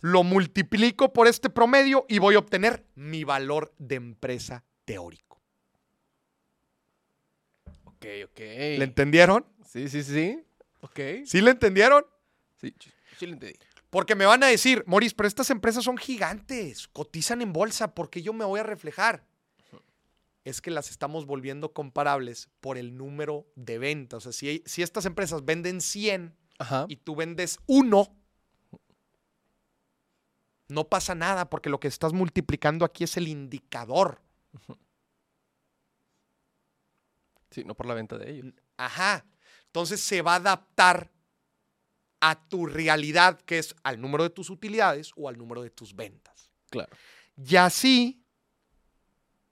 Lo 0.00 0.22
multiplico 0.24 1.12
por 1.12 1.26
este 1.26 1.50
promedio 1.50 2.04
y 2.08 2.18
voy 2.18 2.34
a 2.34 2.40
obtener 2.40 2.86
mi 2.94 3.24
valor 3.24 3.72
de 3.78 3.94
empresa 3.94 4.64
teórico. 4.84 5.35
Ok, 7.96 8.06
ok. 8.24 8.38
¿Le 8.38 8.84
entendieron? 8.84 9.46
Sí, 9.66 9.88
sí, 9.88 10.02
sí. 10.02 10.42
Ok. 10.80 11.00
¿Sí 11.24 11.40
le 11.40 11.50
entendieron? 11.50 12.04
Sí, 12.60 12.74
sí, 12.78 12.90
sí 13.18 13.26
lo 13.26 13.32
entendí. 13.34 13.58
Porque 13.90 14.14
me 14.14 14.26
van 14.26 14.42
a 14.42 14.48
decir, 14.48 14.84
Moris, 14.86 15.14
pero 15.14 15.26
estas 15.26 15.48
empresas 15.50 15.84
son 15.84 15.96
gigantes, 15.96 16.88
cotizan 16.88 17.40
en 17.40 17.52
bolsa, 17.52 17.94
¿por 17.94 18.10
qué 18.10 18.20
yo 18.20 18.32
me 18.32 18.44
voy 18.44 18.60
a 18.60 18.64
reflejar? 18.64 19.24
Es 20.44 20.60
que 20.60 20.70
las 20.70 20.90
estamos 20.90 21.26
volviendo 21.26 21.72
comparables 21.72 22.50
por 22.60 22.78
el 22.78 22.96
número 22.96 23.46
de 23.56 23.78
ventas. 23.78 24.26
O 24.26 24.32
sea, 24.32 24.32
si, 24.32 24.62
si 24.66 24.82
estas 24.82 25.06
empresas 25.06 25.44
venden 25.44 25.80
100 25.80 26.36
Ajá. 26.58 26.86
y 26.88 26.96
tú 26.96 27.16
vendes 27.16 27.58
uno, 27.66 28.14
no 30.68 30.88
pasa 30.88 31.14
nada 31.14 31.48
porque 31.48 31.70
lo 31.70 31.80
que 31.80 31.88
estás 31.88 32.12
multiplicando 32.12 32.84
aquí 32.84 33.04
es 33.04 33.16
el 33.16 33.28
indicador. 33.28 34.20
Sí, 37.56 37.64
no 37.64 37.74
por 37.74 37.86
la 37.86 37.94
venta 37.94 38.18
de 38.18 38.30
ellos. 38.30 38.52
Ajá. 38.76 39.24
Entonces 39.64 39.98
se 40.02 40.20
va 40.20 40.34
a 40.34 40.36
adaptar 40.36 41.10
a 42.20 42.48
tu 42.48 42.66
realidad, 42.66 43.40
que 43.40 43.58
es 43.58 43.74
al 43.82 43.98
número 43.98 44.24
de 44.24 44.30
tus 44.30 44.50
utilidades 44.50 45.12
o 45.16 45.26
al 45.26 45.38
número 45.38 45.62
de 45.62 45.70
tus 45.70 45.96
ventas. 45.96 46.50
Claro. 46.68 46.94
Y 47.34 47.56
así 47.56 48.22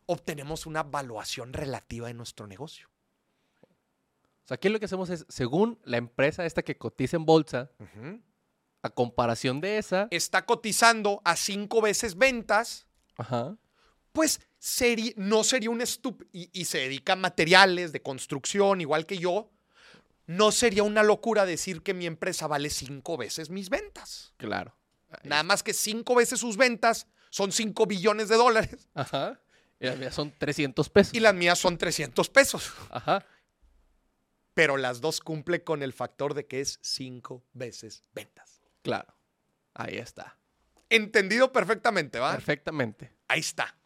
obtenemos 0.05 0.67
una 0.67 0.81
evaluación 0.81 1.55
relativa 1.55 2.09
de 2.09 2.15
nuestro 2.15 2.47
negocio. 2.47 2.91
O 3.63 4.49
sea, 4.49 4.57
aquí 4.57 4.69
lo 4.69 4.79
que 4.79 4.85
hacemos 4.85 5.09
es, 5.09 5.25
según 5.31 5.81
la 5.85 5.97
empresa 5.97 6.45
esta 6.45 6.63
que 6.63 6.77
cotiza 6.77 7.17
en 7.17 7.25
bolsa, 7.25 7.71
a 8.83 8.91
comparación 8.91 9.63
de 9.63 9.79
esa, 9.79 10.09
Está 10.11 10.45
cotizando 10.45 11.23
a 11.25 11.37
cinco 11.37 11.81
veces 11.81 12.19
ventas, 12.19 12.87
ajá, 13.17 13.57
pues 14.13 14.43
seri- 14.65 15.15
no 15.17 15.45
sería 15.45 15.69
un 15.71 15.81
estúpido, 15.83 16.31
y, 16.33 16.49
y 16.53 16.65
se 16.65 16.79
dedica 16.79 17.13
a 17.13 17.17
materiales 17.17 17.93
de 17.93 18.01
construcción, 18.01 18.81
igual 18.81 19.05
que 19.05 19.19
yo, 19.19 19.51
no 20.27 20.53
sería 20.53 20.83
una 20.85 21.03
locura 21.03 21.45
decir 21.45 21.83
que 21.83 21.93
mi 21.93 22.07
empresa 22.07 22.47
vale 22.47 22.71
cinco 22.71 23.17
veces 23.19 23.51
mis 23.51 23.69
ventas. 23.69 24.33
claro. 24.39 24.75
Nada 25.23 25.45
más 25.45 25.63
que 25.63 25.73
cinco 25.75 26.17
veces 26.17 26.41
sus 26.41 26.57
ventas 26.57 27.07
son 27.31 27.53
5 27.53 27.87
billones 27.87 28.29
de 28.29 28.35
dólares 28.35 28.89
Ajá. 28.95 29.41
Y 29.79 29.87
las 29.87 29.97
mías 29.97 30.13
son 30.15 30.33
300 30.37 30.89
pesos. 30.91 31.15
y 31.15 31.21
las 31.21 31.35
mías 31.35 31.57
son 31.57 31.79
300 31.79 32.29
pesos. 32.31 32.73
Ajá. 32.91 33.25
Pero 34.55 34.77
las 34.77 35.01
dos 35.01 35.21
cumplen 35.21 35.61
con 35.61 35.83
el 35.85 35.93
factor 35.93 36.35
de 36.35 36.47
que 36.47 36.61
es 36.61 36.81
cinco 36.83 37.45
veces 37.53 38.03
ventas. 38.13 38.61
Claro. 38.83 39.15
Ahí 39.75 39.97
está. 39.99 40.37
Entendido 40.91 41.53
perfectamente, 41.53 42.19
¿va? 42.19 42.33
Perfectamente. 42.33 43.13
Ahí 43.29 43.39
está. 43.41 43.77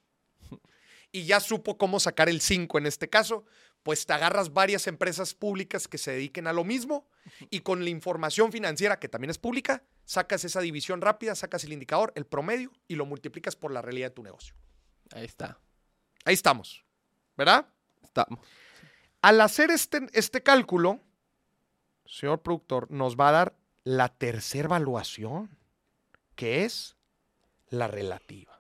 Y 1.11 1.25
ya 1.25 1.41
supo 1.41 1.79
cómo 1.79 2.01
sacar 2.01 2.29
el 2.29 2.41
5 2.41 2.79
en 2.79 2.87
este 2.87 3.09
caso, 3.09 3.45
pues 3.83 4.05
te 4.05 4.13
agarras 4.13 4.53
varias 4.53 4.87
empresas 4.87 5.35
públicas 5.35 5.89
que 5.89 5.99
se 5.99 6.13
dediquen 6.13 6.47
a 6.47 6.53
lo 6.53 6.65
mismo 6.65 7.09
y 7.51 7.61
con 7.61 7.85
la 7.85 7.91
información 7.91 8.53
financiera 8.53 8.99
que 8.99 9.09
también 9.09 9.31
es 9.31 9.39
pública, 9.39 9.83
sacas 10.05 10.45
esa 10.45 10.61
división 10.61 11.01
rápida, 11.01 11.35
sacas 11.35 11.65
el 11.65 11.73
indicador, 11.73 12.13
el 12.15 12.27
promedio 12.27 12.73
y 12.87 12.97
lo 12.97 13.07
multiplicas 13.07 13.57
por 13.57 13.73
la 13.73 13.81
realidad 13.81 14.09
de 14.09 14.15
tu 14.15 14.23
negocio. 14.23 14.55
Ahí 15.13 15.25
está. 15.25 15.59
Ahí 16.25 16.35
estamos, 16.35 16.85
¿verdad? 17.37 17.67
Estamos. 18.03 18.41
Al 19.23 19.41
hacer 19.41 19.71
este, 19.71 20.07
este 20.13 20.43
cálculo, 20.43 21.01
señor 22.05 22.43
productor, 22.43 22.91
nos 22.91 23.17
va 23.17 23.31
a 23.31 23.33
dar 23.33 23.57
la 23.85 24.09
tercera 24.09 24.67
evaluación, 24.67 25.57
que 26.35 26.65
es 26.65 26.97
la 27.69 27.89
relativa. 27.89 28.58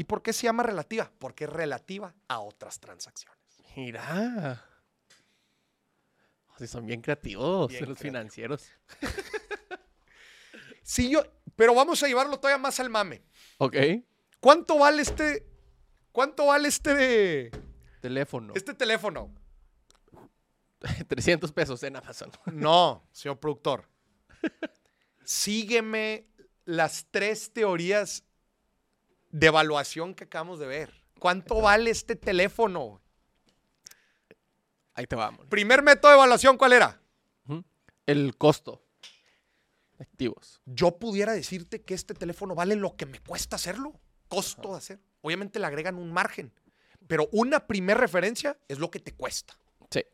¿Y 0.00 0.04
por 0.04 0.22
qué 0.22 0.32
se 0.32 0.44
llama 0.44 0.62
relativa? 0.62 1.12
Porque 1.18 1.44
es 1.44 1.50
relativa 1.50 2.14
a 2.26 2.38
otras 2.40 2.80
transacciones. 2.80 3.38
Mira. 3.76 4.64
Sí, 6.56 6.66
son 6.66 6.86
bien 6.86 7.02
creativos 7.02 7.70
Bien 7.70 7.86
los 7.86 7.98
financieros. 7.98 8.66
Sí, 10.82 11.10
yo, 11.10 11.22
pero 11.54 11.74
vamos 11.74 12.02
a 12.02 12.08
llevarlo 12.08 12.40
todavía 12.40 12.56
más 12.58 12.80
al 12.80 12.88
mame. 12.88 13.22
Ok. 13.58 13.76
¿Cuánto 14.40 14.78
vale 14.78 15.02
este, 15.02 15.46
cuánto 16.10 16.46
vale 16.46 16.66
este, 16.68 17.50
Teléfono. 18.00 18.54
este 18.56 18.72
teléfono? 18.74 19.32
300 21.08 21.52
pesos 21.52 21.82
en 21.82 21.96
Amazon. 21.96 22.32
No, 22.52 23.06
señor 23.12 23.38
productor. 23.38 23.86
Sígueme 25.22 26.26
las 26.64 27.06
tres 27.10 27.52
teorías 27.52 28.24
de 29.30 29.46
evaluación 29.46 30.14
que 30.14 30.24
acabamos 30.24 30.58
de 30.58 30.66
ver. 30.66 30.92
¿Cuánto 31.18 31.60
vale 31.60 31.90
este 31.90 32.16
teléfono? 32.16 33.00
Ahí 34.94 35.06
te 35.06 35.16
vamos. 35.16 35.46
Primer 35.46 35.82
método 35.82 36.10
de 36.10 36.16
evaluación, 36.16 36.56
¿cuál 36.56 36.72
era? 36.72 37.00
El 38.06 38.36
costo. 38.36 38.82
Activos. 39.98 40.60
Yo 40.64 40.98
pudiera 40.98 41.32
decirte 41.32 41.82
que 41.82 41.94
este 41.94 42.14
teléfono 42.14 42.54
vale 42.54 42.74
lo 42.74 42.96
que 42.96 43.06
me 43.06 43.20
cuesta 43.20 43.56
hacerlo, 43.56 44.00
costo 44.28 44.72
de 44.72 44.78
hacer. 44.78 45.00
Obviamente 45.20 45.58
le 45.58 45.66
agregan 45.66 45.96
un 45.96 46.10
margen, 46.10 46.52
pero 47.06 47.28
una 47.32 47.66
primer 47.66 47.98
referencia 47.98 48.58
es 48.66 48.78
lo 48.78 48.90
que 48.90 48.98
te 48.98 49.12
cuesta. 49.12 49.56
Sí. 49.90 50.04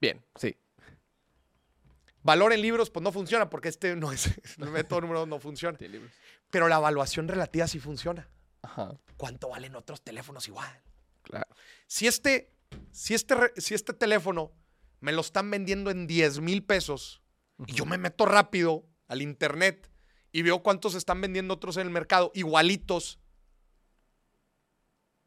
Bien, 0.00 0.24
sí. 0.34 0.56
Valor 2.22 2.52
en 2.52 2.60
libros, 2.60 2.90
pues 2.90 3.04
no 3.04 3.12
funciona 3.12 3.48
porque 3.48 3.68
este 3.68 3.94
no 3.94 4.10
es, 4.10 4.26
el 4.58 4.70
método 4.70 5.02
número 5.02 5.20
dos 5.20 5.28
no 5.28 5.38
funciona. 5.38 5.78
Tiene 5.78 5.92
libros. 5.92 6.12
Pero 6.50 6.68
la 6.68 6.76
evaluación 6.76 7.28
relativa 7.28 7.66
sí 7.66 7.78
funciona. 7.80 8.28
Ajá. 8.62 8.98
¿Cuánto 9.16 9.48
valen 9.48 9.76
otros 9.76 10.02
teléfonos 10.02 10.46
igual? 10.48 10.82
Claro. 11.22 11.48
Si 11.86 12.06
este, 12.06 12.52
si 12.92 13.14
este, 13.14 13.34
si 13.56 13.74
este 13.74 13.92
teléfono 13.92 14.52
me 15.00 15.12
lo 15.12 15.20
están 15.20 15.50
vendiendo 15.50 15.90
en 15.90 16.06
10 16.06 16.40
mil 16.40 16.64
pesos 16.64 17.22
y 17.66 17.72
yo 17.72 17.86
me 17.86 17.98
meto 17.98 18.26
rápido 18.26 18.86
al 19.08 19.22
internet 19.22 19.90
y 20.32 20.42
veo 20.42 20.62
cuántos 20.62 20.94
están 20.94 21.20
vendiendo 21.20 21.54
otros 21.54 21.76
en 21.76 21.86
el 21.86 21.92
mercado, 21.92 22.30
igualitos, 22.34 23.18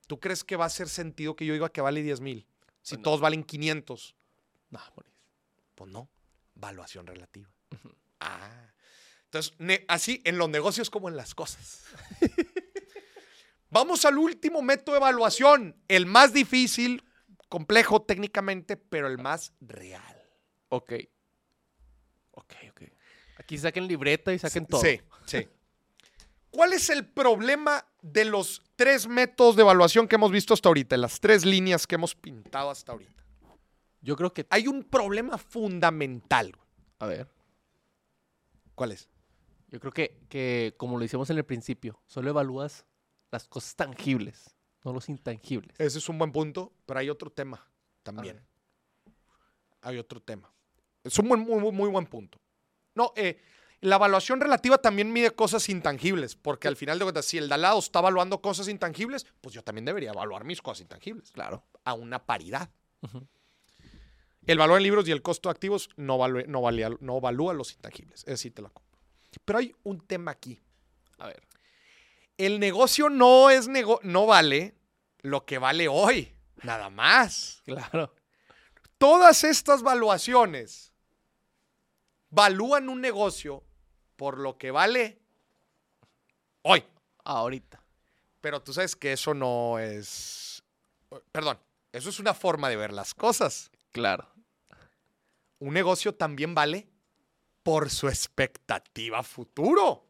¿tú 0.08 0.20
crees 0.20 0.44
que 0.44 0.56
va 0.56 0.66
a 0.66 0.68
hacer 0.68 0.90
sentido 0.90 1.36
que 1.36 1.46
yo 1.46 1.54
diga 1.54 1.70
que 1.70 1.82
vale 1.82 2.04
10 2.04 2.22
mil? 2.22 2.48
Si 2.82 2.98
todos 2.98 3.20
valen 3.20 3.44
500. 3.44 4.16
No. 4.70 4.80
Pues 5.76 5.92
no. 5.92 6.10
Valuación 6.56 7.08
relativa. 7.08 7.50
Ah. 8.20 8.74
Entonces, 9.32 9.54
así 9.88 10.22
en 10.26 10.40
los 10.40 10.50
negocios 10.50 10.90
como 10.90 11.08
en 11.08 11.16
las 11.16 11.36
cosas. 11.36 11.84
Vamos 13.70 14.04
al 14.06 14.18
último 14.18 14.64
método 14.64 14.96
de 14.96 15.00
evaluación, 15.00 15.76
el 15.88 16.08
más 16.08 16.34
difícil, 16.34 17.04
complejo 17.48 18.02
técnicamente, 18.02 18.76
pero 18.76 19.08
el 19.08 19.20
más 19.20 19.54
real. 19.62 20.20
Ok. 20.70 20.94
Ok, 22.32 22.54
ok. 22.72 22.82
Aquí 23.38 23.60
saquen 23.60 23.88
libreta 23.88 24.34
y 24.34 24.40
saquen 24.40 24.66
todo. 24.66 24.82
Sí, 24.82 25.00
sí. 25.26 25.48
¿Cuál 26.50 26.74
es 26.74 26.90
el 26.90 27.06
problema 27.06 27.86
de 28.02 28.26
los 28.26 28.64
tres 28.76 29.08
métodos 29.08 29.56
de 29.56 29.62
evaluación 29.62 30.08
que 30.08 30.16
hemos 30.16 30.32
visto 30.32 30.56
hasta 30.56 30.70
ahorita, 30.70 30.98
las 30.98 31.20
tres 31.20 31.46
líneas 31.46 31.86
que 31.86 31.94
hemos 31.94 32.16
pintado 32.16 32.72
hasta 32.72 32.94
ahorita? 32.94 33.24
Yo 34.02 34.16
creo 34.16 34.34
que. 34.34 34.48
Hay 34.50 34.68
un 34.68 34.84
problema 34.84 35.38
fundamental. 35.38 36.58
A 36.98 37.06
ver. 37.06 37.30
¿Cuál 38.74 38.94
es? 38.94 39.08
Yo 39.70 39.80
creo 39.80 39.92
que, 39.92 40.18
que, 40.30 40.74
como 40.78 40.98
lo 40.98 41.04
hicimos 41.06 41.30
en 41.30 41.38
el 41.38 41.46
principio, 41.46 42.02
solo 42.08 42.30
evalúas 42.30 42.86
las 43.32 43.48
cosas 43.48 43.76
tangibles, 43.76 44.56
no 44.84 44.94
los 44.94 45.08
intangibles. 45.10 45.80
Ese 45.80 46.00
es 46.00 46.10
un 46.10 46.18
buen 46.18 46.32
punto, 46.32 46.74
pero 46.86 47.00
hay 47.00 47.10
otro 47.10 47.30
tema 47.30 47.68
también. 48.04 48.42
Hay 49.82 49.98
otro 49.98 50.20
tema. 50.22 50.52
Es 51.04 51.18
un 51.20 51.28
muy, 51.28 51.38
muy, 51.38 51.72
muy 51.72 51.90
buen 51.90 52.06
punto. 52.08 52.40
No, 52.96 53.14
eh, 53.16 53.40
la 53.82 53.96
evaluación 53.98 54.42
relativa 54.42 54.78
también 54.80 55.14
mide 55.14 55.32
cosas 55.32 55.70
intangibles, 55.70 56.36
porque 56.36 56.68
al 56.68 56.76
final 56.76 56.98
de 57.00 57.06
cuentas, 57.06 57.26
si 57.26 57.38
el 57.38 57.48
de 57.48 57.54
al 57.56 57.62
lado 57.62 57.80
está 57.80 58.00
evaluando 58.00 58.42
cosas 58.42 58.68
intangibles, 58.68 59.26
pues 59.40 59.54
yo 59.56 59.64
también 59.64 59.86
debería 59.86 60.10
evaluar 60.12 60.44
mis 60.44 60.62
cosas 60.62 60.82
intangibles, 60.82 61.32
Claro. 61.32 61.64
a 61.86 61.94
una 61.94 62.26
paridad. 62.26 62.70
El 64.46 64.58
valor 64.58 64.78
en 64.78 64.84
libros 64.84 65.08
y 65.08 65.12
el 65.12 65.22
costo 65.22 65.48
de 65.50 65.52
activos 65.52 65.90
no, 65.96 66.18
value- 66.18 66.48
no, 66.48 66.62
valía- 66.62 66.98
no 67.00 67.18
evalúa 67.18 67.54
los 67.54 67.72
intangibles. 67.74 68.24
Ese 68.24 68.38
sí 68.38 68.52
te 68.52 68.62
la 68.64 68.70
compro. 68.70 68.89
Pero 69.46 69.60
hay 69.60 69.76
un 69.84 70.00
tema 70.06 70.32
aquí. 70.32 70.62
A 71.18 71.28
ver. 71.28 71.46
El 72.38 72.60
negocio 72.60 73.10
no 73.10 73.50
es 73.50 73.68
nego- 73.68 74.00
no 74.04 74.26
vale 74.26 74.76
lo 75.22 75.46
que 75.46 75.58
vale 75.58 75.88
hoy, 75.88 76.34
nada 76.64 76.90
más. 76.90 77.62
Claro. 77.66 78.16
Todas 78.98 79.44
estas 79.44 79.82
valuaciones 79.82 80.94
valúan 82.30 82.90
un 82.90 83.02
negocio 83.02 83.64
por 84.16 84.38
lo 84.38 84.58
que 84.58 84.72
vale 84.72 85.20
hoy. 86.62 86.84
Ahorita. 87.24 87.84
Pero 88.42 88.62
tú 88.62 88.74
sabes 88.74 88.96
que 88.96 89.14
eso 89.14 89.34
no 89.34 89.80
es... 89.80 90.64
Perdón, 91.32 91.60
eso 91.92 92.10
es 92.10 92.20
una 92.20 92.34
forma 92.34 92.70
de 92.70 92.78
ver 92.78 92.94
las 92.94 93.14
cosas. 93.14 93.70
Claro. 93.92 94.28
Un 95.60 95.74
negocio 95.74 96.16
también 96.16 96.56
vale 96.56 96.89
por 97.70 97.92
su 97.92 98.08
expectativa 98.08 99.22
futuro. 99.22 100.04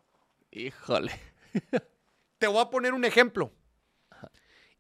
Híjole. 0.50 1.12
Te 2.38 2.48
voy 2.48 2.62
a 2.62 2.70
poner 2.70 2.94
un 2.94 3.04
ejemplo. 3.04 3.52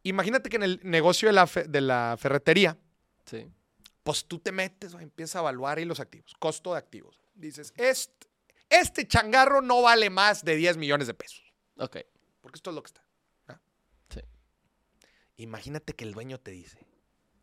Imagínate 0.04 0.50
que 0.50 0.56
en 0.56 0.64
el 0.64 0.80
negocio 0.84 1.28
de 1.28 1.34
la, 1.34 1.46
fe- 1.46 1.66
de 1.66 1.82
la 1.82 2.16
ferretería, 2.18 2.78
Sí. 3.26 3.46
pues 4.02 4.24
tú 4.26 4.40
te 4.40 4.54
metes, 4.54 4.94
o 4.94 5.00
empiezas 5.02 5.36
a 5.36 5.40
evaluar 5.40 5.78
ahí 5.78 5.84
los 5.84 6.00
activos, 6.00 6.34
costo 6.40 6.72
de 6.72 6.78
activos. 6.80 7.20
Dices, 7.34 7.74
este, 7.76 8.28
este 8.70 9.06
changarro 9.06 9.62
no 9.62 9.82
vale 9.82 10.10
más 10.10 10.46
de 10.46 10.56
10 10.56 10.78
millones 10.78 11.08
de 11.08 11.14
pesos, 11.16 11.54
Ok. 11.78 11.98
porque 12.40 12.56
esto 12.60 12.70
es 12.70 12.76
lo 12.78 12.82
que 12.82 12.88
está. 12.88 13.04
Sí. 14.10 14.22
Imagínate 15.36 15.94
que 15.96 16.06
el 16.06 16.14
dueño 16.14 16.40
te 16.40 16.52
dice, 16.52 16.80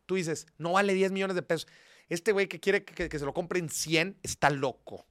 tú 0.07 0.15
dices, 0.15 0.47
no 0.57 0.71
vale 0.71 0.93
10 0.95 1.11
millones 1.11 1.35
de 1.35 1.43
pesos. 1.43 1.67
Este 2.09 2.31
güey 2.31 2.47
que 2.47 2.59
quiere 2.59 2.83
que, 2.83 3.07
que 3.07 3.19
se 3.19 3.25
lo 3.25 3.35
compren 3.35 3.69
100 3.69 4.17
está 4.23 4.49
loco. 4.49 5.05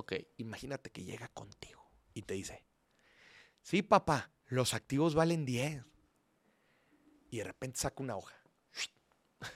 Ok. 0.00 0.14
Imagínate 0.38 0.90
que 0.90 1.04
llega 1.04 1.28
contigo 1.28 1.92
y 2.14 2.22
te 2.22 2.32
dice, 2.32 2.64
sí, 3.60 3.82
papá, 3.82 4.32
los 4.46 4.72
activos 4.72 5.14
valen 5.14 5.44
10. 5.44 5.84
Y 7.28 7.36
de 7.36 7.44
repente 7.44 7.78
saca 7.78 8.02
una 8.02 8.16
hoja. 8.16 8.34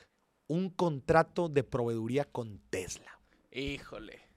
Un 0.46 0.68
contrato 0.68 1.48
de 1.48 1.64
proveeduría 1.64 2.26
con 2.26 2.58
Tesla, 2.68 3.18
Híjole. 3.50 4.28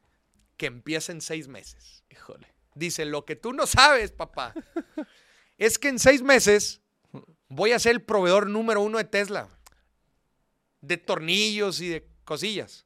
que 0.56 0.68
empieza 0.68 1.12
en 1.12 1.20
seis 1.20 1.50
meses. 1.50 2.06
Híjole. 2.10 2.48
Dice, 2.74 3.04
lo 3.04 3.26
que 3.26 3.36
tú 3.36 3.52
no 3.52 3.68
sabes, 3.68 4.14
papá, 4.14 4.54
es 5.58 5.78
que 5.78 5.90
en 5.90 6.00
seis 6.00 6.22
meses 6.22 6.82
voy 7.50 7.74
a 7.74 7.80
ser 7.80 7.92
el 7.92 8.02
proveedor 8.02 8.48
número 8.48 8.80
uno 8.80 8.98
de 8.98 9.04
Tesla. 9.04 9.50
De 10.80 10.96
tornillos 10.96 11.82
y 11.82 11.90
de 11.90 12.10
cosillas. 12.24 12.86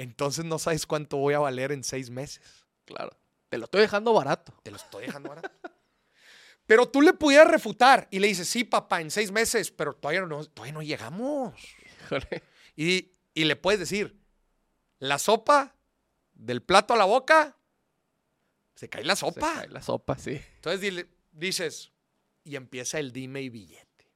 Entonces 0.00 0.46
no 0.46 0.58
sabes 0.58 0.86
cuánto 0.86 1.18
voy 1.18 1.34
a 1.34 1.40
valer 1.40 1.72
en 1.72 1.84
seis 1.84 2.08
meses. 2.08 2.64
Claro. 2.86 3.10
Te 3.50 3.58
lo 3.58 3.64
estoy 3.64 3.82
dejando 3.82 4.14
barato. 4.14 4.54
Te 4.62 4.70
lo 4.70 4.78
estoy 4.78 5.04
dejando 5.04 5.28
barato. 5.28 5.50
Pero 6.64 6.88
tú 6.88 7.02
le 7.02 7.12
pudieras 7.12 7.48
refutar 7.48 8.08
y 8.10 8.18
le 8.18 8.28
dices, 8.28 8.48
sí, 8.48 8.64
papá, 8.64 9.02
en 9.02 9.10
seis 9.10 9.30
meses, 9.30 9.70
pero 9.70 9.92
todavía 9.94 10.22
no, 10.22 10.42
todavía 10.46 10.72
no 10.72 10.80
llegamos. 10.82 11.54
Híjole. 12.04 12.42
Y, 12.76 13.12
y 13.34 13.44
le 13.44 13.56
puedes 13.56 13.78
decir, 13.78 14.18
la 15.00 15.18
sopa 15.18 15.76
del 16.32 16.62
plato 16.62 16.94
a 16.94 16.96
la 16.96 17.04
boca, 17.04 17.58
se 18.76 18.88
cae 18.88 19.04
la 19.04 19.16
Se 19.16 19.20
sopa. 19.26 19.52
cae 19.54 19.68
la 19.68 19.82
sopa, 19.82 20.16
sí. 20.16 20.40
Entonces 20.54 20.80
dile- 20.80 21.08
dices, 21.32 21.92
y 22.42 22.56
empieza 22.56 22.98
el 22.98 23.12
dime 23.12 23.42
y 23.42 23.50
billete. 23.50 24.10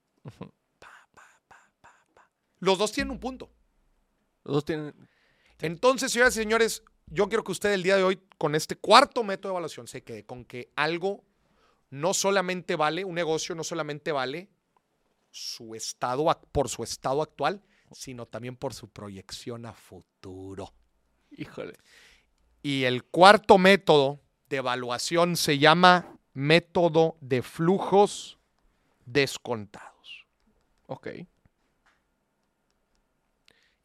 Pa, 0.79 0.89
pa, 1.13 1.43
pa, 1.47 1.71
pa, 1.83 2.07
pa. 2.15 2.31
Los 2.61 2.79
dos 2.79 2.91
tienen 2.93 3.11
un 3.11 3.21
punto. 3.21 3.53
Los 4.45 4.55
dos 4.55 4.65
tienen. 4.65 4.95
Entonces, 5.65 6.13
señoras 6.13 6.37
y 6.37 6.41
señores, 6.41 6.83
yo 7.07 7.27
quiero 7.27 7.43
que 7.43 7.53
usted 7.53 7.73
el 7.73 7.83
día 7.83 7.97
de 7.97 8.03
hoy, 8.03 8.21
con 8.37 8.55
este 8.55 8.77
cuarto 8.77 9.25
método 9.25 9.49
de 9.49 9.53
evaluación, 9.55 9.89
se 9.89 10.03
quede 10.03 10.27
con 10.27 10.45
que 10.45 10.71
algo 10.77 11.25
no 11.89 12.13
solamente 12.13 12.77
vale, 12.77 13.03
un 13.03 13.15
negocio 13.15 13.55
no 13.55 13.65
solamente 13.65 14.13
vale 14.13 14.51
su 15.31 15.75
estado, 15.75 16.27
por 16.53 16.69
su 16.69 16.83
estado 16.83 17.23
actual, 17.23 17.63
sino 17.93 18.27
también 18.27 18.57
por 18.57 18.75
su 18.75 18.91
proyección 18.91 19.65
a 19.65 19.73
futuro. 19.73 20.75
Híjole. 21.31 21.79
Y 22.63 22.85
el 22.85 23.03
cuarto 23.03 23.57
método 23.57 24.21
de 24.51 24.59
evaluación 24.59 25.35
se 25.35 25.59
llama 25.59 26.19
método 26.35 27.17
de 27.23 27.41
flujos 27.41 28.37
descontados. 29.07 30.27
Ok. 30.89 31.09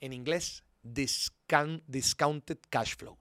En 0.02 0.12
inglés, 0.12 0.66
discount- 0.84 1.84
discounted 1.88 2.58
cash 2.70 2.96
flow. 2.96 3.18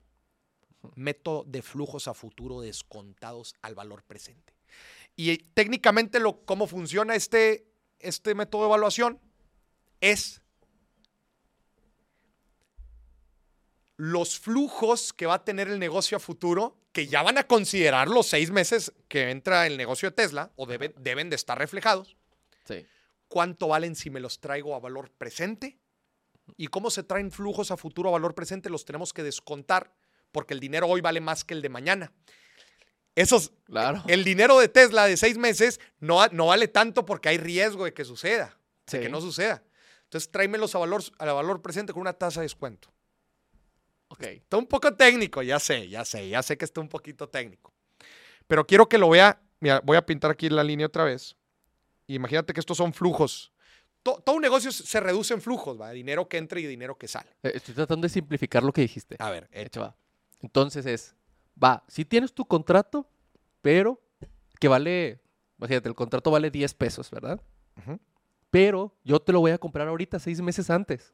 Método 0.95 1.43
de 1.45 1.61
flujos 1.61 2.07
a 2.07 2.13
futuro 2.13 2.61
descontados 2.61 3.55
al 3.61 3.75
valor 3.75 4.03
presente. 4.03 4.53
Y 5.15 5.35
técnicamente 5.37 6.19
lo, 6.19 6.45
cómo 6.45 6.67
funciona 6.67 7.15
este, 7.15 7.67
este 7.99 8.33
método 8.35 8.61
de 8.61 8.67
evaluación 8.67 9.19
es 9.99 10.41
los 13.97 14.39
flujos 14.39 15.11
que 15.11 15.25
va 15.25 15.35
a 15.35 15.43
tener 15.43 15.67
el 15.67 15.77
negocio 15.79 16.15
a 16.17 16.19
futuro, 16.21 16.77
que 16.93 17.07
ya 17.07 17.21
van 17.21 17.37
a 17.37 17.43
considerar 17.47 18.07
los 18.07 18.27
seis 18.27 18.49
meses 18.49 18.93
que 19.09 19.29
entra 19.29 19.67
el 19.67 19.75
negocio 19.77 20.09
de 20.09 20.15
Tesla, 20.15 20.51
o 20.55 20.65
debe- 20.65 20.93
deben 20.97 21.29
de 21.29 21.35
estar 21.35 21.57
reflejados, 21.57 22.15
Sí. 22.65 22.85
cuánto 23.27 23.67
valen 23.67 23.95
si 23.95 24.09
me 24.09 24.21
los 24.21 24.39
traigo 24.39 24.73
a 24.75 24.79
valor 24.79 25.11
presente 25.11 25.78
y 26.57 26.67
cómo 26.67 26.89
se 26.89 27.03
traen 27.03 27.31
flujos 27.31 27.71
a 27.71 27.77
futuro 27.77 28.09
a 28.09 28.13
valor 28.13 28.35
presente, 28.35 28.69
los 28.69 28.85
tenemos 28.85 29.13
que 29.13 29.23
descontar 29.23 29.93
porque 30.31 30.53
el 30.53 30.59
dinero 30.59 30.87
hoy 30.87 31.01
vale 31.01 31.21
más 31.21 31.43
que 31.43 31.53
el 31.53 31.61
de 31.61 31.69
mañana. 31.69 32.11
Esos, 33.15 33.51
Claro. 33.65 34.03
el 34.07 34.23
dinero 34.23 34.59
de 34.59 34.69
Tesla 34.69 35.05
de 35.05 35.17
seis 35.17 35.37
meses 35.37 35.79
no, 35.99 36.25
no 36.27 36.47
vale 36.47 36.67
tanto 36.67 37.05
porque 37.05 37.29
hay 37.29 37.37
riesgo 37.37 37.85
de 37.85 37.93
que 37.93 38.05
suceda, 38.05 38.57
de 38.91 39.01
que 39.01 39.09
no 39.09 39.19
suceda. 39.19 39.63
Entonces 40.03 40.31
tráemelos 40.31 40.73
a 40.75 40.79
valor, 40.79 41.03
a 41.17 41.25
valor 41.33 41.61
presente 41.61 41.91
con 41.93 42.01
una 42.01 42.13
tasa 42.13 42.39
de 42.39 42.45
descuento. 42.45 42.91
Ok. 44.07 44.23
Está 44.23 44.57
un 44.57 44.65
poco 44.65 44.95
técnico, 44.95 45.41
ya 45.41 45.59
sé, 45.59 45.87
ya 45.89 46.05
sé, 46.05 46.29
ya 46.29 46.41
sé 46.41 46.57
que 46.57 46.65
está 46.65 46.81
un 46.81 46.89
poquito 46.89 47.27
técnico. 47.29 47.73
Pero 48.47 48.65
quiero 48.65 48.87
que 48.89 48.97
lo 48.97 49.09
vea. 49.09 49.41
Mira, 49.59 49.81
voy 49.83 49.97
a 49.97 50.05
pintar 50.05 50.31
aquí 50.31 50.49
la 50.49 50.63
línea 50.63 50.87
otra 50.87 51.03
vez. 51.03 51.35
Imagínate 52.07 52.53
que 52.53 52.59
estos 52.59 52.77
son 52.77 52.93
flujos. 52.93 53.51
To- 54.03 54.21
todo 54.25 54.35
un 54.37 54.41
negocio 54.41 54.71
se 54.71 54.99
reduce 54.99 55.33
en 55.33 55.41
flujos, 55.41 55.79
¿va? 55.79 55.91
Dinero 55.91 56.27
que 56.29 56.37
entra 56.37 56.59
y 56.59 56.65
dinero 56.65 56.97
que 56.97 57.07
sale. 57.07 57.29
Eh, 57.43 57.51
Estoy 57.55 57.75
tratando 57.75 58.05
de 58.05 58.09
simplificar 58.09 58.63
lo 58.63 58.71
que 58.71 58.81
dijiste. 58.81 59.15
A 59.19 59.29
ver, 59.29 59.49
De 59.49 59.61
hecho, 59.63 59.81
va. 59.81 59.95
Entonces 60.41 60.85
es, 60.85 61.15
va, 61.61 61.83
si 61.87 62.05
tienes 62.05 62.33
tu 62.33 62.45
contrato, 62.45 63.09
pero 63.61 64.01
que 64.59 64.67
vale, 64.69 65.21
imagínate, 65.57 65.89
el 65.89 65.95
contrato 65.95 66.31
vale 66.31 66.49
10 66.49 66.73
pesos, 66.73 67.11
¿verdad? 67.11 67.41
Pero 68.49 68.95
yo 69.03 69.19
te 69.19 69.31
lo 69.31 69.41
voy 69.41 69.51
a 69.51 69.57
comprar 69.57 69.87
ahorita, 69.87 70.17
seis 70.19 70.41
meses 70.41 70.69
antes. 70.69 71.13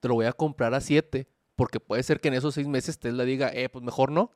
Te 0.00 0.08
lo 0.08 0.14
voy 0.14 0.26
a 0.26 0.32
comprar 0.32 0.74
a 0.74 0.80
7, 0.80 1.26
porque 1.54 1.80
puede 1.80 2.02
ser 2.02 2.20
que 2.20 2.28
en 2.28 2.34
esos 2.34 2.54
seis 2.54 2.66
meses 2.66 2.98
Tesla 2.98 3.24
diga, 3.24 3.48
eh, 3.54 3.68
pues 3.68 3.82
mejor 3.84 4.10
no. 4.12 4.30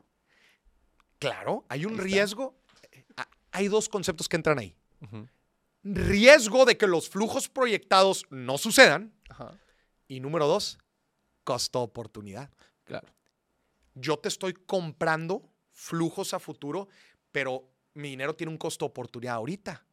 claro, 1.18 1.64
hay 1.68 1.84
un 1.84 1.98
riesgo. 1.98 2.54
eh, 2.92 3.04
Hay 3.52 3.68
dos 3.68 3.88
conceptos 3.88 4.28
que 4.28 4.36
entran 4.36 4.58
ahí. 4.58 4.74
Riesgo 5.82 6.64
de 6.64 6.76
que 6.76 6.86
los 6.86 7.08
flujos 7.08 7.48
proyectados 7.48 8.24
no 8.30 8.58
sucedan. 8.58 9.14
Ajá. 9.28 9.58
Y 10.08 10.20
número 10.20 10.46
dos, 10.46 10.78
costo 11.44 11.80
oportunidad. 11.80 12.50
Claro. 12.84 13.08
Yo 13.94 14.18
te 14.18 14.28
estoy 14.28 14.54
comprando 14.54 15.50
flujos 15.72 16.34
a 16.34 16.38
futuro, 16.38 16.88
pero 17.32 17.70
mi 17.94 18.10
dinero 18.10 18.34
tiene 18.34 18.50
un 18.52 18.58
costo 18.58 18.84
oportunidad 18.84 19.36
ahorita. 19.36 19.84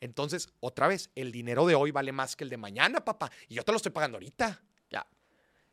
Entonces, 0.00 0.48
otra 0.60 0.88
vez, 0.88 1.10
el 1.14 1.30
dinero 1.30 1.64
de 1.66 1.76
hoy 1.76 1.92
vale 1.92 2.10
más 2.10 2.34
que 2.34 2.42
el 2.42 2.50
de 2.50 2.56
mañana, 2.56 3.04
papá. 3.04 3.30
Y 3.48 3.54
yo 3.54 3.64
te 3.64 3.70
lo 3.70 3.76
estoy 3.76 3.92
pagando 3.92 4.16
ahorita. 4.16 4.60
Ya. 4.90 5.06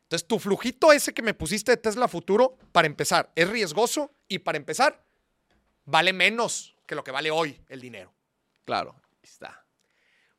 Entonces, 0.02 0.28
tu 0.28 0.38
flujito 0.38 0.92
ese 0.92 1.12
que 1.12 1.22
me 1.22 1.34
pusiste 1.34 1.72
de 1.72 1.76
Tesla 1.78 2.06
Futuro, 2.06 2.56
para 2.70 2.86
empezar, 2.86 3.32
es 3.34 3.48
riesgoso 3.48 4.14
y 4.28 4.38
para 4.38 4.56
empezar, 4.56 5.04
vale 5.84 6.12
menos 6.12 6.76
que 6.86 6.94
lo 6.94 7.02
que 7.02 7.10
vale 7.10 7.30
hoy 7.30 7.60
el 7.68 7.80
dinero. 7.80 8.14
Claro. 8.64 8.99
Está. 9.22 9.64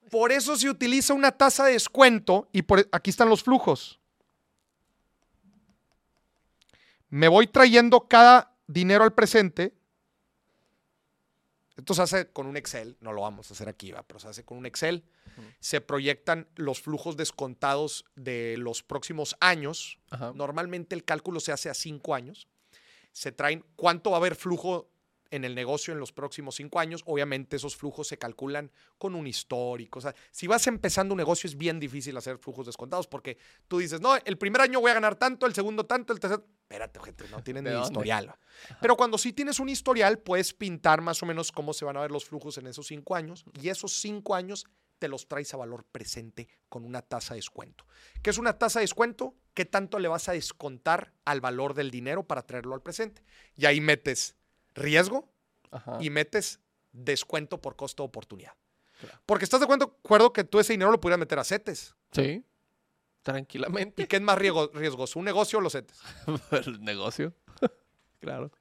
Por 0.09 0.31
eso 0.31 0.55
se 0.55 0.69
utiliza 0.69 1.13
una 1.13 1.31
tasa 1.31 1.65
de 1.65 1.73
descuento 1.73 2.49
y 2.51 2.63
por, 2.63 2.87
aquí 2.91 3.09
están 3.09 3.29
los 3.29 3.43
flujos. 3.43 3.99
Me 7.09 7.27
voy 7.27 7.47
trayendo 7.47 8.07
cada 8.07 8.55
dinero 8.67 9.03
al 9.03 9.13
presente. 9.13 9.73
Esto 11.77 11.93
se 11.93 12.01
hace 12.01 12.31
con 12.31 12.47
un 12.47 12.57
Excel, 12.57 12.97
no 12.99 13.11
lo 13.11 13.21
vamos 13.21 13.49
a 13.49 13.53
hacer 13.53 13.67
aquí, 13.67 13.91
¿va? 13.91 14.03
pero 14.03 14.19
se 14.19 14.27
hace 14.27 14.43
con 14.43 14.57
un 14.57 14.65
Excel. 14.65 15.03
Se 15.59 15.81
proyectan 15.81 16.47
los 16.55 16.81
flujos 16.81 17.17
descontados 17.17 18.05
de 18.15 18.55
los 18.57 18.83
próximos 18.83 19.35
años. 19.39 19.97
Ajá. 20.09 20.33
Normalmente 20.35 20.93
el 20.93 21.05
cálculo 21.05 21.39
se 21.39 21.51
hace 21.51 21.69
a 21.69 21.73
cinco 21.73 22.13
años. 22.13 22.47
Se 23.11 23.31
traen 23.31 23.65
cuánto 23.75 24.11
va 24.11 24.17
a 24.17 24.19
haber 24.19 24.35
flujo 24.35 24.89
en 25.31 25.45
el 25.45 25.55
negocio 25.55 25.93
en 25.93 25.99
los 25.99 26.11
próximos 26.11 26.55
cinco 26.55 26.79
años. 26.79 27.01
Obviamente 27.05 27.55
esos 27.55 27.75
flujos 27.75 28.07
se 28.07 28.17
calculan 28.17 28.71
con 28.97 29.15
un 29.15 29.25
histórico. 29.25 29.99
O 29.99 30.01
sea, 30.01 30.13
si 30.29 30.45
vas 30.45 30.67
empezando 30.67 31.13
un 31.13 31.17
negocio 31.17 31.47
es 31.47 31.57
bien 31.57 31.79
difícil 31.79 32.15
hacer 32.17 32.37
flujos 32.37 32.67
descontados 32.67 33.07
porque 33.07 33.37
tú 33.67 33.79
dices, 33.79 34.01
no, 34.01 34.15
el 34.17 34.37
primer 34.37 34.61
año 34.61 34.79
voy 34.79 34.91
a 34.91 34.95
ganar 34.95 35.15
tanto, 35.15 35.47
el 35.47 35.55
segundo 35.55 35.85
tanto, 35.85 36.13
el 36.13 36.19
tercer... 36.19 36.43
Espérate, 36.63 36.99
gente, 37.01 37.25
no 37.29 37.43
tienen 37.43 37.63
¿De 37.63 37.73
ni 37.73 37.81
historial. 37.81 38.33
Pero 38.81 38.95
cuando 38.95 39.17
sí 39.17 39.33
tienes 39.33 39.59
un 39.59 39.67
historial, 39.67 40.19
puedes 40.19 40.53
pintar 40.53 41.01
más 41.01 41.21
o 41.23 41.25
menos 41.25 41.51
cómo 41.51 41.73
se 41.73 41.83
van 41.83 41.97
a 41.97 42.01
ver 42.01 42.11
los 42.11 42.25
flujos 42.25 42.57
en 42.57 42.67
esos 42.67 42.87
cinco 42.87 43.15
años 43.15 43.43
y 43.61 43.69
esos 43.69 43.93
cinco 43.93 44.35
años 44.35 44.65
te 45.01 45.07
los 45.07 45.27
traes 45.27 45.51
a 45.53 45.57
valor 45.57 45.83
presente 45.91 46.47
con 46.69 46.85
una 46.85 47.01
tasa 47.01 47.33
de 47.33 47.39
descuento. 47.39 47.85
¿Qué 48.21 48.29
es 48.29 48.37
una 48.37 48.59
tasa 48.59 48.79
de 48.79 48.83
descuento? 48.83 49.35
¿Qué 49.55 49.65
tanto 49.65 49.97
le 49.97 50.07
vas 50.07 50.29
a 50.29 50.33
descontar 50.33 51.13
al 51.25 51.41
valor 51.41 51.73
del 51.73 51.89
dinero 51.89 52.27
para 52.27 52.45
traerlo 52.45 52.75
al 52.75 52.83
presente? 52.83 53.23
Y 53.57 53.65
ahí 53.65 53.81
metes 53.81 54.37
riesgo 54.75 55.29
Ajá. 55.71 55.97
y 56.01 56.09
metes 56.09 56.59
descuento 56.91 57.61
por 57.61 57.75
costo 57.75 58.03
de 58.03 58.07
oportunidad. 58.07 58.53
Claro. 58.99 59.19
Porque 59.25 59.45
estás 59.45 59.59
de 59.59 59.63
acuerdo, 59.65 59.97
acuerdo 60.03 60.31
que 60.33 60.43
tú 60.43 60.59
ese 60.59 60.73
dinero 60.73 60.91
lo 60.91 60.99
pudieras 61.01 61.19
meter 61.19 61.39
a 61.39 61.43
CETES. 61.43 61.95
Sí. 62.11 62.21
¿Y 62.21 62.43
Tranquilamente. 63.23 64.07
qué 64.07 64.15
es 64.15 64.21
más 64.21 64.37
riesgo- 64.37 64.71
riesgoso, 64.73 65.19
un 65.19 65.25
negocio 65.25 65.59
o 65.59 65.61
los 65.61 65.73
CETES? 65.73 65.99
El 66.67 66.81
negocio. 66.83 67.33
claro. 68.19 68.51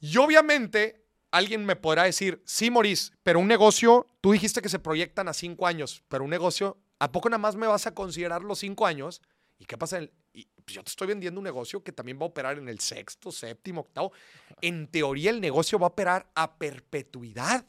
Y 0.00 0.16
obviamente 0.16 1.04
alguien 1.30 1.64
me 1.64 1.76
podrá 1.76 2.04
decir, 2.04 2.42
sí, 2.46 2.70
Maurice, 2.70 3.12
pero 3.22 3.38
un 3.38 3.46
negocio, 3.48 4.06
tú 4.20 4.32
dijiste 4.32 4.62
que 4.62 4.68
se 4.68 4.78
proyectan 4.78 5.28
a 5.28 5.32
cinco 5.34 5.66
años, 5.66 6.02
pero 6.08 6.24
un 6.24 6.30
negocio, 6.30 6.78
¿a 6.98 7.12
poco 7.12 7.28
nada 7.28 7.38
más 7.38 7.54
me 7.56 7.66
vas 7.66 7.86
a 7.86 7.94
considerar 7.94 8.42
los 8.42 8.58
cinco 8.60 8.86
años? 8.86 9.20
¿Y 9.58 9.66
qué 9.66 9.76
pasa? 9.76 9.98
en 9.98 10.04
el- 10.04 10.10
y, 10.10 10.19
pues, 10.60 10.74
yo 10.76 10.82
te 10.84 10.90
estoy 10.90 11.08
vendiendo 11.08 11.40
un 11.40 11.44
negocio 11.44 11.82
que 11.82 11.92
también 11.92 12.18
va 12.18 12.22
a 12.22 12.28
operar 12.28 12.58
en 12.58 12.68
el 12.68 12.80
sexto, 12.80 13.30
séptimo, 13.32 13.82
octavo. 13.82 14.12
En 14.60 14.86
teoría, 14.88 15.30
el 15.30 15.40
negocio 15.40 15.78
va 15.78 15.86
a 15.86 15.90
operar 15.90 16.30
a 16.34 16.54
perpetuidad. 16.56 17.64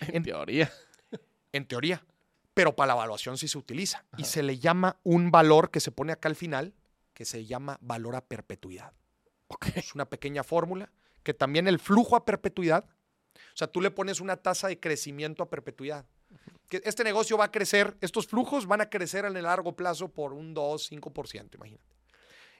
En, 0.00 0.16
En- 0.16 0.22
teoría. 0.22 0.72
En 1.52 1.66
teoría. 1.66 2.04
Pero 2.54 2.74
para 2.74 2.88
la 2.88 2.94
evaluación 2.94 3.36
sí 3.36 3.48
se 3.48 3.58
utiliza. 3.58 4.04
Y 4.16 4.24
se 4.24 4.42
le 4.42 4.58
llama 4.58 4.98
un 5.02 5.30
valor 5.30 5.70
que 5.70 5.80
se 5.80 5.90
pone 5.92 6.12
acá 6.12 6.28
al 6.28 6.36
final, 6.36 6.72
que 7.12 7.24
se 7.24 7.44
llama 7.44 7.78
valor 7.82 8.16
a 8.16 8.24
perpetuidad. 8.24 8.92
Es 9.74 9.94
una 9.94 10.08
pequeña 10.08 10.42
fórmula 10.42 10.90
que 11.22 11.34
también 11.34 11.68
el 11.68 11.78
flujo 11.78 12.16
a 12.16 12.24
perpetuidad, 12.24 12.84
o 12.84 13.56
sea, 13.56 13.66
tú 13.66 13.80
le 13.80 13.90
pones 13.90 14.20
una 14.20 14.36
tasa 14.36 14.68
de 14.68 14.78
crecimiento 14.80 15.42
a 15.42 15.50
perpetuidad. 15.50 16.06
Que 16.68 16.82
este 16.84 17.04
negocio 17.04 17.36
va 17.38 17.44
a 17.44 17.52
crecer, 17.52 17.96
estos 18.00 18.26
flujos 18.26 18.66
van 18.66 18.80
a 18.80 18.90
crecer 18.90 19.24
en 19.24 19.36
el 19.36 19.44
largo 19.44 19.76
plazo 19.76 20.08
por 20.08 20.32
un 20.32 20.52
2, 20.54 20.90
5%, 20.90 21.54
imagínate. 21.54 21.84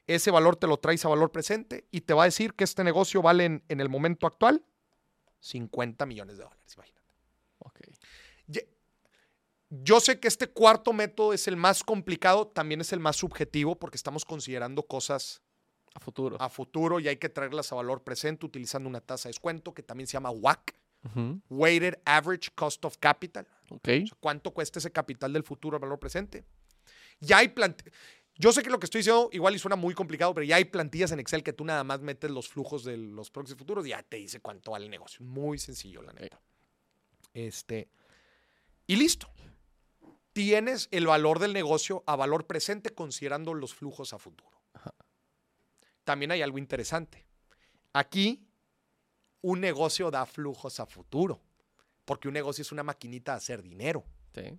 Ese 0.06 0.30
valor 0.30 0.54
te 0.56 0.68
lo 0.68 0.76
traes 0.76 1.04
a 1.04 1.08
valor 1.08 1.32
presente 1.32 1.86
y 1.90 2.02
te 2.02 2.14
va 2.14 2.22
a 2.22 2.26
decir 2.26 2.54
que 2.54 2.62
este 2.64 2.84
negocio 2.84 3.20
vale 3.22 3.44
en, 3.44 3.64
en 3.68 3.80
el 3.80 3.88
momento 3.88 4.26
actual 4.28 4.64
50 5.40 6.06
millones 6.06 6.36
de 6.38 6.44
dólares, 6.44 6.74
imagínate. 6.74 7.12
Ok. 7.58 7.80
Ye- 8.46 8.68
Yo 9.68 9.98
sé 9.98 10.20
que 10.20 10.28
este 10.28 10.46
cuarto 10.46 10.92
método 10.92 11.32
es 11.32 11.48
el 11.48 11.56
más 11.56 11.82
complicado, 11.82 12.46
también 12.46 12.80
es 12.80 12.92
el 12.92 13.00
más 13.00 13.16
subjetivo 13.16 13.74
porque 13.76 13.96
estamos 13.96 14.24
considerando 14.24 14.84
cosas 14.84 15.42
A 15.94 15.98
futuro. 16.00 16.36
a 16.40 16.48
futuro 16.48 17.00
y 17.00 17.08
hay 17.08 17.16
que 17.16 17.28
traerlas 17.28 17.72
a 17.72 17.74
valor 17.74 18.04
presente 18.04 18.46
utilizando 18.46 18.88
una 18.88 19.00
tasa 19.00 19.28
de 19.28 19.30
descuento 19.30 19.74
que 19.74 19.82
también 19.82 20.06
se 20.06 20.12
llama 20.12 20.30
WAC, 20.30 20.72
Weighted 21.48 21.98
Average 22.04 22.50
Cost 22.54 22.84
of 22.84 22.96
Capital. 22.98 23.46
Ok. 23.70 23.88
O 23.88 24.06
sea, 24.06 24.16
¿Cuánto 24.20 24.52
cuesta 24.52 24.78
ese 24.78 24.90
capital 24.90 25.32
del 25.32 25.42
futuro 25.42 25.76
al 25.76 25.80
valor 25.80 25.98
presente? 25.98 26.44
Ya 27.20 27.38
hay 27.38 27.48
plantillas. 27.48 27.94
Yo 28.38 28.52
sé 28.52 28.62
que 28.62 28.68
lo 28.68 28.78
que 28.78 28.84
estoy 28.84 28.98
diciendo 28.98 29.30
igual 29.32 29.54
y 29.54 29.58
suena 29.58 29.76
muy 29.76 29.94
complicado, 29.94 30.34
pero 30.34 30.44
ya 30.44 30.56
hay 30.56 30.66
plantillas 30.66 31.10
en 31.12 31.20
Excel 31.20 31.42
que 31.42 31.54
tú 31.54 31.64
nada 31.64 31.84
más 31.84 32.00
metes 32.00 32.30
los 32.30 32.48
flujos 32.48 32.84
de 32.84 32.98
los 32.98 33.30
próximos 33.30 33.58
futuros 33.58 33.86
y 33.86 33.90
ya 33.90 34.02
te 34.02 34.18
dice 34.18 34.40
cuánto 34.40 34.72
vale 34.72 34.84
el 34.84 34.90
negocio. 34.90 35.24
Muy 35.24 35.58
sencillo, 35.58 36.02
la 36.02 36.12
neta. 36.12 36.38
Este. 37.32 37.88
Y 38.86 38.96
listo. 38.96 39.30
Tienes 40.34 40.88
el 40.90 41.06
valor 41.06 41.38
del 41.38 41.54
negocio 41.54 42.04
a 42.06 42.14
valor 42.14 42.46
presente 42.46 42.90
considerando 42.90 43.54
los 43.54 43.74
flujos 43.74 44.12
a 44.12 44.18
futuro. 44.18 44.60
También 46.04 46.30
hay 46.30 46.42
algo 46.42 46.58
interesante. 46.58 47.26
Aquí, 47.94 48.45
un 49.42 49.60
negocio 49.60 50.10
da 50.10 50.26
flujos 50.26 50.80
a 50.80 50.86
futuro, 50.86 51.40
porque 52.04 52.28
un 52.28 52.34
negocio 52.34 52.62
es 52.62 52.72
una 52.72 52.82
maquinita 52.82 53.32
de 53.32 53.38
hacer 53.38 53.62
dinero. 53.62 54.04
Sí. 54.34 54.58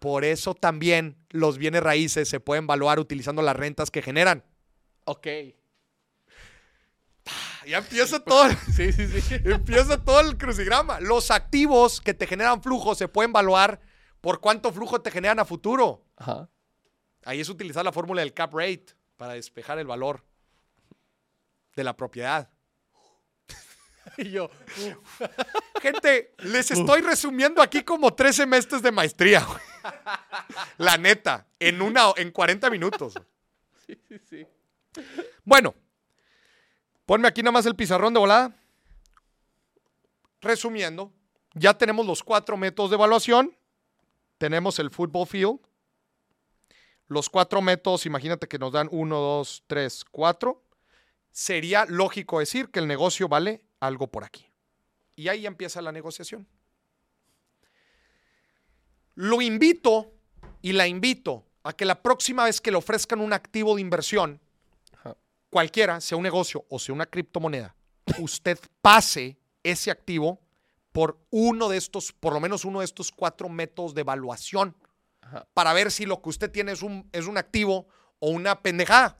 Por 0.00 0.24
eso 0.24 0.54
también 0.54 1.16
los 1.30 1.58
bienes 1.58 1.82
raíces 1.82 2.28
se 2.28 2.40
pueden 2.40 2.64
evaluar 2.64 2.98
utilizando 2.98 3.42
las 3.42 3.56
rentas 3.56 3.90
que 3.90 4.02
generan. 4.02 4.44
Ok. 5.04 5.26
Ya 7.66 7.78
empieza 7.78 8.20
todo, 8.20 8.48
Sí, 8.72 8.92
sí, 8.92 9.08
sí. 9.20 9.34
empieza 9.44 10.02
todo 10.04 10.20
el 10.20 10.38
crucigrama. 10.38 11.00
Los 11.00 11.32
activos 11.32 12.00
que 12.00 12.14
te 12.14 12.26
generan 12.26 12.62
flujo 12.62 12.94
se 12.94 13.08
pueden 13.08 13.30
evaluar 13.30 13.80
por 14.20 14.40
cuánto 14.40 14.72
flujo 14.72 15.00
te 15.00 15.10
generan 15.10 15.40
a 15.40 15.44
futuro. 15.44 16.04
Ajá. 16.16 16.48
Ahí 17.24 17.40
es 17.40 17.48
utilizar 17.48 17.84
la 17.84 17.90
fórmula 17.90 18.20
del 18.20 18.32
cap 18.32 18.54
rate 18.54 18.86
para 19.16 19.32
despejar 19.32 19.80
el 19.80 19.86
valor 19.86 20.24
de 21.76 21.84
la 21.84 21.96
propiedad. 21.96 22.50
Y 24.18 24.30
yo. 24.30 24.48
Gente, 25.82 26.34
les 26.38 26.70
estoy 26.70 27.02
resumiendo 27.02 27.60
aquí 27.60 27.82
como 27.82 28.14
tres 28.14 28.36
semestres 28.36 28.80
de 28.80 28.90
maestría. 28.90 29.44
güey. 29.44 29.60
La 30.78 30.96
neta, 30.96 31.46
en 31.58 31.82
una 31.82 32.12
en 32.16 32.30
40 32.30 32.70
minutos. 32.70 33.14
Sí, 33.86 34.00
sí, 34.08 34.18
sí. 34.30 34.46
Bueno, 35.44 35.74
ponme 37.04 37.28
aquí 37.28 37.42
nada 37.42 37.52
más 37.52 37.66
el 37.66 37.76
pizarrón 37.76 38.14
de 38.14 38.20
volada. 38.20 38.56
Resumiendo, 40.40 41.12
ya 41.54 41.74
tenemos 41.76 42.06
los 42.06 42.22
cuatro 42.22 42.56
métodos 42.56 42.90
de 42.90 42.96
evaluación. 42.96 43.56
Tenemos 44.38 44.78
el 44.78 44.90
football 44.90 45.26
field. 45.26 45.58
Los 47.08 47.28
cuatro 47.28 47.60
métodos, 47.60 48.06
imagínate 48.06 48.48
que 48.48 48.58
nos 48.58 48.72
dan 48.72 48.88
uno, 48.90 49.18
dos, 49.18 49.62
tres, 49.66 50.04
cuatro. 50.10 50.62
Sería 51.36 51.84
lógico 51.84 52.38
decir 52.38 52.70
que 52.70 52.78
el 52.78 52.86
negocio 52.86 53.28
vale 53.28 53.62
algo 53.78 54.06
por 54.06 54.24
aquí. 54.24 54.50
Y 55.16 55.28
ahí 55.28 55.44
empieza 55.44 55.82
la 55.82 55.92
negociación. 55.92 56.48
Lo 59.16 59.42
invito 59.42 60.14
y 60.62 60.72
la 60.72 60.86
invito 60.86 61.44
a 61.62 61.74
que 61.74 61.84
la 61.84 62.00
próxima 62.02 62.44
vez 62.44 62.58
que 62.58 62.70
le 62.70 62.78
ofrezcan 62.78 63.20
un 63.20 63.34
activo 63.34 63.74
de 63.74 63.82
inversión, 63.82 64.40
Ajá. 64.94 65.14
cualquiera, 65.50 66.00
sea 66.00 66.16
un 66.16 66.22
negocio 66.22 66.64
o 66.70 66.78
sea 66.78 66.94
una 66.94 67.04
criptomoneda, 67.04 67.76
usted 68.18 68.58
pase 68.80 69.36
ese 69.62 69.90
activo 69.90 70.40
por 70.90 71.18
uno 71.28 71.68
de 71.68 71.76
estos, 71.76 72.14
por 72.14 72.32
lo 72.32 72.40
menos 72.40 72.64
uno 72.64 72.78
de 72.78 72.86
estos 72.86 73.12
cuatro 73.12 73.50
métodos 73.50 73.94
de 73.94 74.00
evaluación 74.00 74.74
Ajá. 75.20 75.46
para 75.52 75.74
ver 75.74 75.92
si 75.92 76.06
lo 76.06 76.22
que 76.22 76.30
usted 76.30 76.50
tiene 76.50 76.72
es 76.72 76.80
un, 76.80 77.06
es 77.12 77.26
un 77.26 77.36
activo 77.36 77.86
o 78.20 78.30
una 78.30 78.62
pendejada. 78.62 79.18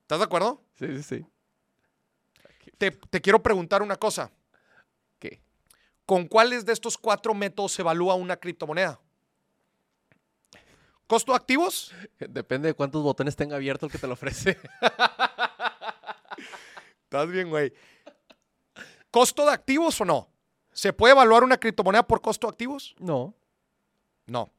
¿Estás 0.00 0.18
de 0.18 0.24
acuerdo? 0.24 0.62
Sí, 0.74 0.86
sí, 0.98 1.02
sí. 1.02 1.26
Te, 2.78 2.90
te 2.90 3.20
quiero 3.20 3.42
preguntar 3.42 3.82
una 3.82 3.96
cosa. 3.96 4.30
¿Qué? 5.18 5.40
¿Con 6.04 6.26
cuáles 6.26 6.66
de 6.66 6.72
estos 6.72 6.98
cuatro 6.98 7.34
métodos 7.34 7.72
se 7.72 7.82
evalúa 7.82 8.14
una 8.14 8.36
criptomoneda? 8.36 9.00
¿Costo 11.06 11.32
de 11.32 11.36
activos? 11.36 11.92
Depende 12.18 12.68
de 12.68 12.74
cuántos 12.74 13.02
botones 13.02 13.36
tenga 13.36 13.56
abierto 13.56 13.86
el 13.86 13.92
que 13.92 13.98
te 13.98 14.06
lo 14.06 14.14
ofrece. 14.14 14.58
Estás 17.04 17.28
bien, 17.28 17.50
güey. 17.50 17.72
¿Costo 19.10 19.44
de 19.44 19.52
activos 19.52 20.00
o 20.00 20.06
no? 20.06 20.30
¿Se 20.72 20.94
puede 20.94 21.12
evaluar 21.12 21.44
una 21.44 21.58
criptomoneda 21.58 22.06
por 22.06 22.22
costo 22.22 22.46
de 22.46 22.52
activos? 22.52 22.94
No, 22.98 23.34
No. 24.26 24.50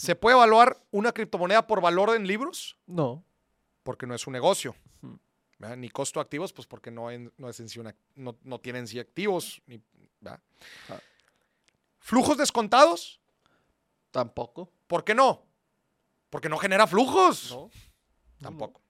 ¿Se 0.00 0.14
puede 0.16 0.34
evaluar 0.36 0.82
una 0.92 1.12
criptomoneda 1.12 1.66
por 1.66 1.82
valor 1.82 2.14
en 2.16 2.26
libros? 2.26 2.76
no. 2.86 3.22
Porque 3.82 4.06
no 4.06 4.14
es 4.14 4.26
un 4.26 4.32
negocio. 4.34 4.74
Ni 5.76 5.88
costo 5.90 6.20
de 6.20 6.22
activos, 6.22 6.52
pues 6.54 6.66
porque 6.66 6.90
no, 6.90 7.10
en- 7.10 7.32
no, 7.38 7.48
es 7.50 7.60
en 7.60 7.68
sí 7.68 7.78
una- 7.80 7.94
no, 8.14 8.36
no 8.44 8.58
tienen 8.60 8.86
sí 8.86 8.98
activos. 8.98 9.60
ni-. 9.66 9.82
Ajá. 10.24 10.40
¿Flujos 11.98 12.36
descontados? 12.38 13.20
Tampoco. 14.10 14.70
¿Por 14.86 15.02
qué 15.04 15.14
no? 15.14 15.42
Porque 16.30 16.48
no 16.48 16.56
genera 16.58 16.86
flujos. 16.86 17.50
No. 17.50 17.70
Tampoco. 18.40 18.80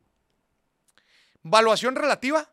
¿Valuación 1.42 1.96
relativa? 1.96 2.48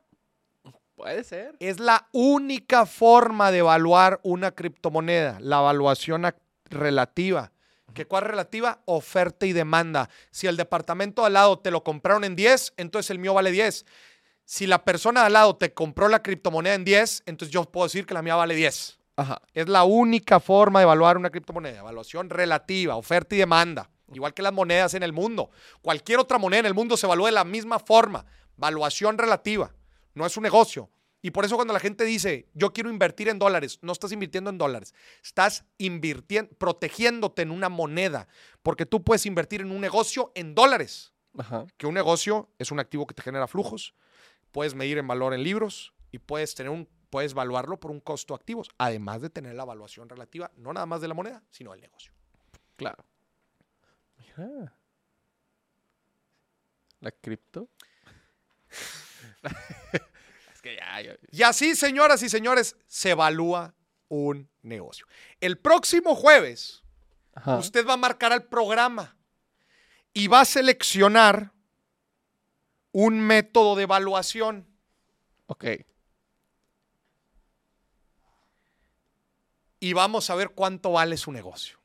Puede 0.96 1.24
ser. 1.24 1.56
Es 1.60 1.80
la 1.80 2.08
única 2.12 2.86
forma 2.88 3.52
de 3.52 3.60
evaluar 3.60 4.20
una 4.24 4.52
criptomoneda, 4.52 5.40
la 5.42 5.60
evaluación 5.60 6.24
ac- 6.24 6.40
relativa. 6.66 7.52
¿Qué 7.94 8.06
cuál 8.06 8.24
es 8.24 8.30
relativa? 8.30 8.82
Oferta 8.86 9.46
y 9.46 9.54
demanda. 9.54 10.10
Si 10.32 10.48
el 10.48 10.58
departamento 10.58 11.22
de 11.22 11.28
al 11.28 11.34
lado 11.34 11.60
te 11.60 11.72
lo 11.72 11.84
compraron 11.84 12.24
en 12.24 12.36
10, 12.36 12.74
entonces 12.78 13.10
el 13.10 13.20
mío 13.20 13.34
vale 13.34 13.52
10. 13.52 13.86
Si 14.46 14.68
la 14.68 14.84
persona 14.86 15.26
al 15.26 15.34
lado 15.34 15.56
te 15.56 15.74
compró 15.74 16.08
la 16.08 16.22
criptomoneda 16.22 16.76
en 16.76 16.86
10, 16.86 17.24
entonces 17.26 17.54
yo 17.54 17.64
puedo 17.66 17.88
decir 17.88 18.06
que 18.06 18.14
la 18.14 18.22
mía 18.22 18.36
vale 18.36 18.56
10. 18.56 19.00
Ajá. 19.18 19.42
Es 19.54 19.68
la 19.68 19.84
única 19.84 20.40
forma 20.40 20.80
de 20.80 20.84
evaluar 20.84 21.18
una 21.18 21.30
criptomoneda. 21.30 21.80
Evaluación 21.80 22.30
relativa, 22.30 22.96
oferta 22.96 23.36
y 23.36 23.40
demanda. 23.40 23.90
Igual 24.14 24.34
que 24.34 24.42
las 24.42 24.54
monedas 24.54 24.94
en 24.94 25.04
el 25.04 25.12
mundo. 25.12 25.50
Cualquier 25.82 26.20
otra 26.20 26.38
moneda 26.38 26.62
en 26.62 26.66
el 26.68 26.74
mundo 26.74 26.96
se 26.96 27.08
evalúa 27.08 27.28
de 27.28 27.34
la 27.34 27.44
misma 27.44 27.80
forma. 27.80 28.26
Valuación 28.56 29.18
relativa. 29.18 29.74
No 30.14 30.26
es 30.26 30.38
un 30.38 30.44
negocio. 30.44 30.90
Y 31.28 31.32
por 31.32 31.44
eso 31.44 31.58
cuando 31.58 31.74
la 31.74 31.82
gente 31.82 32.06
dice, 32.06 32.48
yo 32.54 32.72
quiero 32.72 32.90
invertir 32.90 33.28
en 33.28 33.38
dólares, 33.38 33.80
no 33.82 33.92
estás 33.92 34.14
invirtiendo 34.14 34.50
en 34.50 34.58
dólares. 34.58 34.94
Estás 35.22 35.66
invirtiendo, 35.78 36.56
protegiéndote 36.56 37.42
en 37.42 37.52
una 37.52 37.68
moneda. 37.68 38.30
Porque 38.64 38.86
tú 38.86 39.04
puedes 39.04 39.26
invertir 39.26 39.60
en 39.60 39.72
un 39.72 39.82
negocio 39.82 40.32
en 40.36 40.56
dólares. 40.56 41.12
Ajá. 41.38 41.68
Que 41.76 41.86
un 41.86 41.96
negocio 41.96 42.50
es 42.60 42.72
un 42.72 42.80
activo 42.80 43.06
que 43.06 43.14
te 43.14 43.24
genera 43.24 43.46
flujos. 43.46 43.94
Puedes 44.54 44.74
medir 44.74 45.00
en 45.00 45.06
valor 45.06 45.34
en 45.34 45.44
libros 45.44 45.94
y 46.14 46.20
puedes 46.20 46.56
tener 46.56 46.72
un 46.72 46.88
puedes 47.10 47.34
evaluarlo 47.34 47.78
por 47.78 47.92
un 47.92 48.00
costo 48.00 48.34
de 48.34 48.40
activos, 48.40 48.70
además 48.78 49.22
de 49.22 49.30
tener 49.30 49.54
la 49.54 49.64
evaluación 49.64 50.08
relativa, 50.08 50.50
no 50.56 50.72
nada 50.72 50.86
más 50.86 51.02
de 51.02 51.10
la 51.10 51.14
moneda, 51.14 51.44
sino 51.50 51.72
del 51.72 51.82
negocio. 51.82 52.14
Claro. 52.78 53.04
Mira. 54.18 54.74
La 57.02 57.12
cripto. 57.12 57.68
es 60.72 60.78
que 60.80 60.84
ya, 60.84 61.02
ya- 61.02 61.18
Y 61.32 61.44
así, 61.44 61.76
señoras 61.76 62.22
y 62.24 62.30
señores, 62.30 62.76
se 62.88 63.12
evalúa 63.12 63.74
un 64.10 64.50
negocio. 64.62 65.06
El 65.42 65.58
próximo 65.58 66.16
jueves, 66.16 66.84
Ajá. 67.34 67.58
usted 67.58 67.86
va 67.86 67.94
a 67.94 67.98
marcar 67.98 68.32
al 68.34 68.46
programa 68.46 69.16
y 70.14 70.28
va 70.28 70.42
a 70.42 70.46
seleccionar 70.46 71.52
un 72.92 73.20
método 73.20 73.76
de 73.76 73.84
evaluación. 73.84 74.68
Ok. 75.48 75.66
y 79.80 79.94
vamos 79.94 80.30
a 80.32 80.36
ver 80.36 80.50
cuánto 80.50 80.92
vale 80.94 81.18
su 81.18 81.32
negocio. 81.32 81.78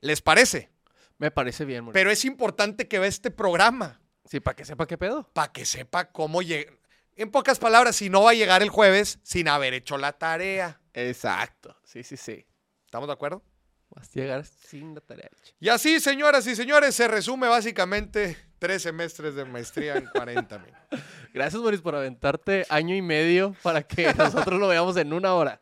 ¿Les 0.00 0.20
parece? 0.20 0.70
Me 1.18 1.30
parece 1.30 1.64
bien, 1.64 1.84
Mauricio. 1.84 1.92
Pero 2.00 2.10
es 2.10 2.24
importante 2.24 2.88
que 2.88 2.98
vea 2.98 3.08
este 3.08 3.30
programa 3.30 4.00
Sí, 4.24 4.40
para 4.40 4.56
que 4.56 4.64
sepa 4.64 4.86
qué 4.86 4.98
pedo. 4.98 5.30
para 5.32 5.52
que 5.52 5.64
sepa 5.64 6.06
cómo 6.10 6.42
llegar. 6.42 6.74
En 7.16 7.30
pocas 7.30 7.58
palabras, 7.58 7.96
si 7.96 8.08
no 8.08 8.22
va 8.22 8.30
a 8.30 8.34
llegar 8.34 8.62
el 8.62 8.70
jueves 8.70 9.18
sin 9.22 9.48
haber 9.48 9.74
hecho 9.74 9.98
la 9.98 10.12
tarea. 10.12 10.80
Exacto. 10.94 11.76
Sí, 11.84 12.02
sí, 12.02 12.16
sí. 12.16 12.46
¿Estamos 12.84 13.08
de 13.08 13.12
acuerdo? 13.12 13.42
Vas 13.90 14.08
a 14.08 14.12
llegar 14.12 14.44
sin 14.44 14.94
la 14.94 15.00
tarea 15.00 15.28
hecha. 15.32 15.52
Y 15.58 15.68
así, 15.68 16.00
señoras 16.00 16.46
y 16.46 16.54
señores, 16.54 16.94
se 16.94 17.08
resume 17.08 17.48
básicamente 17.48 18.36
tres 18.58 18.82
semestres 18.82 19.34
de 19.34 19.44
maestría 19.44 19.96
en 19.96 20.06
40 20.06 20.58
minutos. 20.58 20.80
Gracias, 21.34 21.60
Boris, 21.60 21.80
por 21.80 21.96
aventarte 21.96 22.66
año 22.68 22.94
y 22.94 23.02
medio 23.02 23.54
para 23.62 23.82
que 23.82 24.14
nosotros 24.18 24.60
lo 24.60 24.68
veamos 24.68 24.96
en 24.96 25.12
una 25.12 25.34
hora. 25.34 25.60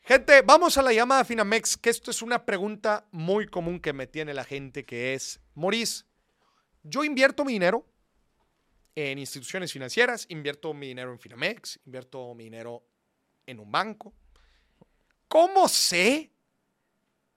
Gente, 0.00 0.40
vamos 0.42 0.78
a 0.78 0.82
la 0.82 0.92
llamada 0.92 1.24
Finamex, 1.24 1.76
que 1.76 1.90
esto 1.90 2.12
es 2.12 2.22
una 2.22 2.46
pregunta 2.46 3.08
muy 3.10 3.46
común 3.48 3.80
que 3.80 3.92
me 3.92 4.06
tiene 4.06 4.32
la 4.34 4.44
gente, 4.44 4.84
que 4.84 5.14
es, 5.14 5.40
Moris, 5.54 6.06
yo 6.84 7.02
invierto 7.02 7.44
mi 7.44 7.54
dinero 7.54 7.84
en 8.96 9.18
instituciones 9.18 9.72
financieras, 9.72 10.26
invierto 10.30 10.72
mi 10.72 10.88
dinero 10.88 11.12
en 11.12 11.18
Finamex, 11.18 11.80
invierto 11.84 12.34
mi 12.34 12.44
dinero 12.44 12.82
en 13.44 13.60
un 13.60 13.70
banco. 13.70 14.14
¿Cómo 15.28 15.68
sé 15.68 16.32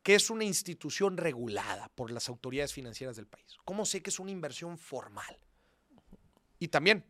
que 0.01 0.15
es 0.15 0.29
una 0.29 0.45
institución 0.45 1.17
regulada 1.17 1.89
por 1.89 2.11
las 2.11 2.29
autoridades 2.29 2.73
financieras 2.73 3.17
del 3.17 3.27
país? 3.27 3.57
¿Cómo 3.65 3.85
sé 3.85 4.01
que 4.01 4.09
es 4.09 4.19
una 4.19 4.31
inversión 4.31 4.77
formal? 4.77 5.37
Y 6.59 6.69
también, 6.69 7.05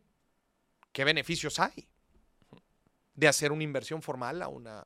¿qué 0.91 1.03
beneficios 1.03 1.59
hay 1.59 1.87
de 3.13 3.27
hacer 3.27 3.51
una 3.51 3.63
inversión 3.63 4.01
formal 4.01 4.41
a 4.41 4.47
una 4.47 4.83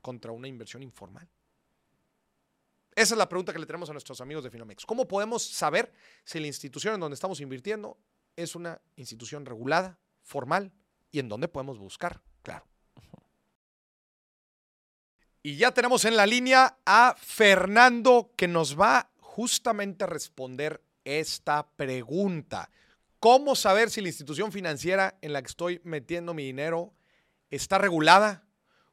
contra 0.00 0.32
una 0.32 0.48
inversión 0.48 0.82
informal? 0.82 1.28
Esa 2.94 3.14
es 3.14 3.18
la 3.18 3.28
pregunta 3.28 3.52
que 3.52 3.58
le 3.58 3.66
tenemos 3.66 3.90
a 3.90 3.92
nuestros 3.92 4.22
amigos 4.22 4.42
de 4.42 4.50
Finamex. 4.50 4.86
¿Cómo 4.86 5.06
podemos 5.06 5.42
saber 5.42 5.92
si 6.24 6.40
la 6.40 6.46
institución 6.46 6.94
en 6.94 7.00
donde 7.00 7.14
estamos 7.14 7.40
invirtiendo 7.40 7.98
es 8.36 8.54
una 8.54 8.80
institución 8.96 9.46
regulada, 9.46 9.98
formal 10.22 10.72
y 11.10 11.18
en 11.18 11.28
dónde 11.28 11.48
podemos 11.48 11.78
buscar? 11.78 12.20
Claro. 12.42 12.64
Y 15.42 15.56
ya 15.56 15.72
tenemos 15.72 16.04
en 16.04 16.16
la 16.16 16.26
línea 16.26 16.78
a 16.84 17.16
Fernando 17.18 18.32
que 18.36 18.46
nos 18.46 18.78
va 18.78 19.10
justamente 19.18 20.04
a 20.04 20.06
responder 20.06 20.82
esta 21.04 21.66
pregunta. 21.76 22.70
¿Cómo 23.20 23.54
saber 23.56 23.90
si 23.90 24.00
la 24.00 24.08
institución 24.08 24.52
financiera 24.52 25.18
en 25.22 25.32
la 25.32 25.42
que 25.42 25.48
estoy 25.48 25.80
metiendo 25.84 26.34
mi 26.34 26.44
dinero 26.44 26.92
está 27.50 27.78
regulada? 27.78 28.44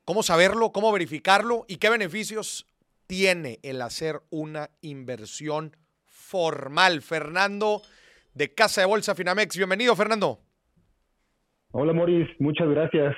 ¿Cómo 0.05 0.23
saberlo? 0.23 0.71
¿Cómo 0.71 0.91
verificarlo? 0.91 1.65
¿Y 1.67 1.77
qué 1.77 1.89
beneficios 1.89 2.65
tiene 3.07 3.59
el 3.61 3.81
hacer 3.81 4.21
una 4.29 4.69
inversión 4.81 5.75
formal? 6.05 7.01
Fernando 7.01 7.81
de 8.38 8.53
Casa 8.53 8.81
de 8.81 8.88
Bolsa 8.88 9.15
Finamex. 9.15 9.57
Bienvenido, 9.57 9.95
Fernando. 9.95 10.39
Hola, 11.71 11.93
Moris. 11.93 12.27
Muchas 12.39 12.69
gracias. 12.69 13.15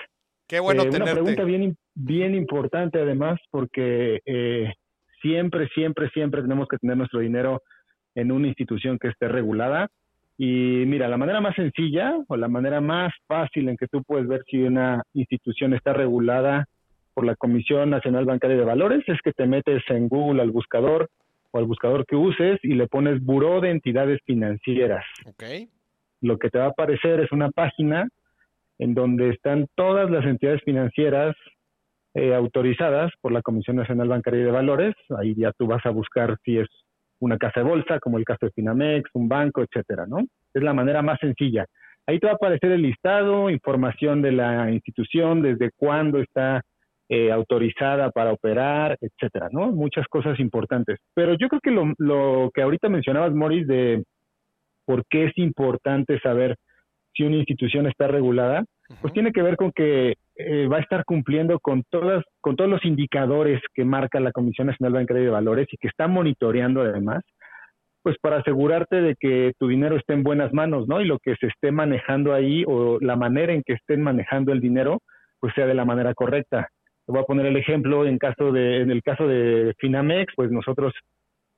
Qué 0.48 0.60
bueno 0.60 0.84
Eh, 0.84 0.90
Una 0.90 1.06
pregunta 1.06 1.44
bien, 1.44 1.78
bien 1.94 2.34
importante, 2.34 3.00
además, 3.00 3.40
porque 3.52 4.20
eh, 4.26 4.74
siempre, 5.22 5.68
siempre, 5.76 6.10
siempre 6.10 6.42
tenemos 6.42 6.68
que 6.68 6.78
tener 6.78 6.98
nuestro 6.98 7.20
dinero 7.20 7.62
en 8.16 8.32
una 8.32 8.48
institución 8.48 8.98
que 8.98 9.10
esté 9.10 9.28
regulada. 9.28 9.90
Y 10.38 10.86
mira, 10.88 11.10
la 11.10 11.18
manera 11.18 11.42
más 11.42 11.56
sencilla 11.56 12.18
o 12.28 12.38
la 12.38 12.48
manera 12.48 12.80
más 12.80 13.14
fácil 13.28 13.68
en 13.68 13.76
que 13.76 13.88
tú 13.88 14.04
puedes 14.04 14.28
ver 14.28 14.42
si 14.50 14.62
una 14.64 15.04
institución 15.14 15.74
está 15.74 15.92
regulada 15.92 16.66
por 17.14 17.26
la 17.26 17.36
Comisión 17.36 17.90
Nacional 17.90 18.24
Bancaria 18.24 18.56
de 18.56 18.64
Valores 18.64 19.04
es 19.08 19.20
que 19.22 19.34
te 19.34 19.46
metes 19.46 19.84
en 19.90 20.08
Google 20.08 20.42
al 20.42 20.52
buscador 20.52 21.10
o 21.52 21.58
al 21.58 21.66
buscador 21.66 22.06
que 22.06 22.16
uses 22.16 22.60
y 22.64 22.76
le 22.76 22.88
pones 22.88 23.24
Buró 23.24 23.62
de 23.62 23.72
Entidades 23.72 24.20
Financieras 24.26 25.06
Ok. 25.26 25.44
lo 26.22 26.38
que 26.38 26.50
te 26.50 26.60
va 26.60 26.66
a 26.66 26.70
aparecer 26.70 27.20
es 27.22 27.32
una 27.32 27.50
página 27.50 28.08
en 28.78 28.94
donde 28.94 29.30
están 29.30 29.68
todas 29.76 30.10
las 30.10 30.26
entidades 30.26 30.62
financieras 30.64 31.36
eh, 32.14 32.34
autorizadas 32.34 33.12
por 33.22 33.32
la 33.32 33.42
Comisión 33.42 33.76
Nacional 33.76 34.08
Bancaria 34.08 34.42
y 34.42 34.44
de 34.46 34.52
Valores. 34.52 34.96
Ahí 35.18 35.36
ya 35.36 35.52
tú 35.52 35.68
vas 35.68 35.86
a 35.86 35.90
buscar 35.92 36.38
si 36.44 36.58
es 36.58 36.68
una 37.20 37.38
casa 37.38 37.60
de 37.60 37.70
bolsa, 37.70 38.00
como 38.00 38.18
el 38.18 38.26
caso 38.26 38.46
de 38.46 38.52
Finamex, 38.54 39.10
un 39.14 39.28
banco, 39.28 39.62
etcétera, 39.62 40.06
¿no? 40.08 40.20
Es 40.54 40.64
la 40.64 40.74
manera 40.74 41.02
más 41.02 41.20
sencilla. 41.20 41.66
Ahí 42.08 42.20
te 42.20 42.26
va 42.26 42.32
a 42.32 42.36
aparecer 42.36 42.72
el 42.72 42.82
listado, 42.82 43.50
información 43.50 44.22
de 44.22 44.32
la 44.32 44.72
institución, 44.72 45.42
desde 45.42 45.72
cuándo 45.76 46.20
está 46.20 46.62
eh, 47.10 47.32
autorizada 47.32 48.12
para 48.12 48.32
operar, 48.32 48.98
etcétera, 49.02 49.50
¿no? 49.52 49.72
Muchas 49.72 50.08
cosas 50.08 50.40
importantes. 50.40 51.00
Pero 51.16 51.34
yo 51.34 51.50
creo 51.50 51.62
que 51.62 51.72
lo, 51.72 51.92
lo 51.98 52.52
que 52.54 52.62
ahorita 52.62 52.88
mencionabas, 52.88 53.34
Morris, 53.34 53.68
de 53.68 54.04
por 54.86 55.04
qué 55.10 55.26
es 55.26 55.38
importante 55.38 56.20
saber 56.20 56.56
si 57.14 57.24
una 57.24 57.38
institución 57.38 57.88
está 57.88 58.08
regulada, 58.08 58.64
pues 59.02 59.14
tiene 59.14 59.32
que 59.32 59.42
ver 59.42 59.56
con 59.56 59.72
que 59.72 60.16
eh, 60.36 60.68
va 60.68 60.78
a 60.78 60.82
estar 60.82 61.04
cumpliendo 61.06 61.60
con 61.60 61.84
todas, 61.90 62.24
con 62.42 62.56
todos 62.56 62.70
los 62.70 62.84
indicadores 62.86 63.62
que 63.74 63.86
marca 63.86 64.20
la 64.20 64.32
Comisión 64.32 64.68
Nacional 64.68 64.94
Bancaria 64.94 65.24
de 65.24 65.30
Valores 65.30 65.68
y 65.72 65.78
que 65.78 65.88
está 65.88 66.08
monitoreando 66.08 66.82
además, 66.82 67.24
pues 68.02 68.18
para 68.22 68.38
asegurarte 68.38 69.02
de 69.02 69.16
que 69.20 69.54
tu 69.60 69.68
dinero 69.68 69.98
esté 69.98 70.14
en 70.14 70.24
buenas 70.24 70.54
manos, 70.54 70.88
¿no? 70.88 71.02
Y 71.02 71.06
lo 71.06 71.20
que 71.20 71.36
se 71.36 71.48
esté 71.48 71.72
manejando 71.72 72.34
ahí 72.34 72.64
o 72.68 72.98
la 73.02 73.16
manera 73.16 73.54
en 73.54 73.64
que 73.64 73.74
estén 73.74 74.02
manejando 74.02 74.52
el 74.52 74.62
dinero, 74.62 75.00
pues 75.40 75.54
sea 75.54 75.66
de 75.66 75.76
la 75.76 75.86
manera 75.86 76.14
correcta. 76.14 76.70
Te 77.10 77.14
voy 77.14 77.24
a 77.24 77.26
poner 77.26 77.48
el 77.48 77.58
ejemplo 77.58 78.06
en 78.06 78.20
caso 78.20 78.52
de, 78.52 78.82
en 78.82 78.92
el 78.92 79.02
caso 79.02 79.28
de 79.28 79.74
Finamex, 79.80 80.32
pues 80.36 80.52
nosotros 80.52 80.94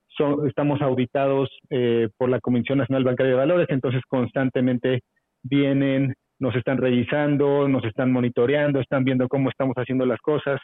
son- 0.08 0.48
estamos 0.48 0.82
auditados 0.82 1.50
eh, 1.70 2.08
por 2.16 2.30
la 2.30 2.40
Comisión 2.40 2.78
Nacional 2.78 3.04
Bancaria 3.04 3.34
de 3.34 3.38
Valores, 3.38 3.68
entonces 3.70 4.02
constantemente 4.08 5.02
vienen 5.44 6.14
nos 6.40 6.56
están 6.56 6.78
revisando, 6.78 7.68
nos 7.68 7.84
están 7.84 8.14
monitoreando, 8.14 8.80
están 8.80 9.04
viendo 9.04 9.28
cómo 9.28 9.50
estamos 9.50 9.76
haciendo 9.76 10.06
las 10.06 10.22
cosas. 10.22 10.62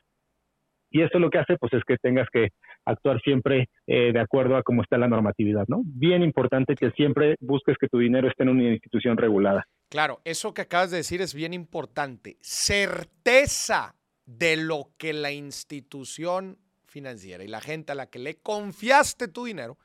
Y 0.89 1.01
esto 1.01 1.19
lo 1.19 1.29
que 1.29 1.39
hace, 1.39 1.57
pues, 1.57 1.73
es 1.73 1.83
que 1.85 1.97
tengas 1.97 2.29
que 2.31 2.47
actuar 2.85 3.19
siempre 3.19 3.67
eh, 3.87 4.13
de 4.13 4.19
acuerdo 4.21 4.55
a 4.55 4.63
cómo 4.63 4.83
está 4.83 4.97
la 4.97 5.09
normatividad, 5.09 5.65
¿no? 5.67 5.81
Bien 5.83 6.23
importante 6.23 6.75
que 6.75 6.91
siempre 6.91 7.35
busques 7.41 7.75
que 7.77 7.89
tu 7.89 7.99
dinero 7.99 8.29
esté 8.29 8.43
en 8.43 8.49
una 8.49 8.63
institución 8.71 9.17
regulada. 9.17 9.65
Claro, 9.91 10.19
eso 10.23 10.53
que 10.53 10.61
acabas 10.61 10.91
de 10.91 10.97
decir 10.97 11.19
es 11.19 11.35
bien 11.35 11.53
importante. 11.53 12.37
Certeza 12.39 13.93
de 14.27 14.57
lo 14.57 14.91
que 14.97 15.13
la 15.13 15.31
institución 15.31 16.59
financiera 16.85 17.43
y 17.43 17.47
la 17.47 17.61
gente 17.61 17.93
a 17.93 17.95
la 17.95 18.09
que 18.09 18.19
le 18.19 18.37
confiaste 18.37 19.27
tu 19.27 19.45
dinero 19.45 19.79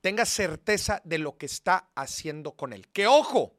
tenga 0.00 0.24
certeza 0.24 1.00
de 1.04 1.18
lo 1.18 1.36
que 1.36 1.46
está 1.46 1.90
haciendo 1.94 2.52
con 2.52 2.72
él. 2.72 2.88
Que 2.88 3.06
ojo, 3.06 3.54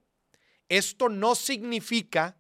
esto 0.68 1.08
no 1.08 1.36
significa 1.36 2.36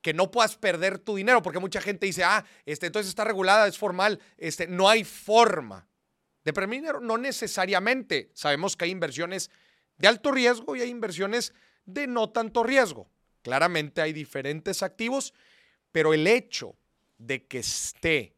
que 0.00 0.14
no 0.14 0.30
puedas 0.30 0.56
perder 0.56 0.98
tu 0.98 1.16
dinero, 1.16 1.42
porque 1.42 1.58
mucha 1.58 1.80
gente 1.80 2.06
dice, 2.06 2.24
ah, 2.24 2.44
este, 2.64 2.86
entonces 2.86 3.08
está 3.08 3.24
regulada, 3.24 3.66
es 3.66 3.78
formal, 3.78 4.20
este, 4.36 4.66
no 4.66 4.88
hay 4.88 5.04
forma 5.04 5.88
de 6.44 6.52
perder 6.52 6.70
dinero. 6.70 7.00
No 7.00 7.18
necesariamente. 7.18 8.30
Sabemos 8.34 8.76
que 8.76 8.84
hay 8.84 8.90
inversiones 8.90 9.50
de 9.98 10.08
alto 10.08 10.32
riesgo 10.32 10.76
y 10.76 10.80
hay 10.80 10.88
inversiones 10.88 11.52
de 11.84 12.06
no 12.06 12.30
tanto 12.30 12.62
riesgo. 12.62 13.10
Claramente 13.42 14.00
hay 14.00 14.12
diferentes 14.12 14.82
activos, 14.82 15.34
pero 15.92 16.14
el 16.14 16.26
hecho 16.26 16.74
de 17.18 17.46
que 17.46 17.58
esté 17.58 18.34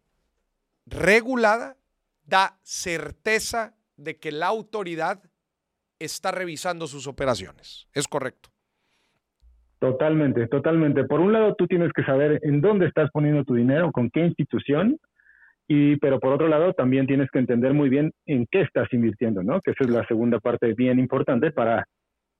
regulada 0.86 1.76
da 2.26 2.58
certeza 2.62 3.74
de 3.96 4.18
que 4.18 4.32
la 4.32 4.46
autoridad 4.46 5.22
está 5.98 6.32
revisando 6.32 6.86
sus 6.86 7.06
operaciones. 7.06 7.88
Es 7.94 8.08
correcto. 8.08 8.50
Totalmente, 9.78 10.46
totalmente. 10.48 11.04
Por 11.04 11.20
un 11.20 11.32
lado, 11.32 11.54
tú 11.56 11.66
tienes 11.66 11.92
que 11.92 12.04
saber 12.04 12.40
en 12.42 12.60
dónde 12.60 12.86
estás 12.86 13.10
poniendo 13.12 13.44
tu 13.44 13.54
dinero, 13.54 13.92
con 13.92 14.10
qué 14.10 14.20
institución, 14.20 14.98
y 15.68 15.96
pero 15.96 16.20
por 16.20 16.32
otro 16.32 16.48
lado, 16.48 16.72
también 16.72 17.06
tienes 17.06 17.30
que 17.30 17.38
entender 17.38 17.74
muy 17.74 17.88
bien 17.88 18.12
en 18.26 18.46
qué 18.50 18.62
estás 18.62 18.90
invirtiendo, 18.92 19.42
¿no? 19.42 19.60
Que 19.60 19.72
esa 19.72 19.84
es 19.84 19.90
la 19.90 20.06
segunda 20.06 20.40
parte 20.40 20.72
bien 20.74 20.98
importante 20.98 21.50
para 21.52 21.86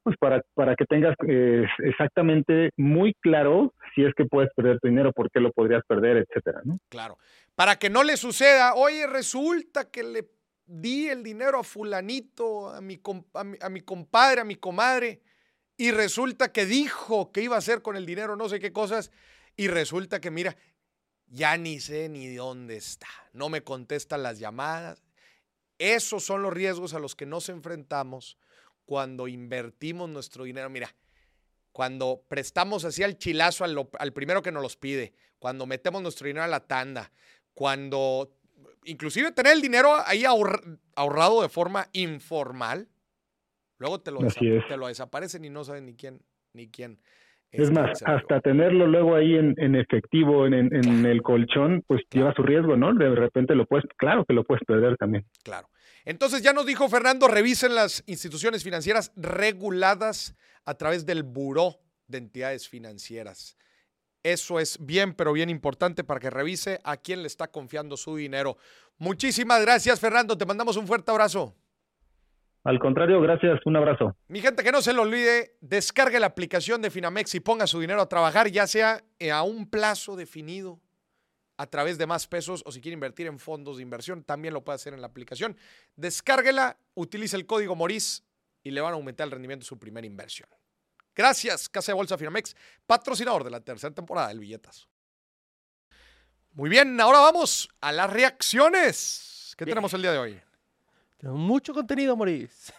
pues 0.05 0.17
para, 0.19 0.43
para 0.53 0.77
que 0.77 0.85
tengas 0.85 1.17
eh, 1.27 1.65
exactamente 1.79 2.71
muy 2.77 3.15
claro 3.15 3.73
si 3.95 4.05
es 4.05 4.13
que 4.15 4.27
puedes 4.27 4.51
perder 4.55 4.79
tu 4.79 4.89
dinero, 4.89 5.13
por 5.13 5.31
qué 5.31 5.41
lo 5.41 5.51
podrías 5.51 5.83
perder, 5.89 6.19
etcétera, 6.19 6.61
¿no? 6.65 6.79
Claro. 6.91 7.19
Para 7.55 7.77
que 7.77 7.89
no 7.89 8.05
le 8.05 8.19
suceda, 8.19 8.75
oye, 8.75 9.07
resulta 9.07 9.91
que 9.91 10.03
le 10.03 10.29
di 10.67 11.09
el 11.09 11.23
dinero 11.23 11.59
a 11.59 11.65
fulanito, 11.65 12.69
a 12.69 12.83
mi, 12.83 13.01
a 13.61 13.69
mi, 13.71 13.81
compadre, 13.81 14.43
a 14.43 14.45
mi 14.45 14.57
comadre, 14.57 15.23
y 15.77 15.91
resulta 15.91 16.53
que 16.53 16.67
dijo 16.67 17.33
que 17.33 17.43
iba 17.43 17.57
a 17.57 17.59
hacer 17.59 17.81
con 17.81 17.97
el 17.97 18.07
dinero 18.07 18.37
no 18.37 18.49
sé 18.49 18.61
qué 18.61 18.73
cosas, 18.73 19.11
y 19.57 19.69
resulta 19.69 20.21
que, 20.21 20.31
mira, 20.31 20.55
ya 21.27 21.57
ni 21.57 21.81
sé 21.81 22.11
ni 22.11 22.27
de 22.27 22.37
dónde 22.37 22.77
está, 22.77 23.09
no 23.33 23.49
me 23.49 23.63
contestan 23.63 24.23
las 24.23 24.39
llamadas. 24.39 25.03
Esos 25.79 26.25
son 26.25 26.43
los 26.43 26.53
riesgos 26.53 26.93
a 26.93 26.99
los 26.99 27.17
que 27.17 27.27
nos 27.27 27.49
enfrentamos 27.49 28.39
cuando 28.85 29.29
invertimos 29.29 30.09
nuestro 30.09 30.45
dinero. 30.45 30.69
Mira, 30.71 30.89
cuando 31.73 32.23
prestamos 32.29 32.85
así 32.85 33.03
al 33.03 33.19
chilazo 33.19 33.65
al, 33.65 34.13
primero 34.13 34.43
que 34.43 34.53
nos 34.53 34.63
los 34.63 34.77
pide, 34.77 35.13
cuando 35.39 35.67
metemos 35.67 36.03
nuestro 36.03 36.27
dinero 36.27 36.45
a 36.45 36.49
la 36.49 36.61
tanda, 36.61 37.11
cuando 37.53 38.31
inclusive 38.85 39.33
tener 39.33 39.55
el 39.55 39.63
dinero 39.63 39.95
ahí 40.07 40.25
ahorrado 40.25 41.43
de 41.43 41.49
forma 41.49 41.87
informal, 41.93 42.89
luego 43.79 44.01
te 44.01 44.11
lo, 44.11 44.21
te 44.21 44.77
lo 44.77 44.87
desaparecen 44.87 45.45
y 45.45 45.51
no 45.51 45.65
saben 45.65 45.87
ni 45.87 45.95
quién, 45.95 46.21
ni 46.53 46.69
quién. 46.69 47.01
Es, 47.51 47.71
más, 47.71 48.03
hasta 48.05 48.41
tenerlo 48.41 48.87
luego 48.87 49.15
ahí 49.15 49.37
en, 49.37 49.55
en 49.59 49.77
efectivo, 49.77 50.47
en, 50.47 50.55
en, 50.55 51.07
el 51.07 51.23
colchón, 51.23 51.85
pues 51.87 52.03
lleva 52.11 52.35
su 52.35 52.43
riesgo, 52.43 52.77
¿no? 52.77 52.93
De 52.95 53.15
repente 53.15 53.55
lo 53.55 53.65
puedes, 53.67 53.85
claro 53.97 54.25
que 54.25 54.35
lo 54.35 54.43
puedes 54.43 54.65
perder 54.65 54.97
también. 54.97 55.25
Claro. 55.45 55.69
Entonces 56.05 56.43
ya 56.43 56.53
nos 56.53 56.67
dijo 56.67 56.89
Fernando, 56.89 57.29
revisen 57.29 57.75
las 57.75 58.05
instituciones 58.07 58.63
financieras 58.63 59.13
reguladas 59.17 60.35
a 60.65 60.75
través 60.75 61.07
del 61.07 61.23
Buró 61.23 61.81
de 62.09 62.19
Entidades 62.19 62.69
Financieras. 62.69 63.57
Eso 64.23 64.59
es 64.59 64.79
bien, 64.81 65.15
pero 65.15 65.33
bien 65.33 65.51
importante 65.51 66.05
para 66.05 66.21
que 66.21 66.31
revise 66.31 66.81
a 66.85 66.97
quién 66.97 67.21
le 67.21 67.27
está 67.27 67.49
confiando 67.49 67.97
su 67.97 68.17
dinero. 68.17 68.57
Muchísimas 68.99 69.61
gracias, 69.63 70.01
Fernando. 70.01 70.37
Te 70.37 70.47
mandamos 70.47 70.77
un 70.77 70.87
fuerte 70.87 71.11
abrazo. 71.11 71.55
Al 72.65 72.79
contrario, 72.79 73.21
gracias. 73.21 73.61
Un 73.67 73.77
abrazo. 73.77 74.17
Mi 74.29 74.41
gente, 74.41 74.63
que 74.63 74.73
no 74.73 74.81
se 74.81 74.95
lo 74.95 75.03
olvide, 75.03 75.57
descargue 75.61 76.19
la 76.19 76.27
aplicación 76.27 76.81
de 76.81 76.91
Finamex 76.91 77.35
y 77.35 77.41
ponga 77.41 77.67
su 77.67 77.81
dinero 77.81 78.01
a 78.01 78.09
trabajar, 78.09 78.49
ya 78.51 78.67
sea 78.67 79.05
a 79.31 79.43
un 79.43 79.69
plazo 79.69 80.17
definido 80.17 80.81
a 81.57 81.67
través 81.67 81.99
de 81.99 82.07
más 82.07 82.27
pesos 82.27 82.63
o 82.67 82.73
si 82.73 82.81
quiere 82.81 82.95
invertir 82.95 83.27
en 83.27 83.39
fondos 83.39 83.77
de 83.77 83.83
inversión, 83.83 84.25
también 84.25 84.55
lo 84.55 84.65
puede 84.65 84.77
hacer 84.77 84.95
en 84.95 85.01
la 85.01 85.07
aplicación. 85.07 85.57
Descárguela, 85.97 86.79
utilice 86.95 87.37
el 87.37 87.47
código 87.47 87.77
MORIS 87.77 88.25
y 88.63 88.71
le 88.71 88.81
van 88.81 88.93
a 88.93 88.97
aumentar 88.97 89.27
el 89.27 89.31
rendimiento 89.31 89.65
de 89.65 89.69
su 89.69 89.79
primera 89.79 90.07
inversión. 90.07 90.49
Gracias, 91.15 91.69
Casa 91.69 91.93
de 91.93 91.97
Bolsa 91.97 92.19
Finamex, 92.19 92.57
patrocinador 92.87 93.45
de 93.45 93.51
la 93.51 93.61
tercera 93.61 93.95
temporada 93.95 94.29
del 94.29 94.41
Billetazo. 94.41 94.89
Muy 96.53 96.71
bien, 96.71 97.01
ahora 97.01 97.21
vamos 97.21 97.69
a 97.81 97.93
las 97.93 98.11
reacciones. 98.11 99.55
¿Qué 99.57 99.65
tenemos 99.65 99.93
el 99.95 100.03
día 100.03 100.13
de 100.13 100.19
hoy? 100.19 100.41
Tenemos 101.19 101.41
mucho 101.41 101.73
contenido, 101.73 102.17
Moris. 102.17 102.73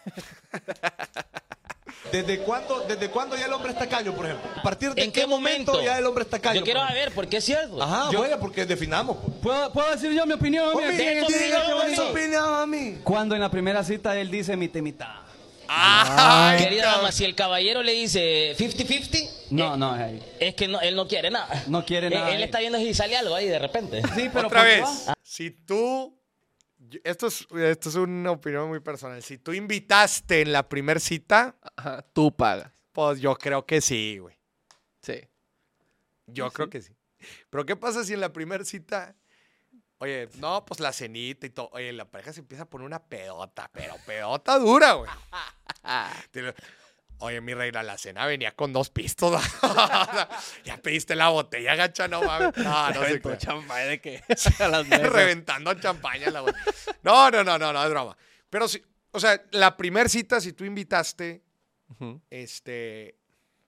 ¿Desde 2.12 2.38
cuándo, 2.38 2.80
¿Desde 2.88 3.08
cuándo 3.10 3.36
ya 3.36 3.46
el 3.46 3.52
hombre 3.52 3.72
está 3.72 3.88
caño, 3.88 4.14
por 4.14 4.26
ejemplo? 4.26 4.48
¿A 4.56 4.62
partir 4.62 4.94
de 4.94 5.02
¿En 5.02 5.12
qué, 5.12 5.26
momento, 5.26 5.82
ya 5.82 5.98
el 5.98 6.06
hombre 6.06 6.24
está 6.24 6.38
caño? 6.38 6.60
Yo 6.60 6.64
quiero 6.64 6.80
saber, 6.80 7.12
¿por 7.12 7.28
qué 7.28 7.38
es 7.38 7.44
cierto? 7.44 7.82
Ajá, 7.82 8.10
yo, 8.12 8.20
vaya, 8.20 8.38
porque 8.38 8.64
definamos. 8.64 9.16
Pues. 9.42 9.68
¿Puedo, 9.72 9.90
decir 9.90 10.12
yo 10.12 10.24
mi 10.26 10.34
opinión? 10.34 10.70
Mi 10.76 11.98
opinión 11.98 12.54
a 12.54 12.66
mí. 12.66 12.98
Cuando 13.02 13.34
en 13.34 13.40
la 13.40 13.50
primera 13.50 13.82
cita 13.82 14.16
él 14.18 14.30
dice 14.30 14.56
mi 14.56 14.68
temita. 14.68 15.22
Ah, 15.68 16.54
querida 16.58 16.92
dama, 16.92 17.12
si 17.12 17.24
el 17.24 17.34
caballero 17.34 17.82
le 17.82 17.92
dice 17.92 18.54
50-50, 18.56 19.30
no, 19.50 19.74
eh, 19.74 19.78
no, 19.78 19.96
es 20.38 20.54
que 20.54 20.68
no, 20.68 20.80
él 20.80 20.94
no 20.94 21.08
quiere 21.08 21.30
nada. 21.30 21.64
No 21.66 21.84
quiere 21.84 22.08
nada. 22.08 22.30
Él, 22.34 22.42
está 22.42 22.60
viendo 22.60 22.78
si 22.78 22.94
sale 22.94 23.16
algo 23.16 23.34
ahí 23.34 23.48
de 23.48 23.58
repente. 23.58 24.02
Sí, 24.14 24.30
pero 24.32 24.46
otra 24.46 24.62
vez, 24.62 24.84
si 25.22 25.50
tú 25.50 26.15
esto 27.04 27.26
es, 27.26 27.46
esto 27.52 27.88
es 27.88 27.94
una 27.94 28.30
opinión 28.30 28.68
muy 28.68 28.80
personal. 28.80 29.22
Si 29.22 29.38
tú 29.38 29.52
invitaste 29.52 30.42
en 30.42 30.52
la 30.52 30.68
primera 30.68 31.00
cita, 31.00 31.56
tú 32.12 32.34
pagas. 32.34 32.72
Pues 32.92 33.20
yo 33.20 33.34
creo 33.36 33.66
que 33.66 33.80
sí, 33.80 34.18
güey. 34.18 34.38
Sí. 35.02 35.28
Yo 36.26 36.50
creo 36.50 36.68
que 36.68 36.82
sí. 36.82 36.96
Pero 37.50 37.64
¿qué 37.66 37.76
pasa 37.76 38.04
si 38.04 38.14
en 38.14 38.20
la 38.20 38.32
primera 38.32 38.64
cita, 38.64 39.16
oye, 39.98 40.28
no, 40.38 40.64
pues 40.64 40.80
la 40.80 40.92
cenita 40.92 41.46
y 41.46 41.50
todo, 41.50 41.70
oye, 41.72 41.92
la 41.92 42.10
pareja 42.10 42.32
se 42.32 42.40
empieza 42.40 42.64
a 42.64 42.68
poner 42.68 42.86
una 42.86 43.04
pedota, 43.04 43.70
pero 43.72 43.94
pedota 44.06 44.58
dura, 44.58 44.92
güey. 44.94 45.10
Oye, 47.18 47.40
mi 47.40 47.54
reina, 47.54 47.82
la 47.82 47.96
cena 47.96 48.26
venía 48.26 48.54
con 48.54 48.72
dos 48.72 48.90
pistos. 48.90 49.42
ya 50.64 50.76
pediste 50.82 51.16
la 51.16 51.30
botella, 51.30 51.74
gacha, 51.74 52.08
no 52.08 52.22
mames. 52.22 52.56
No, 52.58 52.90
no 52.90 53.04
sé 53.04 53.38
champaña 53.38 53.84
de? 53.84 54.22
Reventando 55.08 55.72
champaña 55.74 56.30
la 56.30 56.42
botella. 56.42 56.64
No, 57.02 57.30
no, 57.30 57.42
no, 57.42 57.58
no, 57.58 57.72
no, 57.72 57.84
es 57.84 57.90
broma. 57.90 58.16
Pero 58.50 58.68
sí, 58.68 58.82
o 59.12 59.20
sea, 59.20 59.42
la 59.52 59.76
primera 59.76 60.08
cita, 60.08 60.40
si 60.40 60.52
tú 60.52 60.64
invitaste, 60.64 61.42
este, 62.28 63.18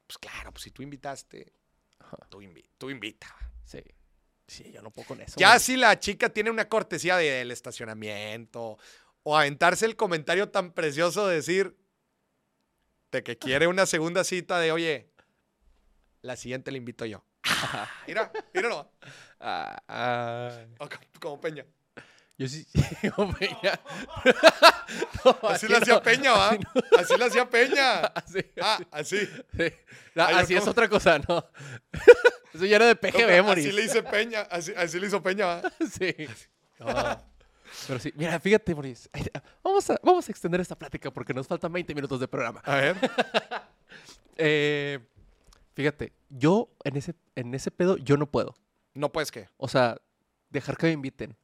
pues 0.07 0.19
claro, 0.19 0.53
pues 0.53 0.65
si 0.65 0.71
tú 0.71 0.83
invitaste, 0.83 1.53
tú, 2.29 2.43
tú 2.77 2.91
invita. 2.91 3.35
Sí. 3.65 3.83
Sí, 4.47 4.73
yo 4.73 4.81
no 4.81 4.91
puedo 4.91 5.09
con 5.09 5.21
eso. 5.21 5.35
Ya 5.39 5.59
si 5.59 5.77
la 5.77 5.99
chica 5.99 6.31
tiene 6.31 6.51
una 6.51 6.69
cortesía 6.69 7.19
del 7.19 7.51
estacionamiento 7.51 8.79
o 9.23 9.37
aventarse 9.37 9.85
el 9.85 9.95
comentario 9.95 10.49
tan 10.49 10.73
precioso 10.73 11.27
de 11.27 11.37
decir, 11.37 11.77
de 13.11 13.23
que 13.23 13.39
quiere 13.39 13.67
una 13.67 13.87
segunda 13.87 14.25
cita 14.25 14.59
de, 14.59 14.73
oye, 14.73 15.11
la 16.23 16.37
siguiente 16.37 16.71
le 16.71 16.79
invito 16.79 17.05
yo. 17.05 17.25
mira, 18.07 18.31
míralo. 18.53 18.91
Ah, 19.41 20.51
como, 21.21 21.41
Peña. 21.41 21.65
Yo 22.37 22.49
sí, 22.49 22.67
como 23.17 23.35
Peña. 23.35 23.81
así 25.49 25.67
lo 25.69 25.79
hacía 25.79 26.03
Peña, 26.03 26.33
¿va? 26.33 26.59
Así 26.99 27.17
lo 27.17 27.25
hacía 27.25 27.49
Peña. 27.49 28.01
Así, 28.07 28.41
ah, 28.61 28.81
así. 28.91 29.19
Sí. 29.57 29.73
así 30.15 30.55
es 30.55 30.67
otra 30.67 30.89
cosa, 30.89 31.19
¿no? 31.19 31.51
Eso 32.55 32.65
ya 32.65 32.77
era 32.77 32.87
de 32.87 32.97
PGB, 32.97 33.43
Moris. 33.43 33.67
Así 33.67 33.75
le 33.75 33.85
hice 33.85 34.03
Peña, 34.03 34.43
así, 34.43 34.73
así 34.77 34.99
le 34.99 35.07
hizo 35.07 35.23
Peña, 35.23 35.47
¿va? 35.47 35.73
Sí. 35.91 36.15
Pero 37.87 37.99
sí, 38.01 38.13
mira, 38.17 38.39
fíjate, 38.41 38.75
Boris. 38.75 39.09
Vamos 39.63 39.89
a, 39.91 39.97
vamos 40.03 40.29
a 40.29 40.33
extender 40.33 40.61
esta 40.61 40.77
plática 40.79 41.11
porque 41.11 41.33
nos 41.33 41.47
faltan 41.47 41.73
20 41.73 41.95
minutos 41.95 42.21
de 42.21 42.29
programa. 42.29 42.61
A 42.65 42.77
ver. 42.77 42.97
Eh, 44.41 45.01
fíjate, 45.75 46.13
yo 46.29 46.69
en 46.85 46.97
ese, 46.97 47.15
en 47.35 47.53
ese 47.55 47.71
pedo, 47.73 47.97
yo 47.97 48.17
no 48.17 48.31
puedo. 48.31 48.55
¿No 48.95 49.11
puedes 49.11 49.33
qué? 49.33 49.49
O 49.57 49.67
sea, 49.67 50.01
dejar 50.51 50.77
que 50.77 50.87
me 50.87 50.93
inviten. 50.93 51.37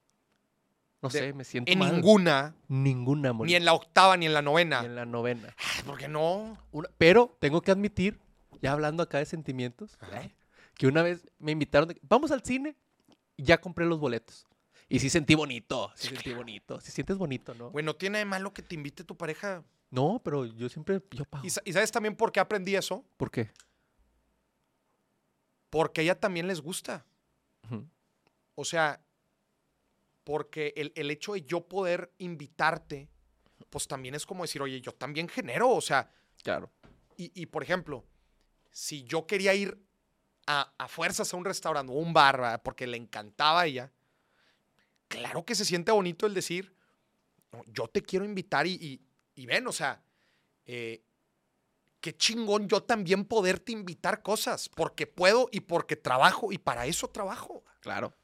No 1.03 1.11
sé, 1.11 1.33
me 1.33 1.43
siento 1.45 1.73
En 1.73 1.81
ninguna. 1.81 2.55
Ninguna, 2.69 3.33
Ni 3.33 3.55
en 3.57 3.65
la 3.65 3.75
octava, 3.75 4.17
ni 4.17 4.27
en 4.27 4.33
la 4.33 4.43
novena. 4.43 4.81
Ni 4.81 4.87
en 4.87 4.95
la 4.95 5.05
novena. 5.07 5.55
¿Por 5.85 5.99
qué 5.99 6.07
no? 6.09 6.57
pero 6.97 7.37
tengo 7.41 7.61
que 7.63 7.73
admitir 7.73 8.21
ya 8.63 8.73
hablando 8.73 9.03
acá 9.03 9.19
de 9.19 9.27
sentimientos, 9.27 9.99
que 10.75 10.87
una 10.87 11.03
vez 11.03 11.27
me 11.39 11.53
invitaron, 11.53 11.89
de- 11.89 11.99
vamos 12.03 12.31
al 12.31 12.43
cine, 12.43 12.77
y 13.37 13.43
ya 13.43 13.61
compré 13.61 13.85
los 13.85 13.99
boletos. 13.99 14.47
Y 14.89 14.99
sí 15.01 15.09
sentí 15.11 15.35
bonito, 15.35 15.91
sí 15.97 16.09
sentí 16.09 16.33
bonito. 16.33 16.81
Si 16.81 16.93
sientes 16.93 17.17
bonito, 17.17 17.55
¿no? 17.55 17.71
Güey, 17.71 17.85
no 17.85 17.97
tiene 17.97 18.19
de 18.19 18.25
malo 18.25 18.53
que 18.53 18.63
te 18.63 18.75
invite 18.75 19.03
tu 19.05 19.17
pareja. 19.17 19.65
No, 19.91 20.21
pero 20.25 20.45
yo 20.45 20.69
siempre, 20.69 21.01
yo 21.11 21.25
pago. 21.25 21.45
¿Y, 21.47 21.51
sa- 21.51 21.63
y 21.65 21.73
sabes 21.73 21.91
también 21.91 22.15
por 22.17 22.31
qué 22.33 22.41
aprendí 22.41 22.77
eso? 22.77 23.05
¿Por 23.17 23.31
qué? 23.31 23.51
Porque 25.71 26.01
a 26.01 26.05
ella 26.05 26.21
también 26.21 26.47
les 26.47 26.61
gusta. 26.61 27.05
Ujú. 27.65 27.89
O 28.55 28.65
sea, 28.65 29.01
porque 30.25 30.73
el, 30.77 30.93
el 30.97 31.11
hecho 31.11 31.33
de 31.35 31.43
yo 31.43 31.67
poder 31.67 32.13
invitarte, 32.19 33.09
pues 33.71 33.87
también 33.89 34.15
es 34.15 34.25
como 34.27 34.45
decir, 34.45 34.63
oye, 34.63 34.81
yo 34.81 34.93
también 34.93 35.29
genero. 35.29 35.71
O 35.71 35.81
sea, 35.81 36.11
Claro. 36.43 36.71
y, 37.17 37.33
y, 37.41 37.47
por 37.47 37.63
ejemplo, 37.63 38.05
si 38.71 39.05
yo 39.05 39.27
quería 39.27 39.55
ir 39.55 39.79
a, 40.47 40.73
a 40.79 40.89
fuerzas 40.89 41.33
a 41.33 41.37
un 41.37 41.45
restaurante 41.45 41.93
o 41.93 41.97
un 41.97 42.13
bar, 42.13 42.37
¿verdad? 42.39 42.63
porque 42.63 42.87
le 42.87 42.97
encantaba 42.97 43.63
a 43.63 43.67
ella, 43.67 43.93
claro 45.19 45.45
que 45.45 45.55
se 45.55 45.65
siente 45.65 45.93
bonito 45.93 46.27
el 46.27 46.35
decir, 46.35 46.75
"No, 47.53 47.63
yo 47.67 47.87
te 47.89 48.03
quiero 48.03 48.25
invitar 48.25 48.67
y, 48.67 48.73
y- 48.75 49.01
y 49.35 49.47
ven, 49.47 49.67
o 49.67 49.73
sea, 49.73 50.03
eh, 50.67 51.03
qué 52.01 52.17
chingón 52.17 52.69
yo 52.69 52.83
también 52.83 53.25
poderte 53.25 53.73
invitar 53.73 54.23
cosas, 54.23 54.69
porque 54.69 55.07
puedo 55.07 55.49
y 55.51 55.61
porque 55.61 55.97
trabajo 55.97 56.53
y 56.53 56.59
para 56.59 56.87
eso 56.87 57.09
trabajo. 57.09 57.65
Claro. 57.81 58.15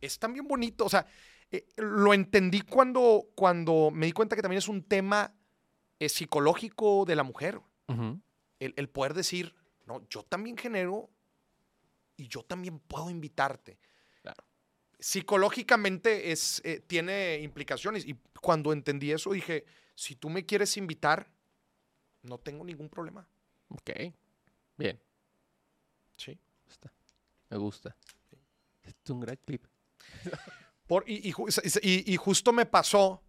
Es 0.00 0.18
también 0.18 0.46
bonito, 0.46 0.84
o 0.84 0.88
sea, 0.88 1.06
eh, 1.50 1.66
lo 1.76 2.12
entendí 2.14 2.60
cuando, 2.62 3.28
cuando 3.34 3.90
me 3.90 4.06
di 4.06 4.12
cuenta 4.12 4.34
que 4.36 4.42
también 4.42 4.58
es 4.58 4.68
un 4.68 4.82
tema 4.82 5.34
eh, 6.00 6.08
psicológico 6.08 7.04
de 7.06 7.14
la 7.16 7.22
mujer 7.22 7.60
el, 8.58 8.72
el 8.76 8.88
poder 8.88 9.12
decir, 9.14 9.54
no, 9.86 10.06
yo 10.08 10.22
también 10.22 10.56
genero 10.56 11.10
y 12.16 12.28
yo 12.28 12.42
también 12.42 12.78
puedo 12.78 13.10
invitarte. 13.10 13.78
Psicológicamente 15.02 16.30
es, 16.30 16.60
eh, 16.64 16.78
tiene 16.86 17.40
implicaciones 17.40 18.06
y 18.06 18.14
cuando 18.40 18.72
entendí 18.72 19.10
eso 19.10 19.32
dije, 19.32 19.64
si 19.96 20.14
tú 20.14 20.30
me 20.30 20.46
quieres 20.46 20.76
invitar, 20.76 21.28
no 22.22 22.38
tengo 22.38 22.64
ningún 22.64 22.88
problema. 22.88 23.26
Ok. 23.68 23.90
Bien. 24.76 25.00
Sí. 26.16 26.38
Está. 26.70 26.92
Me 27.50 27.56
gusta. 27.56 27.96
Es 28.84 28.94
un 29.10 29.18
gran 29.20 29.36
clip. 29.44 29.66
Por, 30.86 31.02
y, 31.08 31.28
y 31.28 31.32
ju- 31.32 31.80
y- 31.82 32.12
y 32.12 32.16
justo 32.16 32.52
me 32.52 32.64
pasó 32.66 33.22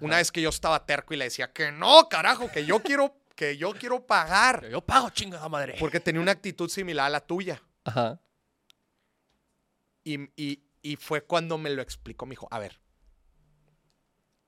una 0.00 0.18
vez 0.18 0.30
que 0.30 0.40
yo 0.40 0.50
estaba 0.50 0.86
terco 0.86 1.14
y 1.14 1.16
le 1.16 1.24
decía 1.24 1.52
que 1.52 1.72
no, 1.72 2.08
carajo, 2.08 2.48
que 2.52 2.64
yo 2.64 2.80
quiero, 2.80 3.16
que 3.34 3.56
yo 3.56 3.72
quiero 3.72 4.06
pagar. 4.06 4.68
Yo 4.68 4.80
pago, 4.80 5.10
chingada 5.10 5.48
madre. 5.48 5.74
Porque 5.80 5.98
tenía 5.98 6.20
una 6.20 6.30
actitud 6.32 6.68
similar 6.68 7.06
a 7.06 7.10
la 7.10 7.20
tuya. 7.26 7.60
Ajá. 7.84 8.20
Y, 10.04 10.20
y- 10.40 10.62
y 10.82 10.96
fue 10.96 11.22
cuando 11.22 11.58
me 11.58 11.70
lo 11.70 11.82
explicó, 11.82 12.26
me 12.26 12.30
dijo, 12.30 12.48
a 12.50 12.58
ver, 12.58 12.80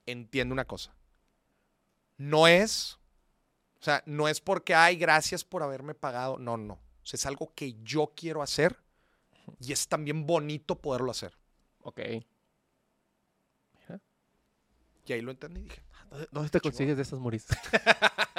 entiende 0.07 0.53
una 0.53 0.65
cosa. 0.65 0.95
No 2.17 2.47
es, 2.47 2.99
o 3.81 3.85
sea, 3.85 4.03
no 4.07 4.29
es 4.29 4.41
porque, 4.41 4.75
ay, 4.75 4.97
gracias 4.97 5.45
por 5.45 5.63
haberme 5.63 5.95
pagado. 5.95 6.39
No, 6.39 6.57
no. 6.57 6.75
O 6.75 7.07
sea, 7.07 7.17
es 7.17 7.27
algo 7.27 7.53
que 7.55 7.77
yo 7.83 8.13
quiero 8.15 8.43
hacer 8.43 8.79
y 9.59 9.73
es 9.73 9.89
también 9.89 10.27
bonito 10.27 10.81
poderlo 10.81 11.11
hacer. 11.11 11.37
Ok. 11.83 12.01
Y 15.07 15.13
ahí 15.13 15.23
lo 15.23 15.33
entendí 15.33 15.61
y 15.61 15.65
dije. 15.65 15.83
¿Dónde, 16.09 16.29
dónde 16.31 16.51
te 16.51 16.61
consigues 16.61 16.97
de 16.97 17.03
esas 17.03 17.19
moris? 17.19 17.47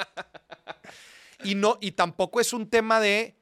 Y 1.44 1.54
no, 1.54 1.78
y 1.80 1.92
tampoco 1.92 2.40
es 2.40 2.52
un 2.52 2.68
tema 2.68 3.00
de, 3.00 3.36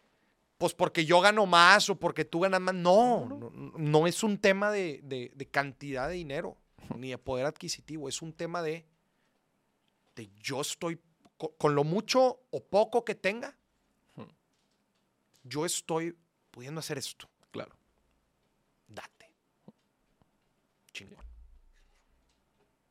pues 0.61 0.75
porque 0.75 1.07
yo 1.07 1.23
gano 1.23 1.47
más 1.47 1.89
o 1.89 1.95
porque 1.99 2.27
tú 2.27 2.41
ganas 2.41 2.61
más. 2.61 2.75
No, 2.75 3.25
no, 3.27 3.51
no 3.79 4.07
es 4.07 4.23
un 4.23 4.37
tema 4.37 4.71
de, 4.71 5.01
de- 5.03 5.33
de 5.35 5.47
cantidad 5.49 6.07
de 6.07 6.17
dinero 6.17 6.59
ni 6.99 7.09
de 7.09 7.17
poder 7.17 7.47
adquisitivo. 7.47 8.11
Es 8.11 8.21
un 8.21 8.35
tema 8.35 8.61
de, 8.63 8.85
de 10.17 10.29
yo 10.39 10.61
estoy, 10.61 11.01
co- 11.39 11.55
con, 11.57 11.75
lo 11.75 11.83
mucho 11.83 12.43
o 12.51 12.63
poco 12.63 13.07
que 13.07 13.15
tenga, 13.15 13.57
yo 15.45 15.65
estoy 15.65 16.15
pudiendo 16.51 16.81
hacer 16.81 16.99
esto. 16.99 17.27
claro. 17.51 17.75
Date. 18.87 19.31
Chingón. 20.93 21.25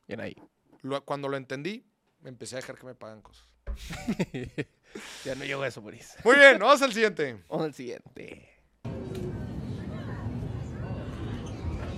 Bien 0.08 0.20
ahí. 0.20 0.34
Lo- 0.82 1.04
cuando 1.04 1.28
lo 1.28 1.36
entendí, 1.36 1.84
empecé 2.24 2.56
a 2.56 2.58
dejar 2.58 2.76
que 2.76 2.86
me 2.86 2.96
pagan 2.96 3.22
cosas. 3.22 3.46
ya 5.24 5.34
no 5.34 5.44
llegó 5.44 5.62
a 5.62 5.68
eso, 5.68 5.80
moris. 5.82 6.14
Muy 6.24 6.36
bien, 6.36 6.58
vamos 6.58 6.80
al 6.82 6.92
siguiente. 6.92 7.42
Vamos 7.48 7.66
al 7.66 7.74
siguiente. 7.74 8.48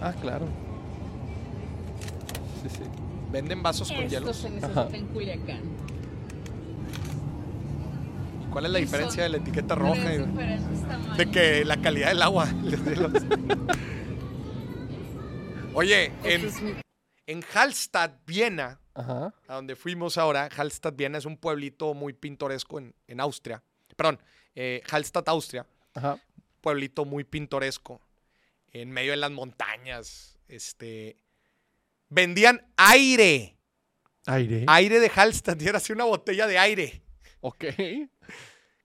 Ah, 0.00 0.12
claro. 0.20 0.46
Sí, 2.62 2.68
sí. 2.70 2.82
Venden 3.30 3.62
vasos 3.62 3.88
con 3.88 3.98
Esto 4.02 4.10
hielos. 4.10 4.36
se 4.36 4.50
necesita 4.50 4.88
en 4.92 5.06
Culiacán. 5.06 5.60
¿Cuál 8.50 8.66
es 8.66 8.72
la 8.72 8.78
diferencia 8.80 9.22
de 9.22 9.28
la 9.30 9.36
etiqueta 9.38 9.74
roja? 9.74 10.12
y-. 10.14 11.16
De 11.16 11.30
que 11.30 11.64
la 11.64 11.78
calidad 11.78 12.08
del 12.08 12.20
agua. 12.22 12.46
Oye, 15.74 16.06
en, 16.24 16.44
Este 16.44 16.46
es- 16.48 16.62
en 17.26 17.42
Hallstatt, 17.54 18.20
Viena, 18.26 18.80
Ajá. 18.94 19.34
a 19.48 19.54
donde 19.54 19.74
fuimos 19.76 20.18
ahora, 20.18 20.48
Hallstatt, 20.54 20.94
Viena 20.96 21.18
es 21.18 21.24
un 21.24 21.36
pueblito 21.36 21.94
muy 21.94 22.12
pintoresco 22.12 22.78
en, 22.78 22.94
en 23.06 23.20
Austria. 23.20 23.62
Perdón, 23.96 24.20
eh, 24.54 24.82
Hallstatt, 24.90 25.28
Austria, 25.28 25.66
Ajá. 25.94 26.18
pueblito 26.60 27.04
muy 27.04 27.24
pintoresco, 27.24 28.00
en 28.72 28.90
medio 28.90 29.10
de 29.12 29.16
las 29.18 29.30
montañas. 29.30 30.38
Este, 30.48 31.16
vendían 32.08 32.66
aire, 32.76 33.56
Aire. 34.26 34.64
aire 34.68 35.00
de 35.00 35.08
Hallstatt, 35.14 35.60
y 35.62 35.68
era 35.68 35.78
así 35.78 35.92
una 35.92 36.04
botella 36.04 36.46
de 36.46 36.58
aire. 36.58 37.02
Ok. 37.40 37.64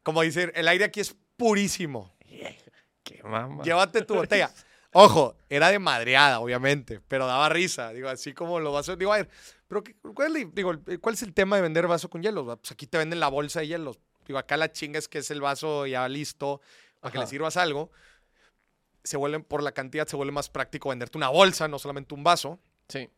Como 0.03 0.21
dice, 0.21 0.51
el 0.55 0.67
aire 0.67 0.85
aquí 0.85 0.99
es 1.01 1.15
purísimo. 1.35 2.15
Qué 3.03 3.21
mamá. 3.23 3.63
Llévate 3.63 4.01
tu 4.03 4.15
botella. 4.15 4.51
Ojo, 4.93 5.35
era 5.49 5.69
de 5.69 5.79
madreada, 5.79 6.39
obviamente, 6.39 7.01
pero 7.07 7.27
daba 7.27 7.49
risa. 7.49 7.91
Digo, 7.93 8.09
así 8.09 8.33
como 8.33 8.59
los 8.59 8.73
vasos. 8.73 8.97
Digo, 8.97 9.13
a 9.13 9.17
ver, 9.17 9.29
pero 9.67 9.83
qué- 9.83 9.95
¿cuál, 9.95 10.35
es 10.35 10.43
el- 10.43 10.53
digo, 10.53 10.71
el- 10.71 10.99
¿cuál 10.99 11.13
es 11.15 11.21
el 11.23 11.33
tema 11.33 11.55
de 11.57 11.61
vender 11.61 11.87
vaso 11.87 12.09
con 12.09 12.21
hielos? 12.23 12.45
Pues 12.59 12.71
aquí 12.71 12.87
te 12.87 12.97
venden 12.97 13.19
la 13.19 13.27
bolsa 13.27 13.59
de 13.59 13.67
hielos. 13.67 13.99
Digo, 14.25 14.39
acá 14.39 14.57
la 14.57 14.71
chinga 14.71 14.97
es 14.99 15.07
que 15.07 15.19
es 15.19 15.29
el 15.31 15.41
vaso 15.41 15.85
ya 15.85 16.07
listo 16.09 16.61
para 17.01 17.11
que 17.11 17.19
le 17.19 17.27
sirvas 17.27 17.57
algo. 17.57 17.91
Se 19.03 19.17
vuelven, 19.17 19.43
por 19.43 19.61
la 19.63 19.71
cantidad, 19.71 20.07
se 20.07 20.15
vuelve 20.15 20.31
más 20.33 20.49
práctico 20.49 20.89
venderte 20.89 21.17
una 21.17 21.29
bolsa, 21.29 21.67
no 21.67 21.79
solamente 21.79 22.13
un 22.15 22.23
vaso. 22.23 22.59
Sí. 22.89 23.09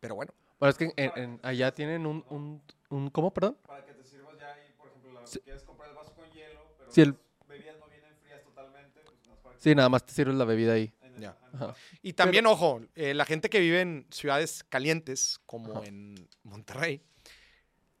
Pero 0.00 0.14
bueno, 0.14 0.32
Bueno, 0.60 0.70
es 0.70 0.78
que 0.78 0.92
en- 0.96 1.12
en- 1.16 1.40
allá 1.42 1.72
tienen 1.74 2.06
un, 2.06 2.24
un, 2.30 2.62
un- 2.90 3.10
¿Cómo, 3.10 3.32
perdón? 3.34 3.58
Para 3.66 3.84
que 3.84 3.92
te 3.92 4.04
sirvas 4.04 4.38
ya 4.38 4.56
y, 4.66 4.72
por 4.78 4.88
ejemplo, 4.88 5.12
la- 5.12 5.26
Sí. 5.26 5.40
quieres 5.40 5.62
comprar 5.64 5.90
el 5.90 5.96
vaso 5.96 6.14
con 6.14 6.30
hielo, 6.30 6.60
pero 6.78 6.90
Sí, 6.92 7.00
el- 7.02 7.18
las 7.38 7.48
bebidas 7.48 7.76
no 7.78 7.86
vienen 7.88 8.14
frías 8.22 8.42
totalmente, 8.44 9.00
pues 9.02 9.16
nada 9.24 9.30
más 9.34 9.38
para 9.40 9.53
que 9.53 9.53
Sí, 9.64 9.74
nada 9.74 9.88
más 9.88 10.04
te 10.04 10.12
sirves 10.12 10.34
la 10.34 10.44
bebida 10.44 10.74
ahí. 10.74 10.92
Y 12.02 12.12
también, 12.12 12.44
ojo, 12.44 12.82
eh, 12.94 13.14
la 13.14 13.24
gente 13.24 13.48
que 13.48 13.60
vive 13.60 13.80
en 13.80 14.06
ciudades 14.10 14.62
calientes, 14.62 15.40
como 15.46 15.78
Ajá. 15.78 15.86
en 15.86 16.28
Monterrey, 16.42 17.00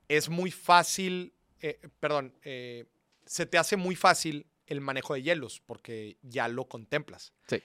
es 0.08 0.28
muy 0.28 0.50
fácil, 0.50 1.32
eh, 1.60 1.80
perdón, 2.00 2.34
eh, 2.42 2.84
se 3.24 3.46
te 3.46 3.56
hace 3.56 3.78
muy 3.78 3.96
fácil 3.96 4.46
el 4.66 4.82
manejo 4.82 5.14
de 5.14 5.22
hielos, 5.22 5.62
porque 5.64 6.18
ya 6.20 6.48
lo 6.48 6.68
contemplas. 6.68 7.32
Sí. 7.46 7.62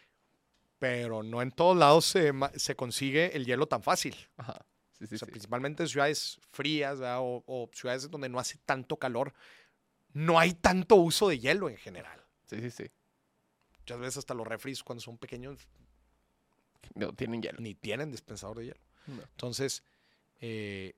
Pero 0.78 1.22
no 1.22 1.42
en 1.42 1.52
todos 1.52 1.76
lados 1.76 2.06
se, 2.06 2.32
se 2.56 2.78
consigue 2.78 3.36
el 3.36 3.46
hielo 3.46 3.68
tan 3.68 3.84
fácil. 3.84 4.16
Ajá. 4.38 4.66
Sí, 4.94 5.08
sí, 5.08 5.16
o 5.16 5.18
sea, 5.18 5.26
sí. 5.26 5.32
principalmente 5.32 5.84
en 5.84 5.90
ciudades 5.90 6.40
frías 6.52 7.00
¿verdad? 7.00 7.20
o, 7.20 7.44
o 7.46 7.70
ciudades 7.74 8.10
donde 8.10 8.30
no 8.30 8.40
hace 8.40 8.60
tanto 8.66 8.96
calor, 8.96 9.34
no 10.14 10.40
hay 10.40 10.54
tanto 10.54 10.96
uso 10.96 11.28
de 11.28 11.40
hielo 11.40 11.70
en 11.70 11.78
general. 11.78 12.24
Sí, 12.46 12.62
sí, 12.62 12.72
sí. 12.72 12.92
Muchas 13.90 14.00
veces 14.02 14.18
hasta 14.18 14.36
los 14.36 14.46
refris 14.46 14.84
cuando 14.84 15.02
son 15.02 15.18
pequeños 15.18 15.58
No, 16.94 17.12
tienen 17.14 17.42
hielo. 17.42 17.60
ni 17.60 17.74
tienen 17.74 18.12
dispensador 18.12 18.58
de 18.60 18.66
hielo. 18.66 18.80
No. 19.08 19.24
Entonces, 19.24 19.82
eh, 20.42 20.94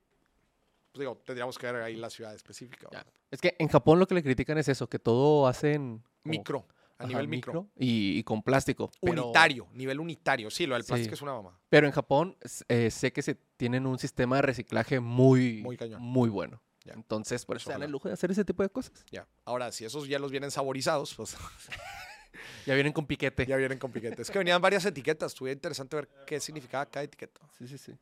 pues 0.92 1.00
digo, 1.00 1.16
tendríamos 1.24 1.56
que 1.56 1.72
ver 1.72 1.82
ahí 1.82 1.96
la 1.96 2.10
ciudad 2.10 2.34
específica. 2.34 2.88
Es 3.30 3.40
que 3.40 3.56
en 3.58 3.68
Japón 3.68 3.98
lo 3.98 4.06
que 4.06 4.14
le 4.14 4.22
critican 4.22 4.58
es 4.58 4.68
eso, 4.68 4.88
que 4.90 4.98
todo 4.98 5.46
hacen... 5.46 6.02
como- 6.22 6.32
Micro, 6.32 6.66
a 6.98 7.04
ajá, 7.04 7.08
nivel 7.08 7.28
micro. 7.28 7.66
y, 7.76 8.18
y 8.18 8.24
con 8.24 8.42
plástico. 8.42 8.90
pero- 9.00 9.24
Unitario, 9.24 9.68
nivel 9.72 9.98
unitario. 9.98 10.50
Sí, 10.50 10.66
lo 10.66 10.74
del 10.74 10.84
plástico 10.84 11.12
Sí. 11.12 11.18
es 11.18 11.22
una 11.22 11.32
mamá. 11.32 11.58
Pero 11.70 11.86
en 11.86 11.92
Japón 11.94 12.36
eh, 12.68 12.90
sé 12.90 13.10
que 13.10 13.22
se 13.22 13.36
tienen 13.56 13.86
un 13.86 13.98
sistema 13.98 14.36
de 14.36 14.42
reciclaje 14.42 15.00
muy, 15.00 15.62
Muy 15.62 15.78
cañón. 15.78 16.02
muy 16.02 16.28
bueno. 16.28 16.60
Ya. 16.84 16.92
Entonces, 16.92 17.46
por 17.46 17.56
eso 17.56 17.66
se 17.66 17.72
dan 17.72 17.84
el 17.84 17.90
lujo 17.90 18.08
de 18.08 18.14
hacer 18.14 18.30
ese 18.32 18.44
tipo 18.44 18.62
de 18.62 18.68
cosas. 18.68 19.04
Ya. 19.10 19.26
Ahora, 19.46 19.72
si 19.72 19.84
esos 19.86 20.08
hielos 20.08 20.30
vienen 20.30 20.50
saborizados, 20.50 21.14
pues 21.14 21.36
Ya 22.66 22.74
vienen 22.74 22.92
con 22.92 23.06
piquete. 23.06 23.46
ya 23.46 23.56
vienen 23.56 23.78
con 23.78 23.90
piquete. 23.90 24.22
Es 24.22 24.30
que 24.30 24.38
venían 24.38 24.60
varias 24.60 24.84
etiquetas. 24.84 25.32
Estuvo 25.32 25.48
interesante 25.48 25.96
ver 25.96 26.08
qué 26.26 26.40
significaba 26.40 26.86
cada 26.86 27.04
etiqueta. 27.04 27.40
Sí, 27.58 27.66
sí, 27.66 27.78
sí. 27.78 27.92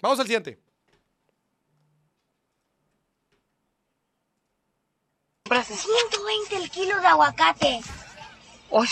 Vamos 0.00 0.18
al 0.18 0.26
siguiente. 0.26 0.58
120 5.64 6.56
el 6.56 6.70
kilo 6.70 7.00
de 7.00 7.06
aguacate. 7.06 7.80
Oye, 8.70 8.90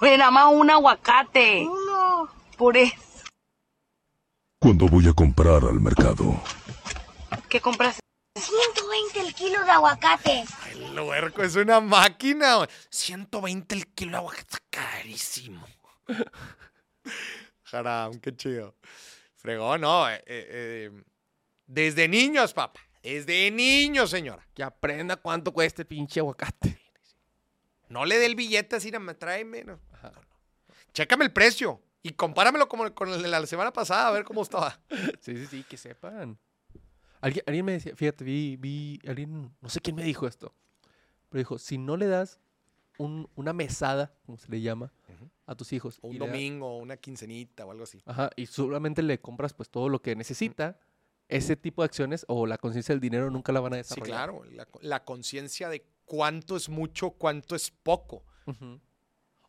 pero 0.00 0.12
era 0.12 0.30
más 0.30 0.52
un 0.52 0.70
aguacate. 0.70 1.62
Uno. 1.62 2.28
Por 2.56 2.76
eso. 2.76 2.94
Cuando 4.58 4.86
voy 4.88 5.08
a 5.08 5.12
comprar 5.12 5.64
al 5.64 5.80
mercado, 5.80 6.40
¿Qué 7.48 7.60
compras? 7.60 8.03
120 8.36 9.20
el 9.20 9.34
kilo 9.34 9.64
de 9.64 9.70
aguacate. 9.70 10.44
El 10.72 10.98
huerco 10.98 11.42
es 11.42 11.54
una 11.54 11.80
máquina. 11.80 12.56
güey. 12.56 12.68
120 12.90 13.74
el 13.76 13.86
kilo 13.94 14.10
de 14.12 14.16
aguacate. 14.16 14.40
Está 14.40 14.58
carísimo. 14.70 15.64
Jaram, 17.62 18.18
qué 18.20 18.34
chido. 18.34 18.74
Fregón, 19.36 19.82
no. 19.82 20.10
eh, 20.10 20.16
eh, 20.16 20.22
eh, 20.26 21.02
desde 21.66 22.08
niños, 22.08 22.52
papá. 22.52 22.80
Desde 23.02 23.50
niños, 23.52 24.10
señora. 24.10 24.44
Que 24.52 24.64
aprenda 24.64 25.16
cuánto 25.16 25.52
cuesta 25.52 25.82
este 25.82 25.84
pinche 25.84 26.18
aguacate. 26.18 26.80
No 27.88 28.04
le 28.04 28.18
dé 28.18 28.26
el 28.26 28.34
billete 28.34 28.76
así, 28.76 28.90
me 28.98 29.14
tráeme. 29.14 29.62
No. 29.62 29.78
No, 30.02 30.10
no. 30.10 30.20
Chécame 30.92 31.24
el 31.24 31.32
precio. 31.32 31.80
Y 32.02 32.10
compáramelo 32.12 32.68
como 32.68 32.92
con 32.94 33.10
el 33.10 33.22
de 33.22 33.28
la 33.28 33.46
semana 33.46 33.72
pasada, 33.72 34.08
a 34.08 34.10
ver 34.10 34.24
cómo 34.24 34.42
estaba. 34.42 34.78
Sí, 35.20 35.36
sí, 35.36 35.46
sí, 35.46 35.64
que 35.64 35.76
sepan. 35.76 36.38
Alguien, 37.24 37.42
alguien 37.46 37.64
me 37.64 37.72
decía, 37.72 37.96
fíjate, 37.96 38.22
vi, 38.24 38.56
vi, 38.56 39.00
alguien, 39.08 39.50
no 39.60 39.68
sé 39.70 39.80
quién 39.80 39.96
me 39.96 40.02
dijo 40.04 40.26
esto, 40.26 40.54
pero 41.30 41.38
dijo, 41.38 41.58
si 41.58 41.78
no 41.78 41.96
le 41.96 42.06
das 42.06 42.38
un- 42.98 43.28
una 43.34 43.52
mesada, 43.54 44.14
como 44.26 44.36
se 44.36 44.50
le 44.50 44.60
llama, 44.60 44.92
a 45.46 45.54
tus 45.54 45.72
hijos. 45.72 45.98
O 46.02 46.08
un 46.08 46.14
le 46.14 46.18
da- 46.20 46.26
domingo, 46.26 46.76
una 46.76 46.96
quincenita 46.98 47.64
o 47.64 47.70
algo 47.70 47.84
así. 47.84 48.02
Ajá, 48.04 48.28
y 48.36 48.44
solamente 48.46 49.02
le 49.02 49.20
compras 49.20 49.54
pues 49.54 49.70
todo 49.70 49.88
lo 49.88 50.02
que 50.02 50.14
necesita, 50.14 50.78
ese 51.28 51.56
tipo 51.56 51.80
de 51.82 51.86
acciones 51.86 52.26
o 52.28 52.46
la 52.46 52.58
conciencia 52.58 52.92
del 52.92 53.00
dinero 53.00 53.30
nunca 53.30 53.52
la 53.52 53.60
van 53.60 53.72
a 53.72 53.76
Sí, 53.76 53.82
desarrollar. 53.82 54.28
claro. 54.30 54.44
La, 54.44 54.68
la 54.82 55.04
conciencia 55.04 55.70
de 55.70 55.86
cuánto 56.04 56.56
es 56.56 56.68
mucho, 56.68 57.10
cuánto 57.12 57.56
es 57.56 57.70
poco. 57.70 58.22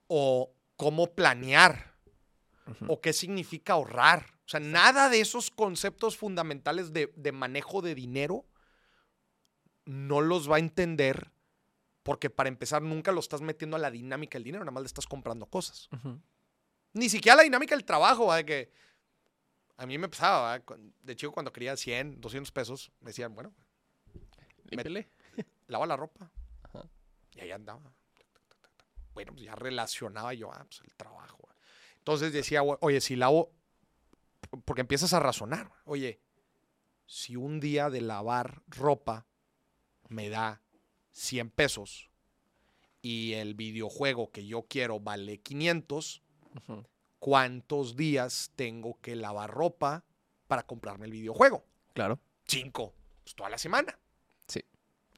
O 0.08 0.54
cómo 0.78 1.08
planear. 1.14 1.94
o 2.88 3.00
qué 3.00 3.14
significa 3.14 3.74
ahorrar. 3.74 4.26
O 4.46 4.50
sea, 4.50 4.60
nada 4.60 5.10
de 5.10 5.20
esos 5.22 5.50
conceptos 5.50 6.18
fundamentales 6.18 6.94
de, 6.94 7.12
de 7.16 7.32
manejo 7.32 7.82
de 7.82 7.96
dinero 7.96 8.46
no 9.86 10.22
los 10.22 10.50
va 10.50 10.58
a 10.58 10.60
entender 10.60 11.32
porque 12.04 12.30
para 12.30 12.50
empezar 12.50 12.82
nunca 12.84 13.12
lo 13.12 13.20
estás 13.20 13.42
metiendo 13.42 13.76
a 13.76 13.80
la 13.80 13.90
dinámica 13.90 14.38
del 14.38 14.44
dinero, 14.44 14.64
nada 14.64 14.72
más 14.72 14.84
le 14.84 14.88
estás 14.88 15.08
comprando 15.08 15.48
cosas. 15.48 15.90
Ni 16.94 17.10
siquiera 17.10 17.36
la 17.38 17.42
dinámica 17.44 17.76
del 17.76 17.84
trabajo, 17.84 18.30
que 18.46 18.72
a 19.78 19.86
mí 19.88 19.98
me. 19.98 20.08
Cu- 20.08 20.94
de 21.02 21.16
chico 21.16 21.32
cuando 21.32 21.52
quería 21.52 21.76
100, 21.76 22.22
200 22.22 22.52
pesos, 22.52 22.92
me 23.00 23.10
decían, 23.10 23.34
bueno, 23.34 23.54
Límpiale. 24.66 25.10
lava 25.68 25.86
la 25.88 25.96
ropa. 25.98 26.32
Ajá. 26.64 26.84
Y 27.34 27.40
ahí 27.42 27.52
andaba. 27.52 27.92
Bueno, 29.16 29.34
pues 29.34 29.46
ya 29.46 29.56
relacionaba 29.56 30.34
yo, 30.36 30.52
ah, 30.54 30.64
pues 30.70 30.82
el 30.82 30.94
trabajo. 30.96 31.50
Entonces 31.98 32.32
decía, 32.34 32.62
"O- 32.64 32.78
oye, 32.82 33.02
si 33.02 33.16
lavo, 33.16 33.52
porque 34.64 34.82
empiezas 34.82 35.14
a 35.14 35.20
razonar, 35.20 35.72
oye, 35.86 36.20
si 37.06 37.36
un 37.36 37.60
día 37.60 37.90
de 37.90 38.02
lavar 38.02 38.62
ropa 38.68 39.26
me 40.10 40.30
da 40.30 40.62
100 41.12 41.50
pesos 41.52 42.10
y 43.02 43.34
el 43.34 43.54
videojuego 43.54 44.32
que 44.32 44.46
yo 44.46 44.64
quiero 44.64 45.00
vale 45.00 45.40
500, 45.40 46.24
Ujú. 46.68 46.86
¿cuántos 47.20 47.96
días 47.96 48.52
tengo 48.56 49.00
que 49.02 49.16
lavar 49.16 49.52
ropa 49.52 50.04
para 50.48 50.64
comprarme 50.64 51.06
el 51.06 51.12
videojuego? 51.12 51.66
Claro. 51.94 52.20
Cinco. 52.48 52.94
Pues 53.24 53.36
toda 53.36 53.50
la 53.50 53.58
semana. 53.58 53.98
Sí. 54.48 54.64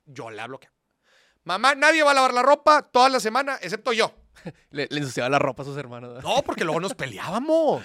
Yo 0.06 0.30
le 0.30 0.42
hablo 0.42 0.60
que. 0.60 0.70
Mamá, 1.44 1.76
nadie 1.76 2.04
va 2.04 2.12
a 2.12 2.14
lavar 2.14 2.34
la 2.34 2.42
ropa 2.42 2.82
toda 2.84 3.10
la 3.10 3.20
semana, 3.20 3.58
excepto 3.62 3.94
yo. 3.94 4.14
Le, 4.72 4.88
le 4.90 5.00
ensuciaba 5.00 5.30
la 5.30 5.40
ropa 5.40 5.64
a 5.64 5.66
sus 5.66 5.78
hermanos. 5.78 6.24
No, 6.24 6.42
porque 6.44 6.64
luego 6.64 6.80
nos 6.80 6.94
peleábamos. 6.94 7.84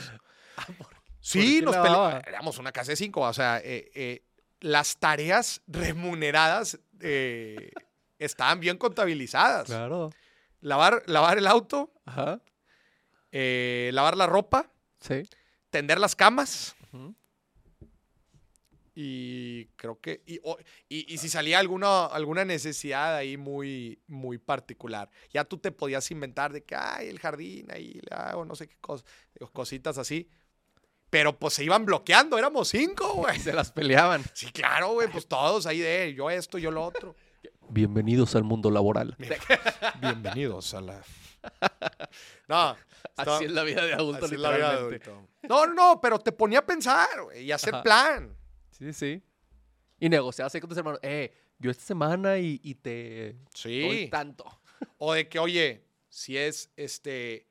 Sí, 1.22 1.62
nos. 1.62 1.74
Éramos 1.76 2.58
una 2.58 2.72
casa 2.72 2.90
de 2.92 2.96
cinco. 2.96 3.20
O 3.22 3.32
sea, 3.32 3.58
eh, 3.64 3.90
eh, 3.94 4.24
las 4.60 4.98
tareas 4.98 5.62
remuneradas 5.68 6.78
eh, 7.00 7.70
estaban 8.18 8.60
bien 8.60 8.76
contabilizadas. 8.76 9.66
Claro. 9.66 10.10
Lavar, 10.60 11.02
lavar 11.06 11.38
el 11.38 11.46
auto, 11.46 11.92
Ajá. 12.04 12.40
lavar 13.32 14.16
la 14.16 14.26
ropa, 14.26 14.70
Sí. 15.00 15.22
tender 15.70 15.98
las 15.98 16.14
camas. 16.14 16.74
Y 18.94 19.66
creo 19.76 19.98
que. 20.00 20.22
Y- 20.26 20.40
y 21.14 21.18
si 21.18 21.28
salía 21.30 21.58
alguna, 21.58 22.06
alguna 22.06 22.44
necesidad 22.44 23.16
ahí 23.16 23.36
muy, 23.38 23.98
muy 24.06 24.36
particular, 24.38 25.08
ya 25.32 25.44
tú 25.44 25.56
te 25.56 25.72
podías 25.72 26.10
inventar 26.10 26.52
de 26.52 26.62
que, 26.62 26.74
ay, 26.76 27.08
el 27.08 27.18
jardín 27.18 27.70
ahí 27.72 28.00
le 28.08 28.14
hago 28.14 28.44
no 28.44 28.54
sé 28.54 28.68
qué 28.68 28.76
cosas, 28.80 29.06
cositas 29.52 29.96
así. 29.98 30.28
Pero 31.12 31.38
pues 31.38 31.52
se 31.52 31.62
iban 31.62 31.84
bloqueando, 31.84 32.38
éramos 32.38 32.68
cinco, 32.68 33.12
güey. 33.12 33.38
Se 33.38 33.52
las 33.52 33.70
peleaban. 33.70 34.22
Sí, 34.32 34.46
claro, 34.50 34.92
güey, 34.94 35.08
pues 35.10 35.26
todos 35.28 35.66
ahí 35.66 35.78
de 35.78 36.14
yo 36.14 36.30
esto, 36.30 36.56
yo 36.56 36.70
lo 36.70 36.82
otro. 36.82 37.14
Bienvenidos 37.68 38.34
al 38.34 38.44
mundo 38.44 38.70
laboral. 38.70 39.14
Bienvenidos 40.00 40.72
a 40.72 40.80
la. 40.80 41.02
No, 42.48 42.74
está- 43.18 43.36
Así 43.36 43.44
es 43.44 43.50
la 43.52 43.62
vida 43.62 43.84
de 43.84 43.92
adulto, 43.92 44.24
así 44.24 44.36
es 44.36 44.40
la 44.40 44.52
vida 44.56 44.68
de 44.70 44.90
literalmente. 44.92 45.10
adulto. 45.10 45.28
No, 45.42 45.66
no, 45.66 46.00
pero 46.00 46.18
te 46.18 46.32
ponía 46.32 46.60
a 46.60 46.64
pensar 46.66 47.06
güey, 47.24 47.44
y 47.44 47.52
hacer 47.52 47.74
Ajá. 47.74 47.82
plan. 47.82 48.34
Sí, 48.70 48.94
sí. 48.94 49.22
Y 50.00 50.08
negociabas 50.08 50.50
con 50.54 50.68
tus 50.70 50.78
hermanos. 50.78 50.98
Eh, 51.02 51.30
yo 51.58 51.70
esta 51.70 51.84
semana 51.84 52.38
y, 52.38 52.58
y 52.64 52.74
te 52.76 53.36
Sí. 53.54 53.82
doy 53.86 54.08
tanto. 54.08 54.46
O 54.96 55.12
de 55.12 55.28
que, 55.28 55.38
oye, 55.38 55.84
si 56.08 56.38
es 56.38 56.70
este. 56.74 57.48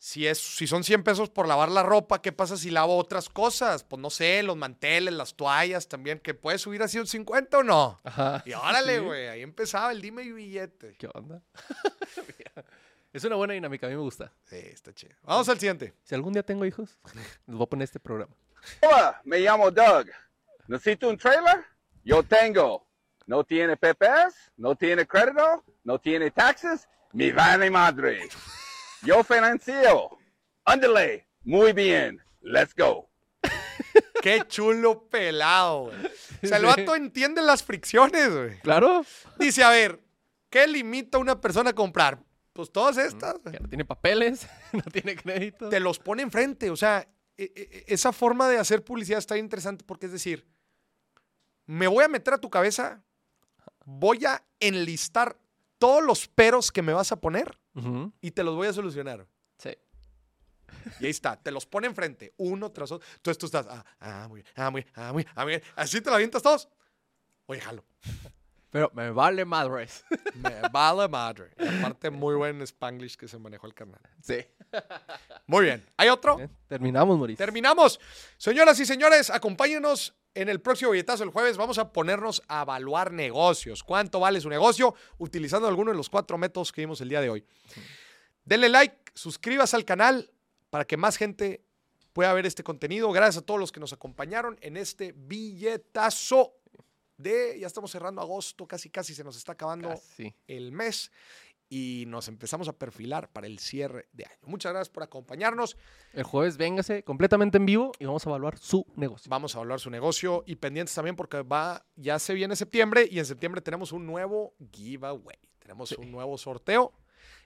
Si, 0.00 0.28
es, 0.28 0.38
si 0.38 0.68
son 0.68 0.84
100 0.84 1.02
pesos 1.02 1.28
por 1.28 1.48
lavar 1.48 1.70
la 1.70 1.82
ropa, 1.82 2.22
¿qué 2.22 2.30
pasa 2.30 2.56
si 2.56 2.70
lavo 2.70 2.96
otras 2.96 3.28
cosas? 3.28 3.82
Pues 3.82 4.00
no 4.00 4.10
sé, 4.10 4.44
los 4.44 4.56
manteles, 4.56 5.12
las 5.12 5.34
toallas 5.34 5.88
también, 5.88 6.20
que 6.20 6.34
puedes 6.34 6.60
subir 6.62 6.82
así 6.84 6.98
un 7.00 7.06
50 7.08 7.58
o 7.58 7.62
no. 7.64 8.00
Ajá. 8.04 8.42
Y 8.46 8.52
órale, 8.52 8.98
Sí. 8.98 9.04
güey, 9.04 9.26
ahí 9.26 9.42
empezaba 9.42 9.90
el 9.90 10.00
dime 10.00 10.22
y 10.22 10.30
billete. 10.30 10.94
¿Qué 10.96 11.08
onda? 11.12 11.42
es 13.12 13.24
una 13.24 13.34
buena 13.36 13.54
dinámica, 13.54 13.86
a 13.86 13.90
mí 13.90 13.96
me 13.96 14.02
gusta. 14.02 14.32
Sí, 14.44 14.56
está 14.56 14.92
chido. 14.94 15.16
Vamos 15.22 15.48
al 15.48 15.58
siguiente. 15.58 15.94
Si 16.04 16.14
algún 16.14 16.32
día 16.32 16.44
tengo 16.44 16.64
hijos, 16.64 16.96
les 17.46 17.56
voy 17.56 17.64
a 17.64 17.66
poner 17.68 17.84
este 17.84 17.98
programa. 17.98 18.34
Hola, 18.82 19.20
me 19.24 19.40
llamo 19.40 19.68
Doug. 19.70 20.06
¿Necesito 20.68 21.08
un 21.08 21.16
trailer? 21.16 21.64
Yo 22.04 22.22
tengo. 22.22 22.86
¿No 23.26 23.42
tiene 23.44 23.76
PPS? 23.76 24.52
¿No 24.56 24.76
tiene 24.76 25.06
crédito? 25.06 25.64
¿No 25.84 25.98
tiene 25.98 26.30
taxes? 26.30 26.88
Mi 27.12 27.30
vale 27.32 27.68
madre. 27.70 28.28
Yo 29.02 29.22
financio. 29.24 30.18
Ándale. 30.64 31.28
Muy 31.44 31.72
bien. 31.72 32.20
Let's 32.40 32.74
go. 32.74 33.08
Qué 34.22 34.42
chulo 34.48 35.08
pelado, 35.08 35.84
güey. 35.86 36.06
O 36.42 36.46
sea, 36.46 36.58
el 36.58 36.64
vato 36.66 36.94
entiende 36.94 37.40
las 37.42 37.62
fricciones, 37.62 38.34
güey. 38.34 38.58
Claro. 38.60 39.04
Dice, 39.38 39.62
a 39.64 39.70
ver, 39.70 40.00
¿qué 40.50 40.66
limita 40.66 41.18
a 41.18 41.20
una 41.20 41.40
persona 41.40 41.70
a 41.70 41.74
comprar? 41.74 42.18
Pues 42.52 42.70
todas 42.72 42.96
estas. 42.98 43.38
güey. 43.42 43.54
Que 43.54 43.60
no 43.60 43.68
tiene 43.68 43.84
papeles, 43.84 44.46
no 44.72 44.82
tiene 44.82 45.16
crédito. 45.16 45.68
te 45.68 45.80
los 45.80 45.98
pone 45.98 46.22
enfrente. 46.22 46.70
O 46.70 46.76
sea, 46.76 47.08
e- 47.36 47.52
e- 47.54 47.84
esa 47.88 48.12
forma 48.12 48.48
de 48.48 48.58
hacer 48.58 48.84
publicidad 48.84 49.18
está 49.18 49.36
interesante 49.38 49.84
porque 49.84 50.06
es 50.06 50.12
decir, 50.12 50.46
me 51.66 51.86
voy 51.86 52.04
a 52.04 52.08
meter 52.08 52.34
a 52.34 52.38
tu 52.38 52.50
cabeza, 52.50 53.02
voy 53.84 54.24
a 54.26 54.42
enlistar 54.60 55.36
todos 55.78 56.02
los 56.02 56.28
peros 56.28 56.70
que 56.70 56.82
me 56.82 56.92
vas 56.92 57.12
a 57.12 57.20
poner 57.20 57.58
y 58.20 58.30
te 58.30 58.42
los 58.42 58.56
voy 58.56 58.66
a 58.66 58.72
solucionar. 58.72 59.26
Sí. 59.58 59.70
Y 61.00 61.04
ahí 61.04 61.10
está, 61.10 61.36
te 61.40 61.50
los 61.50 61.66
pone 61.66 61.86
enfrente, 61.86 62.34
uno 62.36 62.70
tras 62.70 62.92
otro. 62.92 63.06
Entonces 63.16 63.38
tú 63.38 63.46
estás, 63.46 63.66
ah, 63.68 63.84
ah, 64.00 64.26
muy 64.28 64.42
bien, 64.42 64.52
ah, 64.56 64.70
muy 64.70 64.82
bien, 64.82 64.92
ah, 64.96 65.12
muy 65.12 65.22
bien, 65.22 65.32
ah, 65.36 65.44
muy 65.44 65.50
bien. 65.52 65.62
Así 65.76 66.00
te 66.00 66.10
lo 66.10 66.16
avientas 66.16 66.42
todos. 66.42 66.68
Oye, 67.46 67.60
jalo. 67.60 67.84
Pero 68.70 68.90
me 68.94 69.10
vale 69.10 69.44
madres. 69.44 70.04
Me 70.34 70.60
vale 70.70 71.08
madre. 71.08 71.50
Y 71.58 71.66
aparte, 71.66 72.10
muy 72.10 72.34
buen 72.34 72.60
Spanglish 72.62 73.16
que 73.16 73.26
se 73.26 73.38
manejó 73.38 73.66
el 73.66 73.74
carnal. 73.74 74.00
Sí. 74.22 74.44
Muy 75.46 75.64
bien. 75.64 75.84
¿Hay 75.96 76.10
otro? 76.10 76.38
Terminamos, 76.66 77.16
Mauricio. 77.16 77.44
Terminamos. 77.44 77.98
Señoras 78.36 78.78
y 78.78 78.86
señores, 78.86 79.30
acompáñenos 79.30 80.14
en 80.34 80.48
el 80.48 80.60
próximo 80.60 80.90
billetazo 80.90 81.24
el 81.24 81.30
jueves. 81.30 81.56
Vamos 81.56 81.78
a 81.78 81.92
ponernos 81.92 82.42
a 82.46 82.62
evaluar 82.62 83.10
negocios. 83.10 83.82
¿Cuánto 83.82 84.20
vale 84.20 84.40
su 84.40 84.48
negocio? 84.48 84.94
Utilizando 85.16 85.66
alguno 85.66 85.90
de 85.90 85.96
los 85.96 86.10
cuatro 86.10 86.36
métodos 86.36 86.70
que 86.70 86.82
vimos 86.82 87.00
el 87.00 87.08
día 87.08 87.20
de 87.20 87.30
hoy. 87.30 87.44
Denle 88.44 88.68
like, 88.68 88.96
suscríbase 89.14 89.76
al 89.76 89.84
canal 89.84 90.30
para 90.70 90.84
que 90.84 90.96
más 90.96 91.16
gente 91.16 91.64
pueda 92.12 92.32
ver 92.32 92.46
este 92.46 92.62
contenido. 92.62 93.10
Gracias 93.12 93.42
a 93.42 93.46
todos 93.46 93.60
los 93.60 93.72
que 93.72 93.80
nos 93.80 93.92
acompañaron 93.92 94.58
en 94.60 94.76
este 94.76 95.12
billetazo 95.16 96.54
de, 97.18 97.58
ya 97.60 97.66
estamos 97.66 97.90
cerrando 97.90 98.20
agosto, 98.22 98.66
casi 98.66 98.88
casi 98.90 99.14
se 99.14 99.22
nos 99.24 99.36
está 99.36 99.52
acabando 99.52 99.88
Casi. 99.90 100.34
el 100.46 100.72
mes. 100.72 101.10
y 101.70 102.04
nos 102.06 102.28
empezamos 102.28 102.66
a 102.68 102.72
perfilar 102.72 103.28
para 103.30 103.46
el 103.46 103.58
cierre 103.58 104.08
de 104.14 104.24
año. 104.24 104.38
Muchas 104.46 104.72
gracias 104.72 104.88
por 104.88 105.02
acompañarnos. 105.02 105.76
El 106.14 106.22
jueves 106.22 106.56
véngase 106.56 107.02
completamente 107.02 107.58
en 107.58 107.66
vivo 107.66 107.92
y 107.98 108.06
vamos 108.06 108.26
a 108.26 108.30
evaluar 108.30 108.56
su 108.56 108.86
negocio. 108.96 109.28
Vamos 109.28 109.54
a 109.54 109.58
hablar 109.58 109.78
su 109.78 109.90
negocio 109.90 110.44
y 110.46 110.56
pendientes 110.56 110.94
también 110.94 111.14
porque 111.14 111.42
va, 111.42 111.84
ya 111.94 112.18
se 112.18 112.32
viene 112.32 112.56
septiembre 112.56 113.06
y 113.10 113.18
en 113.18 113.26
septiembre 113.26 113.60
tenemos 113.60 113.92
un 113.92 114.06
nuevo 114.06 114.54
giveaway. 114.72 115.36
Tenemos 115.58 115.92
un 115.92 116.10
nuevo 116.10 116.38
sorteo 116.38 116.94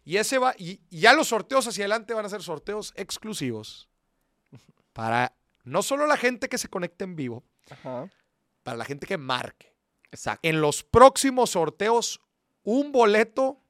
y 0.04 0.18
ese 0.18 0.38
va, 0.38 0.54
y, 0.56 0.80
y 0.88 1.00
ya 1.00 1.14
los 1.14 1.26
sorteos 1.28 1.66
hacia 1.66 1.82
adelante 1.82 2.14
van 2.14 2.24
a 2.24 2.28
ser 2.28 2.42
sorteos 2.42 2.92
exclusivos 2.94 3.88
para 4.92 5.34
no 5.64 5.82
solo 5.82 6.06
la 6.06 6.16
gente 6.16 6.48
que 6.48 6.58
se 6.58 6.68
conecte 6.68 7.02
en 7.02 7.16
vivo, 7.16 7.42
Ajá. 7.70 8.08
Para 8.62 8.76
la 8.76 8.84
gente 8.84 9.06
que 9.06 9.16
marque. 9.18 9.74
Exacto. 10.10 10.46
En 10.48 10.60
los 10.60 10.82
próximos 10.82 11.50
sorteos, 11.50 12.20
un 12.62 12.92
boleto 12.92 13.60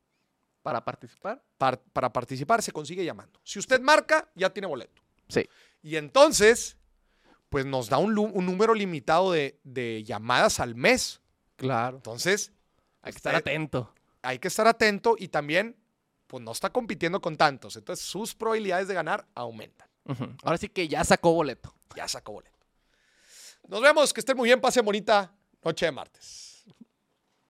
Para 0.63 0.85
participar. 0.85 1.43
par- 1.59 1.81
para 1.93 2.13
participar 2.13 2.63
se 2.63 2.73
consigue 2.73 3.05
llamando. 3.05 3.41
Si 3.45 3.59
usted 3.59 3.81
marca, 3.81 4.29
ya 4.35 4.51
tiene 4.51 4.67
boleto. 4.67 5.03
Sí. 5.29 5.49
Y 5.83 5.97
entonces, 5.97 6.77
pues 7.49 7.65
nos 7.67 7.89
da 7.89 7.99
un, 7.99 8.15
número 8.15 8.75
limitado 8.75 9.33
de, 9.33 9.59
de 9.65 10.03
llamadas 10.05 10.61
al 10.61 10.75
mes. 10.75 11.21
Claro. 11.57 11.97
Entonces, 11.97 12.53
Hay 13.03 13.13
que 13.13 13.17
estar 13.19 13.35
atento. 13.35 13.93
hay 14.23 14.39
que 14.39 14.49
estar 14.49 14.67
atento 14.67 15.17
y 15.19 15.29
también, 15.29 15.77
pues 16.27 16.43
no 16.43 16.53
está 16.53 16.71
compitiendo 16.71 17.21
con 17.21 17.37
tantos. 17.37 17.77
Entonces, 17.77 18.05
sus 18.05 18.35
probabilidades 18.35 18.89
de 18.89 18.95
ganar 18.95 19.27
aumentan. 19.35 19.89
Ahora 20.43 20.59
sí 20.59 20.69
que 20.69 20.89
ya 20.89 21.05
sacó 21.05 21.33
boleto. 21.33 21.75
Ya 21.95 22.09
sacó 22.09 22.33
boleto. 22.33 22.52
Nos 23.69 23.81
vemos, 23.81 24.13
que 24.13 24.21
estén 24.21 24.37
muy 24.37 24.49
bien, 24.49 24.61
pase 24.61 24.81
bonita 24.81 25.33
noche 25.65 25.87
de 25.87 25.93
martes. 25.93 26.52